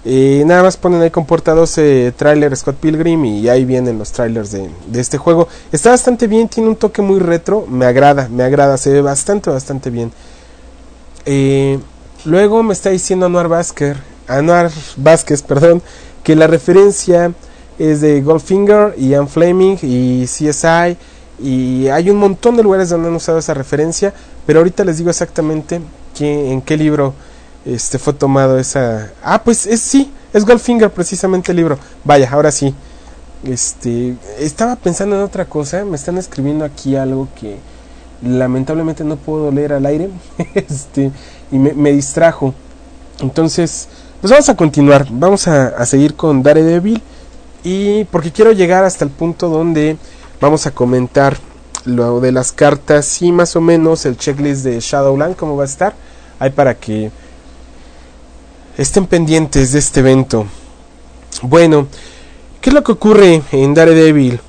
Eh, 0.04 0.44
nada 0.46 0.64
más 0.64 0.78
ponen 0.78 1.02
ahí 1.02 1.12
compuerta 1.12 1.54
12 1.54 2.14
tráiler 2.16 2.56
Scott 2.56 2.78
Pilgrim 2.78 3.26
y 3.26 3.50
ahí 3.50 3.66
vienen 3.66 4.00
los 4.00 4.12
trailers 4.14 4.52
de, 4.52 4.70
de 4.88 5.00
este 5.00 5.20
juego. 5.20 5.48
Está 5.72 5.92
bastante 5.92 6.26
bien, 6.26 6.48
tiene 6.48 6.70
un 6.70 6.76
toque 6.76 7.04
muy 7.04 7.20
retro. 7.20 7.68
Me 7.70 7.86
agrada, 7.86 8.30
me 8.30 8.44
agrada, 8.44 8.78
se 8.78 8.92
ve 8.92 9.02
bastante, 9.02 9.52
bastante 9.52 9.92
bien. 9.92 10.12
Eh, 11.26 11.78
luego 12.28 12.62
me 12.62 12.74
está 12.74 12.90
diciendo 12.90 13.26
Anuar 13.26 13.48
Vázquez, 13.48 13.98
Anuar 14.28 14.70
Vázquez, 14.98 15.42
perdón, 15.42 15.82
que 16.24 16.36
la 16.36 16.46
referencia 16.46 17.34
es 17.80 18.02
de 18.02 18.22
Goldfinger 18.22 18.96
y 18.98 19.14
Anne 19.14 19.28
Fleming 19.28 19.78
y 19.82 20.26
CSI 20.26 20.98
y 21.40 21.88
hay 21.88 22.10
un 22.10 22.18
montón 22.18 22.58
de 22.58 22.64
lugares 22.64 22.90
donde 22.90 23.08
han 23.08 23.16
usado 23.16 23.38
esa 23.38 23.54
referencia, 23.54 24.14
pero 24.46 24.60
ahorita 24.60 24.84
les 24.84 24.98
digo 24.98 25.10
exactamente 25.10 25.82
que, 26.16 26.52
en 26.52 26.62
qué 26.62 26.76
libro 26.78 27.14
este 27.66 28.00
fue 28.00 28.14
tomado 28.14 28.58
esa. 28.58 29.12
Ah, 29.24 29.44
pues 29.44 29.66
es 29.66 29.82
sí, 29.82 30.12
es 30.34 30.46
Goldfinger 30.46 30.90
precisamente 30.92 31.52
el 31.52 31.58
libro. 31.58 31.78
Vaya, 32.04 32.30
ahora 32.32 32.52
sí. 32.52 32.74
Este, 33.44 34.16
estaba 34.40 34.76
pensando 34.76 35.16
en 35.16 35.22
otra 35.22 35.46
cosa, 35.46 35.86
me 35.86 35.96
están 35.96 36.18
escribiendo 36.18 36.66
aquí 36.66 36.96
algo 36.96 37.28
que 37.40 37.58
lamentablemente 38.24 39.04
no 39.04 39.16
puedo 39.16 39.52
leer 39.52 39.74
al 39.74 39.86
aire 39.86 40.10
este 40.56 41.12
y 41.52 41.58
me, 41.58 41.92
distrajo. 41.92 42.54
Entonces 43.20 43.88
pues 44.22 44.32
vamos 44.32 44.50
a 44.50 44.56
continuar 44.56 45.08
vamos 45.10 45.48
a, 45.48 45.68
a 45.68 45.86
seguir 45.86 46.16
con 46.16 46.42
Daredevil 46.42 47.02
y 47.64 48.04
porque 48.06 48.32
quiero 48.32 48.52
llegar 48.52 48.84
hasta 48.84 49.06
el 49.06 49.12
punto 49.12 49.48
donde 49.48 49.98
vamos 50.42 50.66
a 50.66 50.72
comentar 50.72 51.38
lo 51.86 52.20
de 52.20 52.32
las 52.32 52.52
cartas 52.52 53.22
y 53.22 53.32
más 53.32 53.56
o 53.56 53.62
menos 53.62 54.06
el 54.06 54.18
checklist 54.18 54.64
de 54.64 54.80
Shadowland 54.80 55.36
cómo 55.36 55.56
va 55.56 55.64
a 55.64 55.68
estar. 55.68 55.94
Ahí 56.40 56.52
para 56.52 56.76
que 56.76 57.12
estén 58.78 59.08
pendientes 59.08 59.72
de 59.72 59.80
este 59.80 60.02
evento. 60.02 60.46
Bueno 61.42 61.88
¿qué 62.62 62.72
es 62.72 62.74
lo 62.74 62.84
que 62.84 62.92
ocurre 62.92 63.42
en 63.54 63.74
Daredevil? 63.74 64.42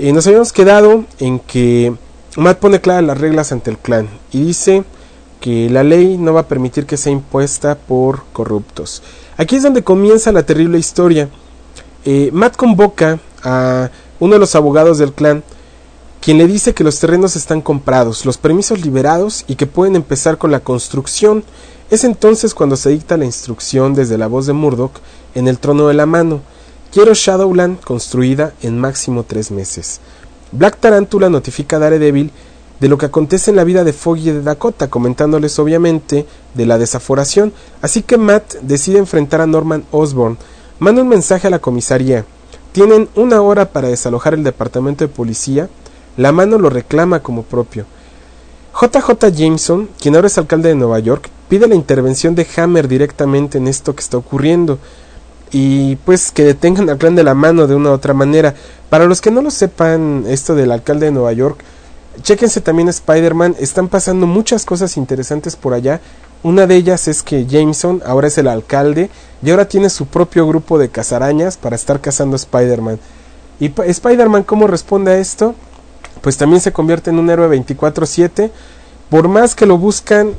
Eh, 0.00 0.12
nos 0.12 0.26
habíamos 0.26 0.52
quedado 0.52 1.04
en 1.20 1.38
que 1.38 1.94
Matt 2.36 2.58
pone 2.58 2.80
claras 2.80 3.04
las 3.04 3.18
reglas 3.18 3.52
ante 3.52 3.70
el 3.70 3.78
clan 3.78 4.08
y 4.32 4.46
dice 4.46 4.82
que 5.42 5.68
la 5.68 5.82
ley 5.82 6.16
no 6.18 6.32
va 6.32 6.42
a 6.42 6.48
permitir 6.48 6.86
que 6.86 6.96
sea 6.96 7.12
impuesta 7.12 7.74
por 7.74 8.22
corruptos. 8.32 9.02
Aquí 9.36 9.56
es 9.56 9.64
donde 9.64 9.82
comienza 9.82 10.30
la 10.30 10.46
terrible 10.46 10.78
historia. 10.78 11.28
Eh, 12.04 12.30
Matt 12.32 12.56
convoca 12.56 13.18
a 13.42 13.90
uno 14.20 14.34
de 14.34 14.38
los 14.38 14.54
abogados 14.54 14.98
del 14.98 15.12
clan, 15.12 15.42
quien 16.20 16.38
le 16.38 16.46
dice 16.46 16.74
que 16.74 16.84
los 16.84 17.00
terrenos 17.00 17.34
están 17.34 17.60
comprados, 17.60 18.24
los 18.24 18.38
permisos 18.38 18.82
liberados 18.82 19.44
y 19.48 19.56
que 19.56 19.66
pueden 19.66 19.96
empezar 19.96 20.38
con 20.38 20.52
la 20.52 20.60
construcción. 20.60 21.42
Es 21.90 22.04
entonces 22.04 22.54
cuando 22.54 22.76
se 22.76 22.90
dicta 22.90 23.16
la 23.16 23.24
instrucción 23.24 23.94
desde 23.94 24.18
la 24.18 24.28
voz 24.28 24.46
de 24.46 24.52
Murdoch 24.52 24.94
en 25.34 25.48
el 25.48 25.58
trono 25.58 25.88
de 25.88 25.94
la 25.94 26.06
mano. 26.06 26.40
Quiero 26.92 27.14
Shadowland 27.14 27.80
construida 27.80 28.54
en 28.62 28.78
máximo 28.78 29.24
tres 29.24 29.50
meses. 29.50 29.98
Black 30.52 30.76
Tarantula 30.78 31.28
notifica 31.28 31.76
a 31.76 31.78
Daredevil 31.80 32.30
de 32.82 32.88
lo 32.88 32.98
que 32.98 33.06
acontece 33.06 33.50
en 33.50 33.56
la 33.56 33.62
vida 33.62 33.84
de 33.84 33.92
Foggy 33.92 34.30
y 34.30 34.32
de 34.32 34.42
Dakota, 34.42 34.90
comentándoles 34.90 35.56
obviamente 35.60 36.26
de 36.52 36.66
la 36.66 36.78
desaforación, 36.78 37.52
así 37.80 38.02
que 38.02 38.18
Matt 38.18 38.56
decide 38.60 38.98
enfrentar 38.98 39.40
a 39.40 39.46
Norman 39.46 39.84
Osborn, 39.92 40.36
manda 40.80 41.02
un 41.02 41.08
mensaje 41.08 41.46
a 41.46 41.50
la 41.50 41.60
comisaría, 41.60 42.24
tienen 42.72 43.08
una 43.14 43.40
hora 43.40 43.70
para 43.70 43.86
desalojar 43.86 44.34
el 44.34 44.42
departamento 44.42 45.04
de 45.04 45.14
policía, 45.14 45.68
la 46.16 46.32
mano 46.32 46.58
lo 46.58 46.70
reclama 46.70 47.20
como 47.20 47.44
propio. 47.44 47.86
JJ 48.74 49.30
Jameson, 49.32 49.88
quien 50.00 50.16
ahora 50.16 50.26
es 50.26 50.36
alcalde 50.36 50.70
de 50.70 50.74
Nueva 50.74 50.98
York, 50.98 51.30
pide 51.48 51.68
la 51.68 51.76
intervención 51.76 52.34
de 52.34 52.48
Hammer 52.56 52.88
directamente 52.88 53.58
en 53.58 53.68
esto 53.68 53.94
que 53.94 54.02
está 54.02 54.16
ocurriendo, 54.16 54.80
y 55.52 55.94
pues 56.04 56.32
que 56.32 56.42
detengan 56.42 56.90
al 56.90 56.98
clan 56.98 57.14
de 57.14 57.22
la 57.22 57.34
mano 57.34 57.68
de 57.68 57.76
una 57.76 57.90
u 57.90 57.92
otra 57.92 58.12
manera. 58.12 58.56
Para 58.90 59.04
los 59.04 59.20
que 59.20 59.30
no 59.30 59.40
lo 59.40 59.52
sepan, 59.52 60.24
esto 60.26 60.56
del 60.56 60.72
alcalde 60.72 61.06
de 61.06 61.12
Nueva 61.12 61.32
York 61.32 61.62
Chéquense 62.20 62.60
también 62.60 62.88
Spider-Man, 62.88 63.56
están 63.58 63.88
pasando 63.88 64.26
muchas 64.26 64.66
cosas 64.66 64.96
interesantes 64.96 65.56
por 65.56 65.72
allá. 65.72 66.00
Una 66.42 66.66
de 66.66 66.76
ellas 66.76 67.08
es 67.08 67.22
que 67.22 67.46
Jameson 67.46 68.02
ahora 68.04 68.28
es 68.28 68.36
el 68.36 68.48
alcalde 68.48 69.10
y 69.42 69.50
ahora 69.50 69.68
tiene 69.68 69.88
su 69.88 70.06
propio 70.06 70.46
grupo 70.46 70.78
de 70.78 70.90
cazarañas 70.90 71.56
para 71.56 71.76
estar 71.76 72.00
cazando 72.00 72.34
a 72.34 72.36
Spider-Man. 72.36 72.98
¿Y 73.60 73.72
Spider-Man 73.80 74.42
cómo 74.42 74.66
responde 74.66 75.12
a 75.12 75.18
esto? 75.18 75.54
Pues 76.20 76.36
también 76.36 76.60
se 76.60 76.72
convierte 76.72 77.10
en 77.10 77.18
un 77.18 77.30
héroe 77.30 77.48
24/7. 77.48 78.50
Por 79.08 79.28
más 79.28 79.54
que 79.54 79.66
lo 79.66 79.78
buscan, 79.78 80.34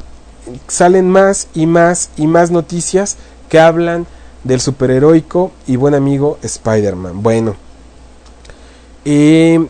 salen 0.67 1.09
más 1.09 1.47
y 1.53 1.65
más 1.65 2.09
y 2.17 2.27
más 2.27 2.51
noticias 2.51 3.17
que 3.49 3.59
hablan 3.59 4.05
del 4.43 4.59
superheroico 4.59 5.51
y 5.67 5.77
buen 5.77 5.95
amigo 5.95 6.37
Spider-Man. 6.41 7.23
Bueno, 7.23 7.55
eh, 9.05 9.65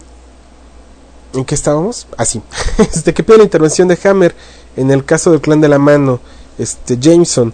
¿en 1.33 1.45
qué 1.45 1.55
estábamos? 1.55 2.07
Así, 2.17 2.41
este 2.77 3.13
que 3.13 3.23
pide 3.23 3.37
la 3.37 3.43
intervención 3.43 3.87
de 3.87 3.97
Hammer 4.03 4.35
en 4.75 4.91
el 4.91 5.05
caso 5.05 5.31
del 5.31 5.41
clan 5.41 5.61
de 5.61 5.69
la 5.69 5.79
mano, 5.79 6.19
este 6.57 6.97
Jameson. 6.99 7.53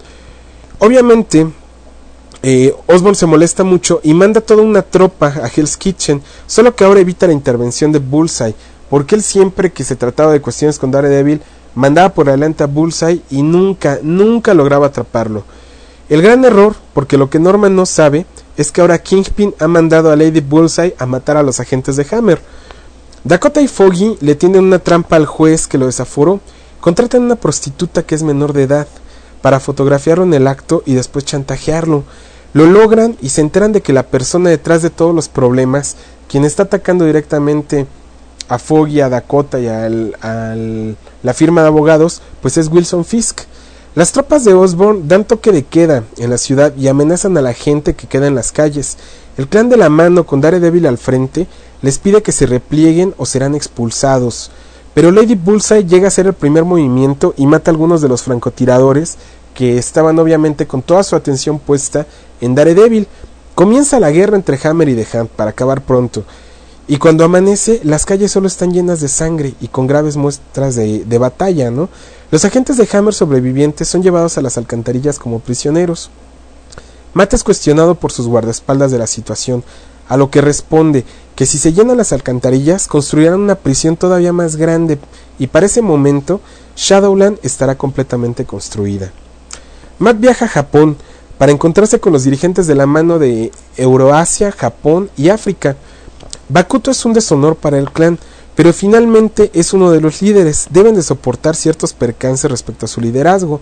Obviamente, 0.80 1.48
eh, 2.42 2.74
Osborn 2.88 3.16
se 3.16 3.26
molesta 3.26 3.64
mucho 3.64 4.00
y 4.04 4.14
manda 4.14 4.40
toda 4.40 4.64
una 4.64 4.82
tropa 4.82 5.28
a 5.28 5.50
Hell's 5.54 5.76
Kitchen, 5.76 6.22
solo 6.48 6.76
que 6.76 6.86
ahora 6.86 7.02
evita 7.02 7.28
la 7.28 7.34
intervención 7.34 7.92
de 7.92 8.00
Bullseye, 8.00 8.56
porque 8.90 9.16
él 9.16 9.24
siempre 9.24 9.72
que 9.72 9.84
se 9.84 9.96
trataba 9.96 10.32
de 10.32 10.42
cuestiones 10.42 10.80
con 10.80 10.92
Daredevil, 10.92 11.42
mandaba 11.76 12.10
por 12.10 12.30
adelante 12.30 12.64
a 12.64 12.68
Bullseye 12.68 13.22
y 13.30 13.44
nunca, 13.44 14.00
nunca 14.02 14.54
lograba 14.54 14.88
atraparlo. 14.88 15.44
El 16.08 16.22
gran 16.22 16.44
error, 16.44 16.76
porque 16.94 17.18
lo 17.18 17.30
que 17.30 17.40
Norman 17.40 17.76
no 17.76 17.86
sabe, 17.86 18.26
es 18.58 18.72
que 18.72 18.82
ahora 18.82 18.98
Kingpin 18.98 19.54
ha 19.60 19.68
mandado 19.68 20.12
a 20.12 20.16
Lady 20.16 20.40
Bullseye 20.40 20.96
a 20.98 21.06
matar 21.06 21.38
a 21.38 21.44
los 21.44 21.60
agentes 21.60 21.96
de 21.98 22.08
Hammer. 22.12 22.42
Dakota 23.24 23.62
y 23.62 23.68
Foggy 23.68 24.18
le 24.22 24.36
tienden 24.36 24.64
una 24.64 24.80
trampa 24.80 25.18
al 25.18 25.26
juez 25.26 25.68
que 25.68 25.78
lo 25.78 25.88
desaforó, 25.88 26.40
contratan 26.80 27.24
a 27.24 27.26
una 27.26 27.36
prostituta 27.36 28.04
que 28.04 28.16
es 28.16 28.24
menor 28.24 28.54
de 28.54 28.64
edad 28.64 28.88
para 29.42 29.60
fotografiarlo 29.60 30.24
en 30.24 30.34
el 30.34 30.48
acto 30.48 30.84
y 30.86 30.94
después 30.94 31.26
chantajearlo. 31.26 32.04
Lo 32.54 32.66
logran 32.66 33.18
y 33.22 33.30
se 33.30 33.42
enteran 33.42 33.74
de 33.74 33.82
que 33.82 33.94
la 33.94 34.04
persona 34.04 34.50
detrás 34.50 34.82
de 34.82 34.90
todos 34.90 35.14
los 35.14 35.28
problemas, 35.28 35.98
quien 36.30 36.46
está 36.46 36.64
atacando 36.64 37.06
directamente 37.06 37.86
a 38.48 38.58
Foggy, 38.58 39.02
a 39.02 39.10
Dakota 39.10 39.60
y 39.60 39.68
a 39.68 39.90
la 39.90 41.34
firma 41.34 41.62
de 41.62 41.68
abogados, 41.68 42.22
pues 42.42 42.58
es 42.58 42.70
Wilson 42.70 43.04
Fisk. 43.04 43.42
Las 43.96 44.12
tropas 44.14 44.46
de 44.46 44.54
Osborn 44.54 45.08
dan 45.08 45.26
toque 45.26 45.52
de 45.52 45.64
queda 45.64 46.04
en 46.18 46.30
la 46.30 46.38
ciudad 46.38 46.74
y 46.78 46.88
amenazan 46.88 47.38
a 47.38 47.42
la 47.42 47.54
gente 47.54 47.96
que 47.96 48.08
queda 48.08 48.28
en 48.28 48.36
las 48.36 48.52
calles. 48.52 48.98
El 49.38 49.48
clan 49.48 49.70
de 49.70 49.78
la 49.78 49.90
mano 49.90 50.26
con 50.26 50.42
Daredevil 50.42 50.86
al 50.86 50.98
frente 50.98 51.48
les 51.82 51.98
pide 52.00 52.22
que 52.22 52.32
se 52.32 52.46
replieguen 52.46 53.14
o 53.18 53.26
serán 53.26 53.56
expulsados. 53.56 54.52
Pero 54.94 55.12
Lady 55.12 55.36
Bullseye 55.36 55.86
llega 55.86 56.06
a 56.06 56.08
hacer 56.10 56.28
el 56.28 56.34
primer 56.34 56.66
movimiento 56.66 57.34
y 57.38 57.46
mata 57.46 57.72
a 57.72 57.74
algunos 57.74 58.02
de 58.02 58.10
los 58.10 58.24
francotiradores 58.24 59.18
que 59.54 59.78
estaban 59.78 60.18
obviamente 60.20 60.68
con 60.68 60.82
toda 60.82 61.04
su 61.04 61.16
atención 61.16 61.60
puesta 61.60 62.06
en 62.42 62.56
Daredevil. 62.56 63.08
Comienza 63.56 64.00
la 64.00 64.12
guerra 64.12 64.36
entre 64.36 64.60
Hammer 64.64 64.90
y 64.90 64.96
The 64.96 65.18
Hand 65.18 65.30
para 65.30 65.52
acabar 65.52 65.82
pronto. 65.82 66.24
Y 66.88 66.98
cuando 66.98 67.24
amanece, 67.24 67.82
las 67.84 68.06
calles 68.06 68.32
solo 68.32 68.48
están 68.48 68.74
llenas 68.74 69.00
de 69.00 69.10
sangre 69.10 69.54
y 69.62 69.68
con 69.68 69.86
graves 69.86 70.18
muestras 70.18 70.76
de, 70.76 71.06
de 71.06 71.18
batalla, 71.20 71.70
¿no? 71.70 71.88
Los 72.32 72.46
agentes 72.46 72.78
de 72.78 72.88
Hammer 72.92 73.14
sobrevivientes 73.14 73.88
son 73.88 74.02
llevados 74.02 74.38
a 74.38 74.42
las 74.42 74.58
alcantarillas 74.58 75.20
como 75.20 75.40
prisioneros. 75.40 76.10
Matt 77.14 77.34
es 77.34 77.44
cuestionado 77.44 77.96
por 77.96 78.12
sus 78.12 78.28
guardaespaldas 78.28 78.92
de 78.92 78.98
la 78.98 79.08
situación, 79.08 79.64
a 80.10 80.18
lo 80.18 80.30
que 80.30 80.42
responde 80.42 81.06
que 81.36 81.46
si 81.46 81.58
se 81.58 81.72
llenan 81.72 81.96
las 81.96 82.12
alcantarillas 82.12 82.88
construirán 82.88 83.40
una 83.40 83.56
prisión 83.56 83.96
todavía 83.96 84.34
más 84.34 84.58
grande 84.58 85.00
y 85.38 85.48
para 85.48 85.68
ese 85.68 85.82
momento 85.82 86.42
Shadowland 86.76 87.40
estará 87.44 87.76
completamente 87.76 88.44
construida. 88.44 89.14
Matt 90.00 90.20
viaja 90.20 90.46
a 90.46 90.50
Japón 90.50 90.98
para 91.38 91.54
encontrarse 91.54 92.00
con 92.00 92.12
los 92.12 92.26
dirigentes 92.26 92.68
de 92.68 92.76
la 92.76 92.86
mano 92.86 93.20
de 93.20 93.52
Euroasia, 93.78 94.52
Japón 94.52 95.10
y 95.16 95.30
África. 95.30 95.78
Bakuto 96.50 96.92
es 96.92 97.06
un 97.06 97.14
deshonor 97.14 97.56
para 97.56 97.78
el 97.78 97.92
clan, 97.92 98.20
pero 98.56 98.74
finalmente 98.74 99.52
es 99.54 99.72
uno 99.72 99.92
de 99.92 100.02
los 100.02 100.22
líderes, 100.22 100.68
deben 100.72 100.96
de 100.96 101.04
soportar 101.04 101.56
ciertos 101.56 101.94
percances 101.94 102.52
respecto 102.52 102.86
a 102.86 102.90
su 102.90 103.00
liderazgo. 103.00 103.62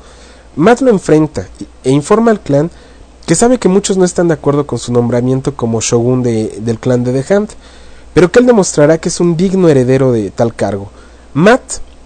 Matt 0.55 0.81
lo 0.81 0.89
enfrenta 0.89 1.47
e 1.83 1.91
informa 1.91 2.31
al 2.31 2.39
clan 2.39 2.71
que 3.28 3.36
sabe 3.36 3.59
que 3.59 3.67
muchos 3.67 3.97
no 3.97 4.05
están 4.05 4.30
de 4.30 4.36
acuerdo 4.36 4.65
con 4.65 4.80
su 4.80 4.93
nombramiento 4.93 5.53
como 5.53 5.82
shogun 5.82 6.23
de, 6.23 6.59
del 6.61 6.80
clan 6.80 7.03
de 7.03 7.11
The 7.11 7.34
Hand, 7.34 7.49
pero 8.13 8.32
que 8.32 8.39
él 8.39 8.45
demostrará 8.45 8.99
que 8.99 9.09
es 9.09 9.19
un 9.19 9.36
digno 9.36 9.67
heredero 9.67 10.13
de 10.13 10.32
tal 10.32 10.55
cargo. 10.55 10.89
Matt, 11.34 11.61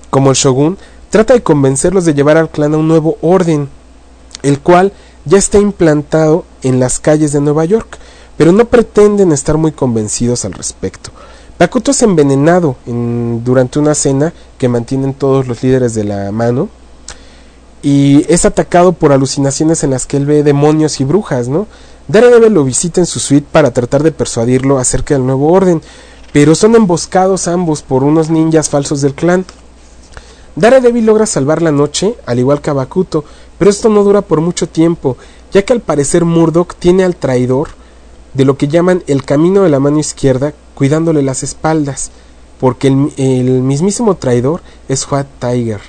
como 0.10 0.32
el 0.32 0.36
shogun, 0.36 0.80
trata 1.12 1.36
de 1.36 1.44
convencerlos 1.44 2.06
de 2.06 2.16
llevar 2.16 2.38
al 2.38 2.50
clan 2.50 2.74
a 2.74 2.78
un 2.78 2.88
nuevo 2.88 3.20
orden, 3.22 3.70
el 4.42 4.60
cual 4.62 4.94
ya 5.24 5.38
está 5.38 5.60
implantado 5.60 6.44
en 6.64 6.80
las 6.80 6.98
calles 6.98 7.32
de 7.34 7.40
Nueva 7.40 7.66
York, 7.66 8.00
pero 8.36 8.52
no 8.52 8.66
pretenden 8.66 9.32
estar 9.32 9.58
muy 9.58 9.74
convencidos 9.74 10.44
al 10.44 10.54
respecto. 10.54 11.12
Bakuto 11.60 11.92
es 11.92 12.02
envenenado 12.02 12.78
en, 12.88 13.44
durante 13.44 13.78
una 13.78 13.94
cena 13.94 14.34
que 14.58 14.68
mantienen 14.68 15.14
todos 15.14 15.48
los 15.48 15.62
líderes 15.62 15.94
de 15.94 16.04
la 16.04 16.32
mano, 16.32 16.70
y 17.82 18.26
es 18.32 18.46
atacado 18.46 18.94
por 18.94 19.12
alucinaciones 19.12 19.84
en 19.84 19.90
las 19.90 20.06
que 20.06 20.18
él 20.18 20.26
ve 20.26 20.44
demonios 20.44 21.00
y 21.00 21.04
brujas, 21.04 21.48
¿no? 21.48 21.68
Daredevil 22.08 22.54
lo 22.54 22.64
visita 22.64 23.02
en 23.02 23.06
su 23.06 23.20
suite 23.20 23.48
para 23.52 23.72
tratar 23.72 24.04
de 24.04 24.12
persuadirlo 24.12 24.78
acerca 24.78 25.14
del 25.14 25.26
nuevo 25.26 25.52
orden, 25.52 25.82
pero 26.34 26.56
son 26.56 26.76
emboscados 26.76 27.48
ambos 27.48 27.82
por 27.82 28.04
unos 28.04 28.30
ninjas 28.30 28.70
falsos 28.70 29.02
del 29.02 29.14
clan. 29.14 29.46
Daredevil 30.56 31.06
logra 31.06 31.26
salvar 31.26 31.62
la 31.62 31.72
noche, 31.72 32.16
al 32.26 32.40
igual 32.40 32.62
que 32.62 32.70
a 32.70 32.74
Bakuto, 32.74 33.24
pero 33.58 33.72
esto 33.72 33.90
no 33.90 34.04
dura 34.04 34.22
por 34.22 34.42
mucho 34.42 34.68
tiempo, 34.68 35.18
ya 35.52 35.64
que 35.64 35.74
al 35.74 35.82
parecer 35.82 36.26
Murdoch 36.26 36.76
tiene 36.76 37.04
al 37.04 37.16
traidor 37.16 37.70
de 38.34 38.46
lo 38.46 38.58
que 38.58 38.68
llaman 38.68 39.04
el 39.08 39.24
camino 39.24 39.64
de 39.64 39.70
la 39.70 39.80
mano 39.80 40.00
izquierda, 40.00 40.54
cuidándole 40.76 41.22
las 41.22 41.44
espaldas, 41.44 42.12
porque 42.60 42.90
el, 42.90 43.12
el 43.18 43.62
mismísimo 43.62 44.16
traidor 44.16 44.62
es 44.88 45.10
White 45.10 45.30
Tiger 45.40 45.82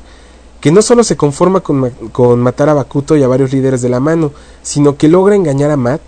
que 0.63 0.71
no 0.71 0.81
solo 0.81 1.05
se 1.05 1.17
conforma 1.17 1.61
con, 1.61 1.91
con, 2.13 2.41
matar 2.41 2.71
a 2.71 2.75
Bakuto 2.75 3.17
y 3.17 3.23
a 3.25 3.29
varios 3.29 3.53
líderes 3.53 3.83
de 3.83 3.89
la 3.89 4.01
mano, 4.01 4.33
sino 4.63 4.97
que 4.97 5.09
logra 5.09 5.35
engañar 5.35 5.73
a 5.73 5.77
Matt 5.77 6.01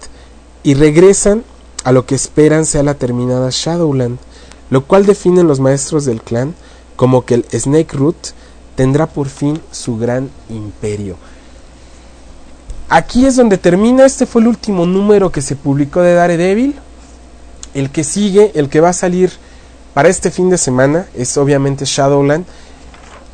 y 0.62 0.74
regresan 0.74 1.44
a 1.82 1.90
lo 1.90 2.06
que 2.06 2.14
esperan 2.14 2.64
sea 2.64 2.84
la 2.84 2.94
terminada 2.94 3.48
Shadowland, 3.50 4.16
lo 4.70 4.86
cual 4.86 5.06
definen 5.06 5.48
los 5.48 5.58
maestros 5.58 6.04
del 6.04 6.22
clan 6.22 6.54
como 6.94 7.24
que 7.24 7.34
el 7.34 7.44
Snake 7.52 7.96
Root 7.96 8.16
tendrá 8.76 9.06
por 9.06 9.28
fin 9.28 9.60
su 9.72 9.98
gran 9.98 10.30
imperio. 10.48 11.16
Aquí 12.88 13.26
es 13.26 13.34
donde 13.34 13.58
termina, 13.58 14.06
este 14.06 14.24
fue 14.24 14.40
el 14.40 14.46
último 14.46 14.86
número 14.86 15.32
que 15.32 15.42
se 15.42 15.56
publicó 15.56 16.00
de 16.00 16.14
Daredevil. 16.14 16.76
El 17.74 17.90
que 17.90 18.04
sigue, 18.04 18.52
el 18.54 18.68
que 18.68 18.80
va 18.80 18.90
a 18.90 18.92
salir 18.92 19.32
para 19.94 20.08
este 20.08 20.30
fin 20.30 20.48
de 20.48 20.58
semana, 20.58 21.06
es 21.14 21.36
obviamente 21.36 21.86
Shadowland. 21.86 22.46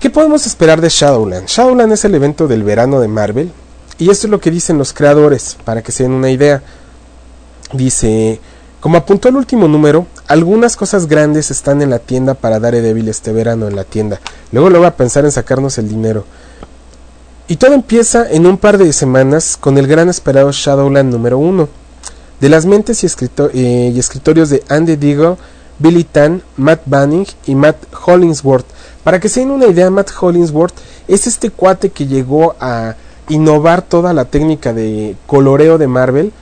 ¿Qué 0.00 0.08
podemos 0.08 0.46
esperar 0.46 0.80
de 0.80 0.88
Shadowland? 0.88 1.46
Shadowland 1.46 1.92
es 1.92 2.06
el 2.06 2.14
evento 2.14 2.48
del 2.48 2.62
verano 2.62 3.00
de 3.00 3.08
Marvel. 3.08 3.52
Y 3.98 4.08
esto 4.08 4.26
es 4.26 4.30
lo 4.30 4.40
que 4.40 4.50
dicen 4.50 4.78
los 4.78 4.94
creadores, 4.94 5.58
para 5.62 5.82
que 5.82 5.92
se 5.92 6.04
den 6.04 6.12
una 6.12 6.30
idea. 6.30 6.62
Dice, 7.74 8.40
como 8.80 8.96
apuntó 8.96 9.28
el 9.28 9.36
último 9.36 9.68
número, 9.68 10.06
algunas 10.26 10.74
cosas 10.74 11.06
grandes 11.06 11.50
están 11.50 11.82
en 11.82 11.90
la 11.90 11.98
tienda 11.98 12.32
para 12.32 12.58
Daredevil 12.58 13.10
este 13.10 13.30
verano 13.30 13.68
en 13.68 13.76
la 13.76 13.84
tienda. 13.84 14.22
Luego 14.52 14.70
lo 14.70 14.80
va 14.80 14.86
a 14.86 14.96
pensar 14.96 15.26
en 15.26 15.32
sacarnos 15.32 15.76
el 15.76 15.90
dinero. 15.90 16.24
Y 17.46 17.56
todo 17.56 17.74
empieza 17.74 18.26
en 18.30 18.46
un 18.46 18.56
par 18.56 18.78
de 18.78 18.90
semanas 18.94 19.58
con 19.60 19.76
el 19.76 19.86
gran 19.86 20.08
esperado 20.08 20.50
Shadowland 20.50 21.12
número 21.12 21.36
1. 21.36 21.68
De 22.40 22.48
las 22.48 22.64
mentes 22.64 23.04
y, 23.04 23.06
eh, 23.52 23.92
escritorios 23.98 24.48
de 24.48 24.64
Andy 24.70 24.96
Deagle, 24.96 25.36
Billy 25.78 26.04
Tan, 26.04 26.42
Matt 26.56 26.80
Banning 26.86 27.26
y 27.44 27.54
Matt 27.54 27.76
Hollingsworth. 28.06 28.79
Para 29.04 29.18
que 29.20 29.28
se 29.28 29.40
den 29.40 29.50
una 29.50 29.66
idea, 29.66 29.90
Matt 29.90 30.10
Hollingsworth 30.18 30.74
es 31.08 31.26
este 31.26 31.50
cuate 31.50 31.90
que 31.90 32.06
llegó 32.06 32.54
a 32.60 32.96
innovar 33.28 33.82
toda 33.82 34.12
la 34.12 34.26
técnica 34.26 34.72
de 34.72 35.16
coloreo 35.26 35.78
de 35.78 35.86
Marvel. 35.86 36.32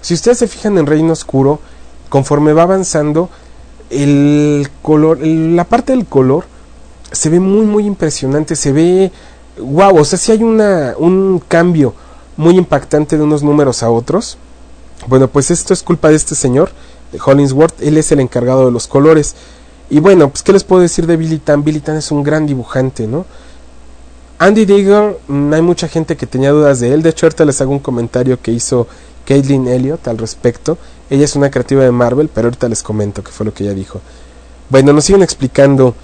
Si 0.00 0.14
ustedes 0.14 0.38
se 0.38 0.48
fijan 0.48 0.78
en 0.78 0.86
Reino 0.86 1.12
Oscuro, 1.12 1.60
conforme 2.08 2.52
va 2.52 2.62
avanzando, 2.62 3.30
el 3.90 4.68
color, 4.82 5.18
la 5.20 5.64
parte 5.64 5.92
del 5.92 6.06
color 6.06 6.44
se 7.12 7.30
ve 7.30 7.38
muy 7.38 7.64
muy 7.66 7.86
impresionante, 7.86 8.56
se 8.56 8.72
ve 8.72 9.12
wow, 9.58 9.96
o 9.96 10.04
sea, 10.04 10.18
si 10.18 10.32
hay 10.32 10.42
una, 10.42 10.94
un 10.98 11.40
cambio 11.46 11.94
muy 12.36 12.56
impactante 12.56 13.16
de 13.16 13.22
unos 13.22 13.42
números 13.42 13.82
a 13.82 13.90
otros. 13.90 14.36
Bueno, 15.06 15.28
pues 15.28 15.50
esto 15.50 15.72
es 15.72 15.82
culpa 15.82 16.08
de 16.08 16.16
este 16.16 16.34
señor, 16.34 16.70
de 17.12 17.20
Hollingsworth, 17.24 17.80
él 17.80 17.98
es 17.98 18.10
el 18.12 18.20
encargado 18.20 18.66
de 18.66 18.72
los 18.72 18.86
colores. 18.86 19.34
Y 19.90 20.00
bueno, 20.00 20.30
pues 20.30 20.42
qué 20.42 20.52
les 20.52 20.64
puedo 20.64 20.82
decir 20.82 21.06
de 21.06 21.16
Billy 21.16 21.38
Tan, 21.38 21.62
Billy 21.62 21.80
Tan 21.80 21.96
es 21.96 22.10
un 22.10 22.22
gran 22.22 22.46
dibujante, 22.46 23.06
¿no? 23.06 23.26
Andy 24.38 24.64
Digger, 24.64 25.18
hay 25.28 25.62
mucha 25.62 25.88
gente 25.88 26.16
que 26.16 26.26
tenía 26.26 26.50
dudas 26.50 26.80
de 26.80 26.92
él, 26.92 27.02
de 27.02 27.10
hecho 27.10 27.26
ahorita 27.26 27.44
les 27.44 27.60
hago 27.60 27.70
un 27.70 27.78
comentario 27.78 28.40
que 28.40 28.50
hizo 28.50 28.88
Caitlin 29.24 29.68
Elliott 29.68 30.06
al 30.08 30.18
respecto. 30.18 30.76
Ella 31.10 31.24
es 31.24 31.36
una 31.36 31.50
creativa 31.50 31.84
de 31.84 31.90
Marvel, 31.90 32.28
pero 32.32 32.48
ahorita 32.48 32.68
les 32.68 32.82
comento 32.82 33.22
qué 33.22 33.30
fue 33.30 33.46
lo 33.46 33.54
que 33.54 33.64
ella 33.64 33.74
dijo. 33.74 34.00
Bueno, 34.70 34.92
nos 34.92 35.04
siguen 35.04 35.22
explicando. 35.22 35.94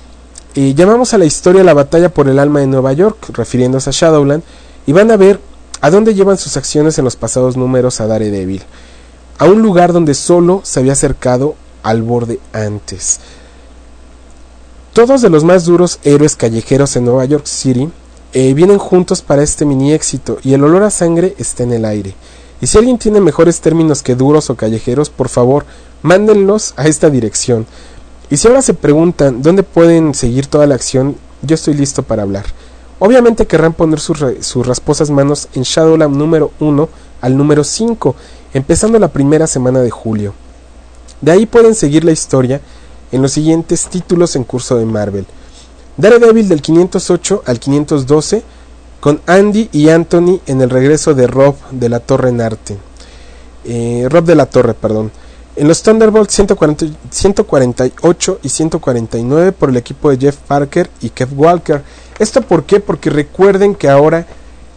Eh, 0.54 0.74
llamamos 0.74 1.14
a 1.14 1.18
la 1.18 1.24
historia 1.24 1.64
la 1.64 1.74
batalla 1.74 2.08
por 2.08 2.28
el 2.28 2.38
alma 2.38 2.60
de 2.60 2.66
Nueva 2.66 2.92
York, 2.92 3.30
refiriéndose 3.32 3.90
a 3.90 3.92
Shadowland, 3.92 4.42
y 4.86 4.92
van 4.92 5.10
a 5.10 5.16
ver 5.16 5.40
a 5.80 5.90
dónde 5.90 6.14
llevan 6.14 6.38
sus 6.38 6.56
acciones 6.56 6.98
en 6.98 7.04
los 7.04 7.16
pasados 7.16 7.56
números 7.56 8.00
a 8.00 8.06
Daredevil, 8.06 8.62
a 9.38 9.46
un 9.46 9.62
lugar 9.62 9.92
donde 9.92 10.14
solo 10.14 10.60
se 10.64 10.80
había 10.80 10.92
acercado 10.92 11.54
al 11.82 12.02
borde 12.02 12.40
antes. 12.52 13.20
Todos 14.92 15.22
de 15.22 15.30
los 15.30 15.44
más 15.44 15.66
duros 15.66 16.00
héroes 16.02 16.34
callejeros 16.34 16.96
en 16.96 17.04
Nueva 17.04 17.24
York 17.24 17.46
City 17.46 17.88
eh, 18.32 18.54
vienen 18.54 18.78
juntos 18.78 19.22
para 19.22 19.44
este 19.44 19.64
mini 19.64 19.92
éxito 19.92 20.38
y 20.42 20.52
el 20.52 20.64
olor 20.64 20.82
a 20.82 20.90
sangre 20.90 21.36
está 21.38 21.62
en 21.62 21.72
el 21.72 21.84
aire. 21.84 22.16
Y 22.60 22.66
si 22.66 22.76
alguien 22.76 22.98
tiene 22.98 23.20
mejores 23.20 23.60
términos 23.60 24.02
que 24.02 24.16
duros 24.16 24.50
o 24.50 24.56
callejeros, 24.56 25.08
por 25.08 25.28
favor, 25.28 25.64
mándenlos 26.02 26.74
a 26.76 26.88
esta 26.88 27.08
dirección. 27.08 27.66
Y 28.30 28.36
si 28.36 28.48
ahora 28.48 28.62
se 28.62 28.74
preguntan 28.74 29.42
dónde 29.42 29.62
pueden 29.62 30.12
seguir 30.12 30.48
toda 30.48 30.66
la 30.66 30.74
acción, 30.74 31.14
yo 31.42 31.54
estoy 31.54 31.74
listo 31.74 32.02
para 32.02 32.22
hablar. 32.22 32.46
Obviamente 32.98 33.46
querrán 33.46 33.74
poner 33.74 34.00
sus, 34.00 34.18
sus 34.40 34.66
rasposas 34.66 35.08
manos 35.08 35.46
en 35.54 35.62
Shadowland 35.62 36.16
número 36.16 36.50
1 36.58 36.88
al 37.20 37.36
número 37.36 37.62
5, 37.62 38.16
empezando 38.54 38.98
la 38.98 39.08
primera 39.08 39.46
semana 39.46 39.80
de 39.82 39.90
julio. 39.90 40.34
De 41.20 41.30
ahí 41.30 41.46
pueden 41.46 41.76
seguir 41.76 42.04
la 42.04 42.12
historia 42.12 42.60
en 43.12 43.22
los 43.22 43.32
siguientes 43.32 43.86
títulos 43.88 44.36
en 44.36 44.44
curso 44.44 44.76
de 44.76 44.84
Marvel. 44.84 45.26
Daredevil 45.96 46.48
del 46.48 46.62
508 46.62 47.42
al 47.46 47.60
512, 47.60 48.42
con 49.00 49.20
Andy 49.26 49.68
y 49.72 49.88
Anthony 49.88 50.40
en 50.46 50.60
el 50.60 50.70
regreso 50.70 51.14
de 51.14 51.26
Rob 51.26 51.56
de 51.70 51.88
la 51.88 52.00
Torre 52.00 52.28
en 52.28 52.40
arte. 52.40 52.76
Eh, 53.64 54.06
Rob 54.08 54.24
de 54.24 54.34
la 54.34 54.46
Torre, 54.46 54.74
perdón. 54.74 55.10
En 55.56 55.68
los 55.68 55.82
Thunderbolts 55.82 56.32
140, 56.32 56.86
148 57.10 58.38
y 58.42 58.48
149 58.48 59.52
por 59.52 59.70
el 59.70 59.76
equipo 59.76 60.10
de 60.10 60.18
Jeff 60.18 60.36
Parker 60.36 60.88
y 61.00 61.10
Kev 61.10 61.38
Walker. 61.38 61.82
¿Esto 62.18 62.40
por 62.40 62.64
qué? 62.64 62.80
Porque 62.80 63.10
recuerden 63.10 63.74
que 63.74 63.88
ahora 63.88 64.26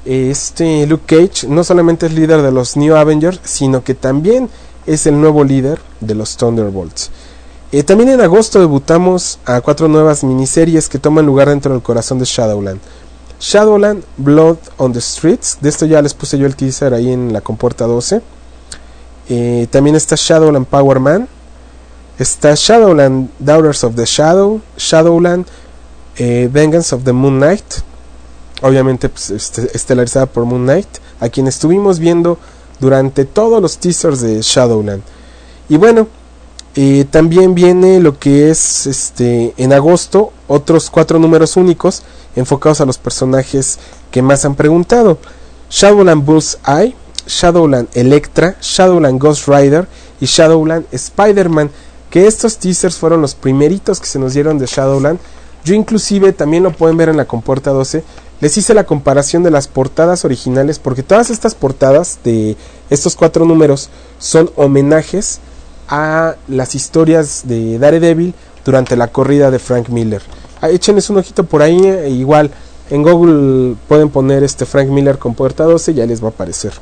eh, 0.05 0.29
este 0.31 0.85
Luke 0.87 1.05
Cage 1.05 1.47
no 1.47 1.63
solamente 1.63 2.07
es 2.07 2.13
líder 2.13 2.41
de 2.41 2.51
los 2.51 2.75
New 2.75 2.95
Avengers, 2.95 3.39
sino 3.43 3.83
que 3.83 3.93
también 3.93 4.49
es 4.85 5.05
el 5.05 5.21
nuevo 5.21 5.43
líder 5.43 5.79
de 6.01 6.15
los 6.15 6.35
Thunderbolts. 6.35 7.11
Eh, 7.73 7.81
también 7.81 8.09
en 8.09 8.21
agosto 8.21 8.59
debutamos 8.59 9.39
a 9.45 9.59
cuatro 9.59 9.87
nuevas 9.87 10.23
miniseries 10.23 10.87
que 10.87 10.99
toman 10.99 11.25
lugar 11.25 11.49
dentro 11.49 11.73
del 11.73 11.81
corazón 11.81 12.19
de 12.19 12.25
Shadowland. 12.25 12.79
Shadowland 13.39 14.03
Blood 14.17 14.57
on 14.77 14.93
the 14.93 15.01
Streets, 15.01 15.57
de 15.59 15.69
esto 15.69 15.87
ya 15.87 15.99
les 16.03 16.13
puse 16.13 16.37
yo 16.37 16.45
el 16.45 16.55
teaser 16.55 16.93
ahí 16.93 17.11
en 17.11 17.33
la 17.33 17.41
compuerta 17.41 17.87
12. 17.87 18.21
Eh, 19.27 19.67
también 19.71 19.95
está 19.95 20.15
Shadowland 20.15 20.67
Power 20.67 20.99
Man. 20.99 21.27
Está 22.19 22.53
Shadowland 22.53 23.31
Daughters 23.39 23.83
of 23.83 23.95
the 23.95 24.05
Shadow. 24.05 24.61
Shadowland 24.77 25.47
eh, 26.17 26.47
Vengeance 26.53 26.93
of 26.93 27.03
the 27.03 27.11
Moon 27.11 27.39
Knight. 27.39 27.65
Obviamente 28.61 29.09
pues, 29.09 29.31
este, 29.31 29.75
estelarizada 29.75 30.27
por 30.27 30.45
Moon 30.45 30.61
Knight. 30.61 30.99
A 31.19 31.27
quien 31.27 31.47
estuvimos 31.47 31.97
viendo 31.97 32.37
durante 32.79 33.25
todos 33.25 33.59
los 33.59 33.79
teasers 33.79 34.21
de 34.21 34.43
Shadowland. 34.43 35.01
Y 35.69 35.77
bueno, 35.77 36.07
también 37.11 37.53
viene 37.53 37.99
lo 37.99 38.17
que 38.17 38.49
es 38.49 38.87
este 38.87 39.53
en 39.57 39.73
agosto 39.73 40.31
otros 40.47 40.89
cuatro 40.89 41.19
números 41.19 41.55
únicos 41.55 42.01
enfocados 42.35 42.81
a 42.81 42.85
los 42.85 42.97
personajes 42.97 43.77
que 44.11 44.21
más 44.21 44.45
han 44.45 44.55
preguntado. 44.55 45.17
Shadowland 45.69 46.25
Bullseye, 46.25 46.95
Shadowland 47.27 47.89
Electra, 47.93 48.55
Shadowland 48.61 49.19
Ghost 49.19 49.47
Rider 49.47 49.87
y 50.19 50.25
Shadowland 50.25 50.85
Spider-Man, 50.91 51.71
que 52.09 52.27
estos 52.27 52.57
teasers 52.57 52.95
fueron 52.97 53.21
los 53.21 53.35
primeritos 53.35 53.99
que 53.99 54.07
se 54.07 54.19
nos 54.19 54.33
dieron 54.33 54.57
de 54.57 54.65
Shadowland. 54.65 55.19
Yo 55.65 55.73
inclusive 55.73 56.33
también 56.33 56.63
lo 56.63 56.71
pueden 56.71 56.97
ver 56.97 57.09
en 57.09 57.17
la 57.17 57.25
compuerta 57.25 57.71
12. 57.71 58.03
Les 58.41 58.57
hice 58.57 58.73
la 58.73 58.85
comparación 58.85 59.43
de 59.43 59.51
las 59.51 59.67
portadas 59.67 60.25
originales 60.25 60.77
porque 60.77 61.03
todas 61.03 61.29
estas 61.29 61.55
portadas 61.55 62.19
de 62.23 62.57
estos 62.89 63.15
cuatro 63.15 63.45
números 63.45 63.89
son 64.19 64.51
homenajes 64.55 65.39
a 65.95 66.37
las 66.47 66.73
historias 66.73 67.43
de 67.45 67.77
Daredevil 67.77 68.33
durante 68.65 68.95
la 68.95 69.09
corrida 69.09 69.51
de 69.51 69.59
Frank 69.59 69.89
Miller. 69.89 70.23
Ah, 70.59 70.71
échenles 70.71 71.11
un 71.11 71.17
ojito 71.17 71.43
por 71.43 71.61
ahí, 71.61 71.85
e 71.85 72.09
igual 72.09 72.49
en 72.89 73.03
Google 73.03 73.75
pueden 73.87 74.09
poner 74.09 74.43
este 74.43 74.65
Frank 74.65 74.89
Miller 74.89 75.19
con 75.19 75.35
puerta 75.35 75.65
12 75.65 75.93
ya 75.93 76.07
les 76.07 76.19
va 76.19 76.29
a 76.29 76.31
aparecer. 76.31 76.73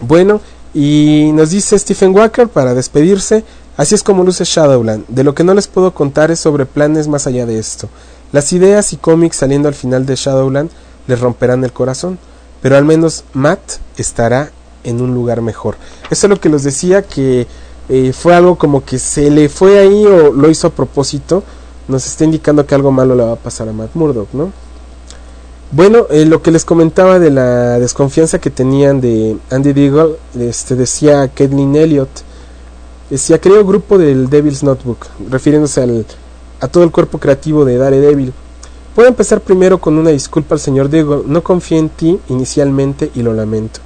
Bueno, 0.00 0.40
y 0.74 1.30
nos 1.34 1.50
dice 1.50 1.78
Stephen 1.78 2.12
Walker 2.16 2.48
para 2.48 2.74
despedirse, 2.74 3.44
así 3.76 3.94
es 3.94 4.02
como 4.02 4.24
luce 4.24 4.42
Shadowland. 4.44 5.06
De 5.06 5.22
lo 5.22 5.36
que 5.36 5.44
no 5.44 5.54
les 5.54 5.68
puedo 5.68 5.94
contar 5.94 6.32
es 6.32 6.40
sobre 6.40 6.66
planes 6.66 7.06
más 7.06 7.28
allá 7.28 7.46
de 7.46 7.60
esto. 7.60 7.88
Las 8.32 8.52
ideas 8.52 8.92
y 8.92 8.96
cómics 8.96 9.36
saliendo 9.36 9.68
al 9.68 9.74
final 9.74 10.04
de 10.04 10.16
Shadowland 10.16 10.70
les 11.06 11.20
romperán 11.20 11.62
el 11.62 11.72
corazón, 11.72 12.18
pero 12.60 12.76
al 12.76 12.84
menos 12.84 13.22
Matt 13.34 13.60
estará 13.96 14.50
en 14.82 15.00
un 15.00 15.14
lugar 15.14 15.42
mejor. 15.42 15.76
Eso 16.10 16.26
es 16.26 16.30
lo 16.30 16.40
que 16.40 16.48
les 16.48 16.64
decía 16.64 17.02
que 17.02 17.46
eh, 17.88 18.12
fue 18.12 18.34
algo 18.34 18.56
como 18.56 18.84
que 18.84 18.98
se 18.98 19.30
le 19.30 19.48
fue 19.48 19.78
ahí 19.78 20.04
o 20.04 20.32
lo 20.32 20.50
hizo 20.50 20.66
a 20.66 20.70
propósito. 20.70 21.42
Nos 21.88 22.06
está 22.06 22.24
indicando 22.24 22.66
que 22.66 22.74
algo 22.74 22.92
malo 22.92 23.14
le 23.14 23.24
va 23.24 23.32
a 23.32 23.36
pasar 23.36 23.68
a 23.68 23.72
Matt 23.72 23.94
Murdock, 23.94 24.28
¿no? 24.34 24.52
Bueno, 25.70 26.06
eh, 26.10 26.24
lo 26.24 26.42
que 26.42 26.50
les 26.50 26.64
comentaba 26.64 27.18
de 27.18 27.30
la 27.30 27.78
desconfianza 27.78 28.38
que 28.38 28.50
tenían 28.50 29.00
de 29.02 29.36
Andy 29.50 29.74
Deagle, 29.74 30.16
este, 30.38 30.74
decía 30.76 31.28
Kathleen 31.28 31.76
Elliott, 31.76 32.08
decía, 33.10 33.38
creo 33.38 33.66
grupo 33.66 33.98
del 33.98 34.30
Devil's 34.30 34.62
Notebook, 34.62 35.06
refiriéndose 35.30 35.82
al, 35.82 36.06
a 36.60 36.68
todo 36.68 36.84
el 36.84 36.90
cuerpo 36.90 37.18
creativo 37.18 37.66
de 37.66 37.76
Daredevil. 37.76 38.32
Puedo 38.94 39.08
empezar 39.08 39.42
primero 39.42 39.78
con 39.78 39.98
una 39.98 40.10
disculpa 40.10 40.54
al 40.54 40.60
señor 40.60 40.88
Deagle, 40.88 41.22
no 41.26 41.42
confié 41.42 41.78
en 41.78 41.90
ti 41.90 42.18
inicialmente 42.28 43.10
y 43.14 43.22
lo 43.22 43.34
lamento. 43.34 43.80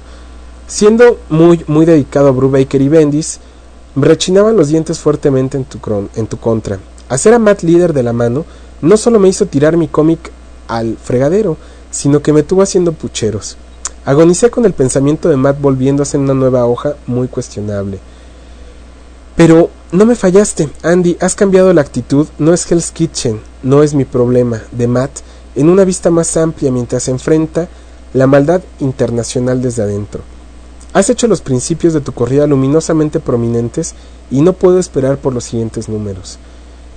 Siendo 0.67 1.19
muy, 1.29 1.63
muy 1.67 1.85
dedicado 1.85 2.29
a 2.29 2.31
Brubaker 2.31 2.81
y 2.81 2.87
Bendis, 2.87 3.39
rechinaban 3.95 4.57
los 4.57 4.69
dientes 4.69 4.99
fuertemente 4.99 5.57
en 5.57 5.65
tu, 5.65 6.37
contra. 6.39 6.79
Hacer 7.09 7.33
a 7.33 7.39
Matt 7.39 7.63
líder 7.63 7.93
de 7.93 8.03
la 8.03 8.13
mano 8.13 8.45
no 8.81 8.97
solo 8.97 9.19
me 9.19 9.29
hizo 9.29 9.45
tirar 9.45 9.77
mi 9.77 9.87
cómic 9.87 10.31
al 10.67 10.97
fregadero, 10.97 11.57
sino 11.91 12.21
que 12.21 12.33
me 12.33 12.43
tuvo 12.43 12.61
haciendo 12.61 12.93
pucheros. 12.93 13.57
Agonicé 14.05 14.49
con 14.49 14.65
el 14.65 14.73
pensamiento 14.73 15.29
de 15.29 15.37
Matt 15.37 15.61
volviendo 15.61 16.01
a 16.01 16.03
hacer 16.03 16.19
una 16.19 16.33
nueva 16.33 16.65
hoja 16.65 16.95
muy 17.07 17.27
cuestionable. 17.27 17.99
Pero 19.35 19.69
no 19.91 20.05
me 20.05 20.15
fallaste, 20.15 20.69
Andy, 20.83 21.17
has 21.19 21.35
cambiado 21.35 21.73
la 21.73 21.81
actitud, 21.81 22.27
no 22.37 22.53
es 22.53 22.69
Hell's 22.69 22.91
Kitchen, 22.91 23.39
no 23.63 23.83
es 23.83 23.93
mi 23.93 24.05
problema, 24.05 24.61
de 24.71 24.87
Matt, 24.87 25.19
en 25.55 25.69
una 25.69 25.85
vista 25.85 26.09
más 26.09 26.35
amplia 26.37 26.71
mientras 26.71 27.03
se 27.03 27.11
enfrenta 27.11 27.67
la 28.13 28.27
maldad 28.27 28.61
internacional 28.79 29.61
desde 29.61 29.83
adentro. 29.83 30.21
Has 30.93 31.09
hecho 31.09 31.27
los 31.27 31.41
principios 31.41 31.93
de 31.93 32.01
tu 32.01 32.11
corrida 32.11 32.47
luminosamente 32.47 33.19
prominentes 33.19 33.95
y 34.29 34.41
no 34.41 34.53
puedo 34.53 34.79
esperar 34.79 35.17
por 35.17 35.33
los 35.33 35.43
siguientes 35.43 35.89
números. 35.89 36.37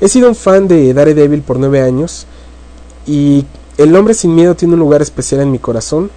He 0.01 0.09
sido 0.09 0.29
un 0.29 0.35
fan 0.35 0.69
de 0.69 0.93
Daredevil 0.93 1.43
por 1.43 1.59
nueve 1.59 1.81
años 1.81 2.27
y 3.07 3.47
El 3.79 3.95
hombre 3.95 4.15
sin 4.15 4.35
miedo 4.35 4.55
tiene 4.55 4.73
un 4.73 4.81
lugar 4.81 5.03
especial 5.03 5.43
en 5.43 5.53
mi 5.53 5.59
corazón 5.59 6.11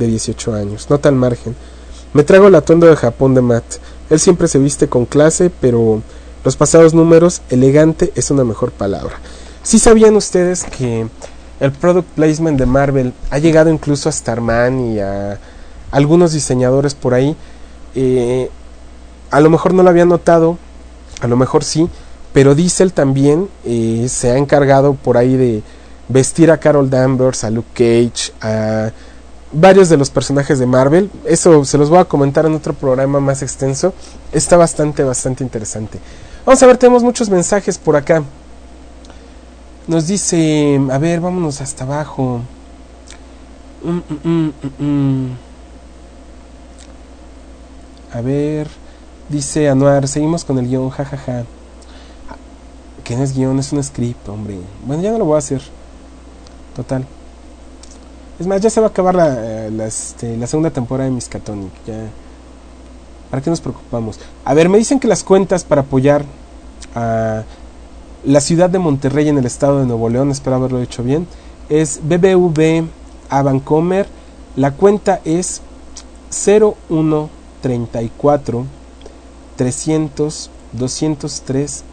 de 0.00 0.08
18 0.08 0.52
años, 0.52 0.88
no 0.90 0.98
tal 0.98 1.14
margen. 1.14 1.54
Me 2.12 2.24
trago 2.24 2.48
el 2.48 2.54
atuendo 2.56 2.86
de 2.88 2.96
Japón 2.96 3.34
de 3.34 3.40
Matt. 3.40 3.64
Él 4.10 4.18
siempre 4.18 4.48
se 4.48 4.58
viste 4.58 4.88
con 4.88 5.06
clase, 5.06 5.48
pero 5.60 6.02
los 6.44 6.56
pasados 6.56 6.92
números, 6.92 7.40
elegante 7.50 8.12
es 8.16 8.32
una 8.32 8.42
mejor 8.42 8.72
palabra. 8.72 9.20
¿Sí 9.62 9.78
sabían 9.78 10.16
ustedes 10.16 10.64
que 10.64 11.06
el 11.60 11.70
product 11.70 12.08
placement 12.16 12.58
de 12.58 12.66
Marvel 12.66 13.12
ha 13.30 13.38
llegado 13.38 13.70
incluso 13.70 14.08
a 14.08 14.12
Starman 14.12 14.80
y 14.80 14.98
a 14.98 15.38
algunos 15.94 16.32
diseñadores 16.32 16.94
por 16.94 17.14
ahí? 17.14 17.36
Eh, 17.94 18.50
a 19.30 19.40
lo 19.40 19.48
mejor 19.48 19.74
no 19.74 19.82
lo 19.82 19.90
habían 19.90 20.08
notado, 20.08 20.58
a 21.20 21.26
lo 21.28 21.36
mejor 21.36 21.64
sí, 21.64 21.88
pero 22.32 22.54
Diesel 22.54 22.92
también 22.92 23.48
eh, 23.64 24.06
se 24.08 24.32
ha 24.32 24.36
encargado 24.36 24.94
por 24.94 25.16
ahí 25.16 25.36
de 25.36 25.62
vestir 26.08 26.50
a 26.50 26.58
Carol 26.58 26.90
Danvers, 26.90 27.44
a 27.44 27.50
Luke 27.50 27.68
Cage, 27.74 28.32
a 28.40 28.90
varios 29.52 29.88
de 29.88 29.96
los 29.96 30.10
personajes 30.10 30.58
de 30.58 30.66
Marvel. 30.66 31.10
Eso 31.24 31.64
se 31.64 31.78
los 31.78 31.90
voy 31.90 32.00
a 32.00 32.04
comentar 32.04 32.44
en 32.44 32.54
otro 32.54 32.74
programa 32.74 33.20
más 33.20 33.42
extenso. 33.42 33.94
Está 34.32 34.56
bastante, 34.56 35.04
bastante 35.04 35.44
interesante. 35.44 36.00
Vamos 36.44 36.62
a 36.62 36.66
ver, 36.66 36.76
tenemos 36.76 37.02
muchos 37.02 37.30
mensajes 37.30 37.78
por 37.78 37.94
acá. 37.94 38.22
Nos 39.86 40.08
dice, 40.08 40.80
a 40.90 40.98
ver, 40.98 41.20
vámonos 41.20 41.60
hasta 41.60 41.84
abajo. 41.84 42.40
Mm, 43.84 44.28
mm, 44.28 44.52
mm, 44.78 45.36
a 48.14 48.20
ver, 48.20 48.68
dice 49.28 49.68
Anuar, 49.68 50.06
seguimos 50.06 50.44
con 50.44 50.58
el 50.58 50.68
guion, 50.68 50.88
jajaja. 50.88 51.44
Que 53.02 53.16
no 53.16 53.24
es 53.24 53.34
guion, 53.34 53.58
es 53.58 53.72
un 53.72 53.82
script, 53.82 54.28
hombre. 54.28 54.58
Bueno, 54.86 55.02
ya 55.02 55.10
no 55.10 55.18
lo 55.18 55.24
voy 55.24 55.34
a 55.34 55.38
hacer. 55.38 55.60
Total. 56.76 57.04
Es 58.38 58.46
más, 58.46 58.60
ya 58.60 58.70
se 58.70 58.80
va 58.80 58.86
a 58.86 58.90
acabar 58.90 59.16
la, 59.16 59.68
la, 59.68 59.86
este, 59.86 60.36
la 60.36 60.46
segunda 60.46 60.70
temporada 60.70 61.08
de 61.08 61.14
Miskatonic. 61.14 61.72
¿Para 63.30 63.42
qué 63.42 63.50
nos 63.50 63.60
preocupamos? 63.60 64.20
A 64.44 64.54
ver, 64.54 64.68
me 64.68 64.78
dicen 64.78 65.00
que 65.00 65.08
las 65.08 65.24
cuentas 65.24 65.64
para 65.64 65.80
apoyar 65.80 66.24
a 66.94 67.42
la 68.24 68.40
ciudad 68.40 68.70
de 68.70 68.78
Monterrey 68.78 69.28
en 69.28 69.38
el 69.38 69.44
estado 69.44 69.80
de 69.80 69.86
Nuevo 69.86 70.08
León, 70.08 70.30
espero 70.30 70.54
haberlo 70.54 70.80
hecho 70.80 71.02
bien, 71.02 71.26
es 71.68 72.00
BBV 72.02 72.86
a 73.28 73.42
Vancomer. 73.42 74.06
La 74.54 74.70
cuenta 74.70 75.20
es 75.24 75.62
0134 77.64 78.66
300 79.56 80.50
203 80.72 81.84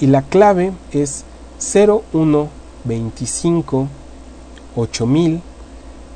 y 0.00 0.06
la 0.06 0.22
clave 0.22 0.72
es 0.92 1.24
0125 1.58 3.88
8000 4.76 5.42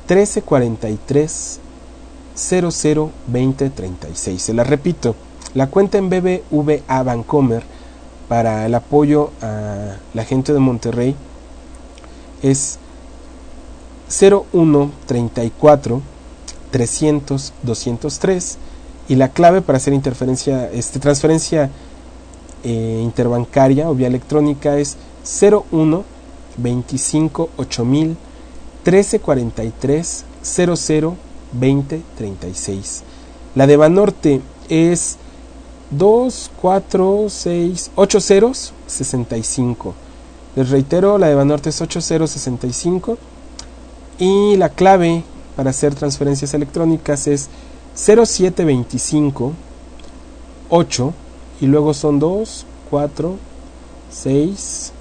1343 0.07 1.59
00 2.35 3.11
2036. 3.27 4.41
Se 4.41 4.53
la 4.53 4.63
repito, 4.63 5.15
la 5.53 5.67
cuenta 5.67 5.97
en 5.97 6.09
BBVA 6.09 7.03
Bancomer 7.03 7.63
para 8.27 8.65
el 8.65 8.73
apoyo 8.75 9.31
a 9.41 9.97
la 10.13 10.23
gente 10.23 10.53
de 10.53 10.59
Monterrey 10.59 11.15
es 12.41 12.79
0134 14.09 16.01
300 16.71 17.53
203 17.63 18.57
y 19.07 19.15
la 19.15 19.29
clave 19.29 19.61
para 19.61 19.77
hacer 19.77 19.93
interferencia 19.93 20.69
este 20.71 20.99
transferencia 20.99 21.69
eh, 22.63 23.01
interbancaria 23.03 23.89
o 23.89 23.95
vía 23.95 24.07
electrónica 24.07 24.77
es 24.77 24.97
01 25.41 26.03
25 26.57 27.49
8000 27.57 28.17
1343 28.85 30.25
00 30.41 31.15
20 31.51 32.01
36 32.17 33.03
la 33.55 33.67
de 33.67 33.77
Banorte 33.77 34.41
es 34.69 35.17
2 35.91 36.51
4 36.61 37.25
6 37.29 37.91
8 37.95 38.19
ceros 38.19 38.73
65 38.87 39.95
les 40.55 40.69
reitero 40.69 41.17
la 41.17 41.27
de 41.27 41.35
Banorte 41.35 41.69
es 41.69 41.81
8065 41.81 43.17
y 44.19 44.57
la 44.57 44.69
clave 44.69 45.23
para 45.59 45.71
hacer 45.71 45.93
transferencias 45.93 46.53
electrónicas 46.53 47.27
es 47.27 47.49
0725 47.93 49.51
8 50.69 51.13
y 51.59 51.65
luego 51.65 51.93
son 51.93 52.17
2 52.17 52.65
4 52.89 53.35
6 54.09 54.93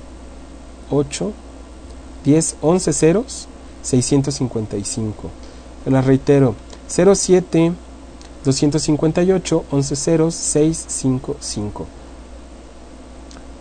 8 0.90 1.32
10 2.24 2.56
11 2.60 2.92
ceros 2.92 3.46
655 3.82 5.30
las 5.86 6.04
reitero 6.04 6.56
07 6.88 7.74
258 8.44 9.64
11 9.70 9.94
ceros 9.94 10.34
655 10.34 11.86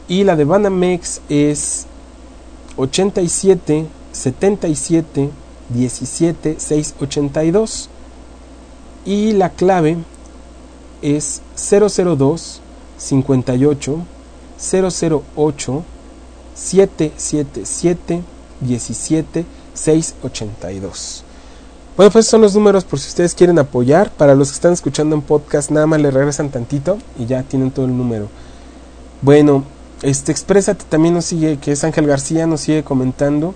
y 0.08 0.24
la 0.24 0.36
de 0.36 0.46
Banamex 0.46 1.22
es 1.30 1.86
87 2.76 3.86
77 4.14 5.30
17 5.70 6.60
682 6.60 7.90
y 9.06 9.34
la 9.34 9.50
clave 9.50 9.98
es 11.02 11.42
002 11.56 12.62
58 12.98 13.98
008 14.58 15.84
777 16.56 18.22
17 18.62 19.46
682 19.74 21.24
bueno, 21.98 22.12
pues 22.12 22.28
son 22.28 22.42
los 22.42 22.54
números 22.54 22.84
por 22.84 23.00
si 23.00 23.08
ustedes 23.08 23.34
quieren 23.34 23.58
apoyar. 23.58 24.12
Para 24.12 24.36
los 24.36 24.50
que 24.50 24.54
están 24.54 24.72
escuchando 24.72 25.16
en 25.16 25.24
podcast, 25.24 25.72
nada 25.72 25.88
más 25.88 26.00
le 26.00 26.12
regresan 26.12 26.50
tantito 26.50 27.00
y 27.18 27.26
ya 27.26 27.42
tienen 27.42 27.72
todo 27.72 27.88
el 27.88 27.98
número. 27.98 28.28
Bueno, 29.24 29.64
este 30.04 30.32
Exprésate 30.32 30.86
también 30.88 31.16
nos 31.16 31.26
sigue, 31.26 31.58
que 31.58 31.72
es 31.72 31.84
Ángel 31.84 32.06
García, 32.06 32.46
nos 32.46 32.62
sigue 32.62 32.84
comentando 32.84 33.56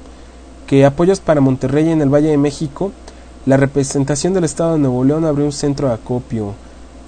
que 0.72 0.86
apoyos 0.86 1.20
para 1.20 1.42
Monterrey 1.42 1.90
en 1.90 2.02
el 2.02 2.08
Valle 2.08 2.30
de 2.30 2.38
México. 2.38 2.94
La 3.46 3.58
representación 3.58 4.34
del 4.34 4.46
Estado 4.46 4.72
de 4.72 4.80
Nuevo 4.80 5.04
León 5.04 5.26
abrió 5.26 5.44
un 5.44 5.52
centro 5.52 5.90
de 5.90 5.96
acopio. 5.96 6.54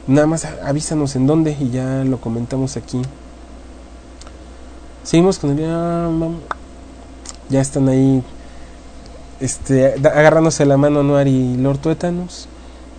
Nada 0.05 0.28
más 0.28 0.45
avísanos 0.66 1.16
en 1.16 1.28
dónde 1.28 1.55
y 1.57 1.70
ya 1.70 2.03
lo 2.03 2.20
comentamos 2.20 2.76
aquí. 2.76 3.01
Seguimos 5.03 5.39
con 5.39 5.57
el... 5.57 6.36
Ya 7.47 7.61
están 7.61 7.88
ahí 7.88 8.22
este, 9.39 9.93
agarrándose 9.93 10.66
la 10.66 10.76
mano 10.76 11.01
Noir 11.01 11.28
y 11.28 11.55
Lord 11.55 11.78
Tuétanos. 11.78 12.49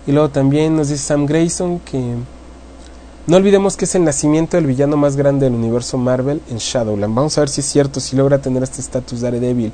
Y 0.07 0.13
luego 0.13 0.29
también 0.29 0.75
nos 0.75 0.89
dice 0.89 1.03
Sam 1.03 1.27
Grayson 1.27 1.77
que 1.77 2.15
no 3.27 3.37
olvidemos 3.37 3.77
que 3.77 3.85
es 3.85 3.93
el 3.93 4.03
nacimiento 4.03 4.57
del 4.57 4.65
villano 4.65 4.97
más 4.97 5.15
grande 5.15 5.45
del 5.45 5.53
universo 5.53 5.99
Marvel 5.99 6.41
en 6.49 6.57
Shadowland. 6.57 7.13
Vamos 7.13 7.37
a 7.37 7.41
ver 7.41 7.49
si 7.49 7.61
es 7.61 7.67
cierto, 7.67 7.99
si 7.99 8.15
logra 8.15 8.39
tener 8.39 8.63
este 8.63 8.81
estatus 8.81 9.21
Daredevil. 9.21 9.71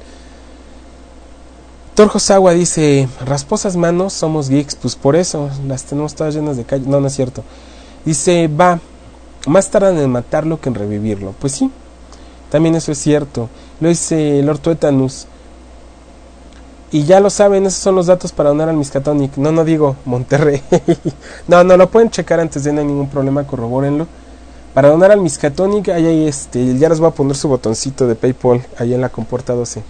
Torjo 1.95 2.19
Sawa 2.19 2.53
dice, 2.53 3.09
rasposas 3.25 3.75
manos, 3.75 4.13
somos 4.13 4.49
geeks, 4.49 4.75
pues 4.75 4.95
por 4.95 5.17
eso, 5.17 5.49
las 5.67 5.83
tenemos 5.83 6.15
todas 6.15 6.33
llenas 6.33 6.55
de 6.55 6.63
calle. 6.63 6.85
No, 6.87 7.01
no 7.01 7.07
es 7.07 7.13
cierto. 7.13 7.43
Dice, 8.05 8.47
va, 8.47 8.79
más 9.45 9.69
tardan 9.69 9.97
en 9.97 10.09
matarlo 10.09 10.61
que 10.61 10.69
en 10.69 10.75
revivirlo. 10.75 11.35
Pues 11.39 11.53
sí, 11.53 11.69
también 12.49 12.75
eso 12.75 12.93
es 12.93 12.97
cierto. 12.97 13.49
Lo 13.81 13.89
dice 13.89 14.41
Lord 14.41 14.59
Tuetanus. 14.59 15.27
Y 16.93 17.03
ya 17.03 17.19
lo 17.19 17.29
saben, 17.29 17.65
esos 17.65 17.79
son 17.79 17.95
los 17.95 18.07
datos 18.07 18.31
para 18.31 18.49
donar 18.49 18.69
al 18.69 18.77
Miskatonic. 18.77 19.37
No, 19.37 19.51
no 19.51 19.65
digo 19.65 19.97
Monterrey. 20.05 20.61
no, 21.47 21.63
no, 21.63 21.75
lo 21.75 21.89
pueden 21.89 22.09
checar 22.09 22.39
antes 22.39 22.63
de 22.63 22.71
no 22.71 22.79
hay 22.81 22.87
ningún 22.87 23.09
problema, 23.09 23.45
corrobórenlo. 23.45 24.07
Para 24.73 24.89
donar 24.89 25.11
al 25.11 25.19
Miskatonic, 25.19 25.89
ahí 25.89 26.25
este, 26.25 26.77
ya 26.77 26.87
les 26.87 26.99
voy 26.99 27.09
a 27.09 27.13
poner 27.13 27.35
su 27.35 27.49
botoncito 27.49 28.07
de 28.07 28.15
PayPal 28.15 28.65
ahí 28.77 28.93
en 28.93 29.01
la 29.01 29.09
compuerta 29.09 29.53
12. 29.53 29.83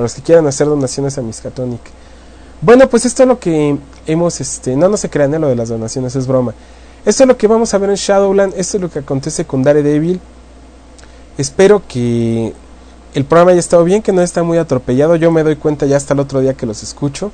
Para 0.00 0.06
los 0.06 0.14
que 0.14 0.22
quieran 0.22 0.46
hacer 0.46 0.66
donaciones 0.66 1.18
a 1.18 1.20
Miskatonic. 1.20 1.82
Bueno, 2.62 2.88
pues 2.88 3.04
esto 3.04 3.24
es 3.24 3.28
lo 3.28 3.38
que 3.38 3.76
hemos, 4.06 4.40
este, 4.40 4.74
no, 4.74 4.88
no 4.88 4.96
se 4.96 5.10
crean, 5.10 5.34
¿eh? 5.34 5.38
lo 5.38 5.48
de 5.48 5.54
las 5.54 5.68
donaciones, 5.68 6.16
es 6.16 6.26
broma. 6.26 6.54
Esto 7.04 7.24
es 7.24 7.28
lo 7.28 7.36
que 7.36 7.46
vamos 7.46 7.74
a 7.74 7.76
ver 7.76 7.90
en 7.90 7.96
Shadowland, 7.96 8.54
esto 8.56 8.78
es 8.78 8.82
lo 8.82 8.90
que 8.90 9.00
acontece 9.00 9.44
con 9.44 9.62
Daredevil. 9.62 10.18
Espero 11.36 11.82
que 11.86 12.54
el 13.12 13.24
programa 13.26 13.50
haya 13.50 13.60
estado 13.60 13.84
bien, 13.84 14.00
que 14.00 14.10
no 14.10 14.22
está 14.22 14.42
muy 14.42 14.56
atropellado. 14.56 15.16
Yo 15.16 15.30
me 15.30 15.42
doy 15.42 15.56
cuenta 15.56 15.84
ya 15.84 15.98
hasta 15.98 16.14
el 16.14 16.20
otro 16.20 16.40
día 16.40 16.54
que 16.54 16.64
los 16.64 16.82
escucho. 16.82 17.30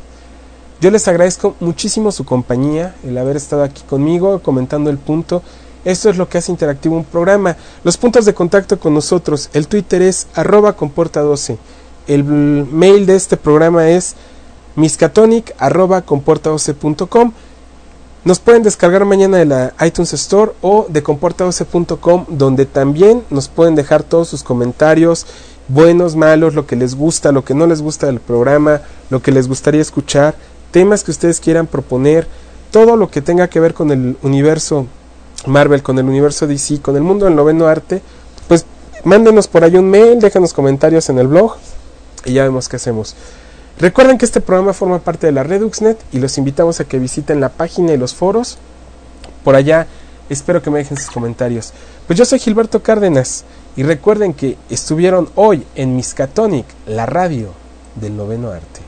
Yo 0.81 0.91
les 0.91 1.07
agradezco 1.07 1.55
muchísimo 1.61 2.11
su 2.11 2.25
compañía, 2.25 2.97
el 3.05 3.17
haber 3.17 3.37
estado 3.37 3.63
aquí 3.63 3.83
conmigo, 3.89 4.43
comentando 4.43 4.91
el 4.91 4.99
punto. 4.99 5.41
Esto 5.85 6.11
es 6.11 6.17
lo 6.17 6.29
que 6.29 6.39
hace 6.39 6.51
interactivo 6.51 6.97
un 6.97 7.05
programa. 7.05 7.57
Los 7.85 7.97
puntos 7.97 8.25
de 8.25 8.35
contacto 8.35 8.81
con 8.81 8.93
nosotros. 8.93 9.51
El 9.53 9.69
Twitter 9.69 10.03
es 10.03 10.27
arroba 10.35 10.73
comporta 10.73 11.21
12. 11.21 11.59
El 12.07 12.25
mail 12.25 13.07
de 13.07 13.17
este 13.17 13.37
programa 13.37 13.89
es 13.89 14.15
miscatonic 14.77 15.55
arroba 15.59 16.03
comporta 16.03 16.51
12.com. 16.51 17.33
Nos 18.25 18.39
pueden 18.39 18.63
descargar 18.63 19.05
mañana 19.05 19.39
de 19.39 19.45
la 19.45 19.75
iTunes 19.85 20.13
Store 20.13 20.53
o 20.61 20.87
de 20.89 21.03
comporta12.com 21.03 22.27
donde 22.29 22.67
también 22.67 23.23
nos 23.31 23.49
pueden 23.49 23.75
dejar 23.75 24.03
todos 24.03 24.29
sus 24.29 24.43
comentarios, 24.43 25.27
buenos, 25.69 26.17
malos, 26.17 26.55
lo 26.55 26.67
que 26.67 26.77
les 26.77 26.95
gusta, 26.95 27.33
lo 27.33 27.45
que 27.45 27.55
no 27.55 27.67
les 27.67 27.83
gusta 27.83 28.07
del 28.07 28.21
programa, 28.21 28.83
lo 29.11 29.23
que 29.23 29.33
les 29.33 29.49
gustaría 29.49 29.81
escuchar, 29.81 30.35
temas 30.71 31.05
que 31.05 31.13
ustedes 31.13 31.41
quieran 31.41 31.67
proponer, 31.67 32.27
todo 32.71 32.97
lo 32.97 33.11
que 33.11 33.23
tenga 33.23 33.49
que 33.49 33.61
ver 33.61 33.75
con 33.75 33.91
el 33.91 34.17
universo 34.23 34.87
Marvel, 35.47 35.83
con 35.83 35.99
el 35.99 36.07
universo 36.07 36.47
DC, 36.47 36.81
con 36.81 36.97
el 36.97 37.03
mundo 37.03 37.27
del 37.27 37.37
noveno 37.37 37.67
arte, 37.67 38.03
pues 38.49 38.67
mándenos 39.05 39.47
por 39.49 39.65
ahí 39.65 39.77
un 39.77 39.89
mail, 39.89 40.19
déjanos 40.19 40.53
comentarios 40.53 41.09
en 41.09 41.19
el 41.19 41.29
blog 41.29 41.57
y 42.27 42.35
ya 42.35 42.43
vemos 42.43 42.69
qué 42.69 42.77
hacemos. 42.77 43.15
Recuerden 43.79 44.19
que 44.19 44.25
este 44.25 44.41
programa 44.41 44.73
forma 44.73 45.01
parte 45.01 45.27
de 45.27 45.33
la 45.33 45.43
Reduxnet 45.43 45.99
y 46.13 46.19
los 46.19 46.39
invitamos 46.39 46.81
a 46.81 46.85
que 46.85 46.99
visiten 46.99 47.41
la 47.41 47.51
página 47.51 47.93
y 47.93 47.97
los 47.97 48.15
foros. 48.15 48.59
Por 49.45 49.55
allá 49.55 49.87
espero 50.29 50.63
que 50.63 50.71
me 50.71 50.79
dejen 50.79 50.97
sus 50.97 51.11
comentarios. 51.11 51.73
Pues 52.07 52.19
yo 52.19 52.25
soy 52.25 52.39
Gilberto 52.39 52.83
Cárdenas 52.83 53.45
y 53.77 53.83
recuerden 53.83 54.33
que 54.33 54.57
estuvieron 54.71 55.29
hoy 55.35 55.67
en 55.75 55.95
Miskatonic, 55.95 56.67
la 56.87 57.07
radio 57.07 57.53
del 57.97 58.17
noveno 58.17 58.51
arte. 58.51 58.81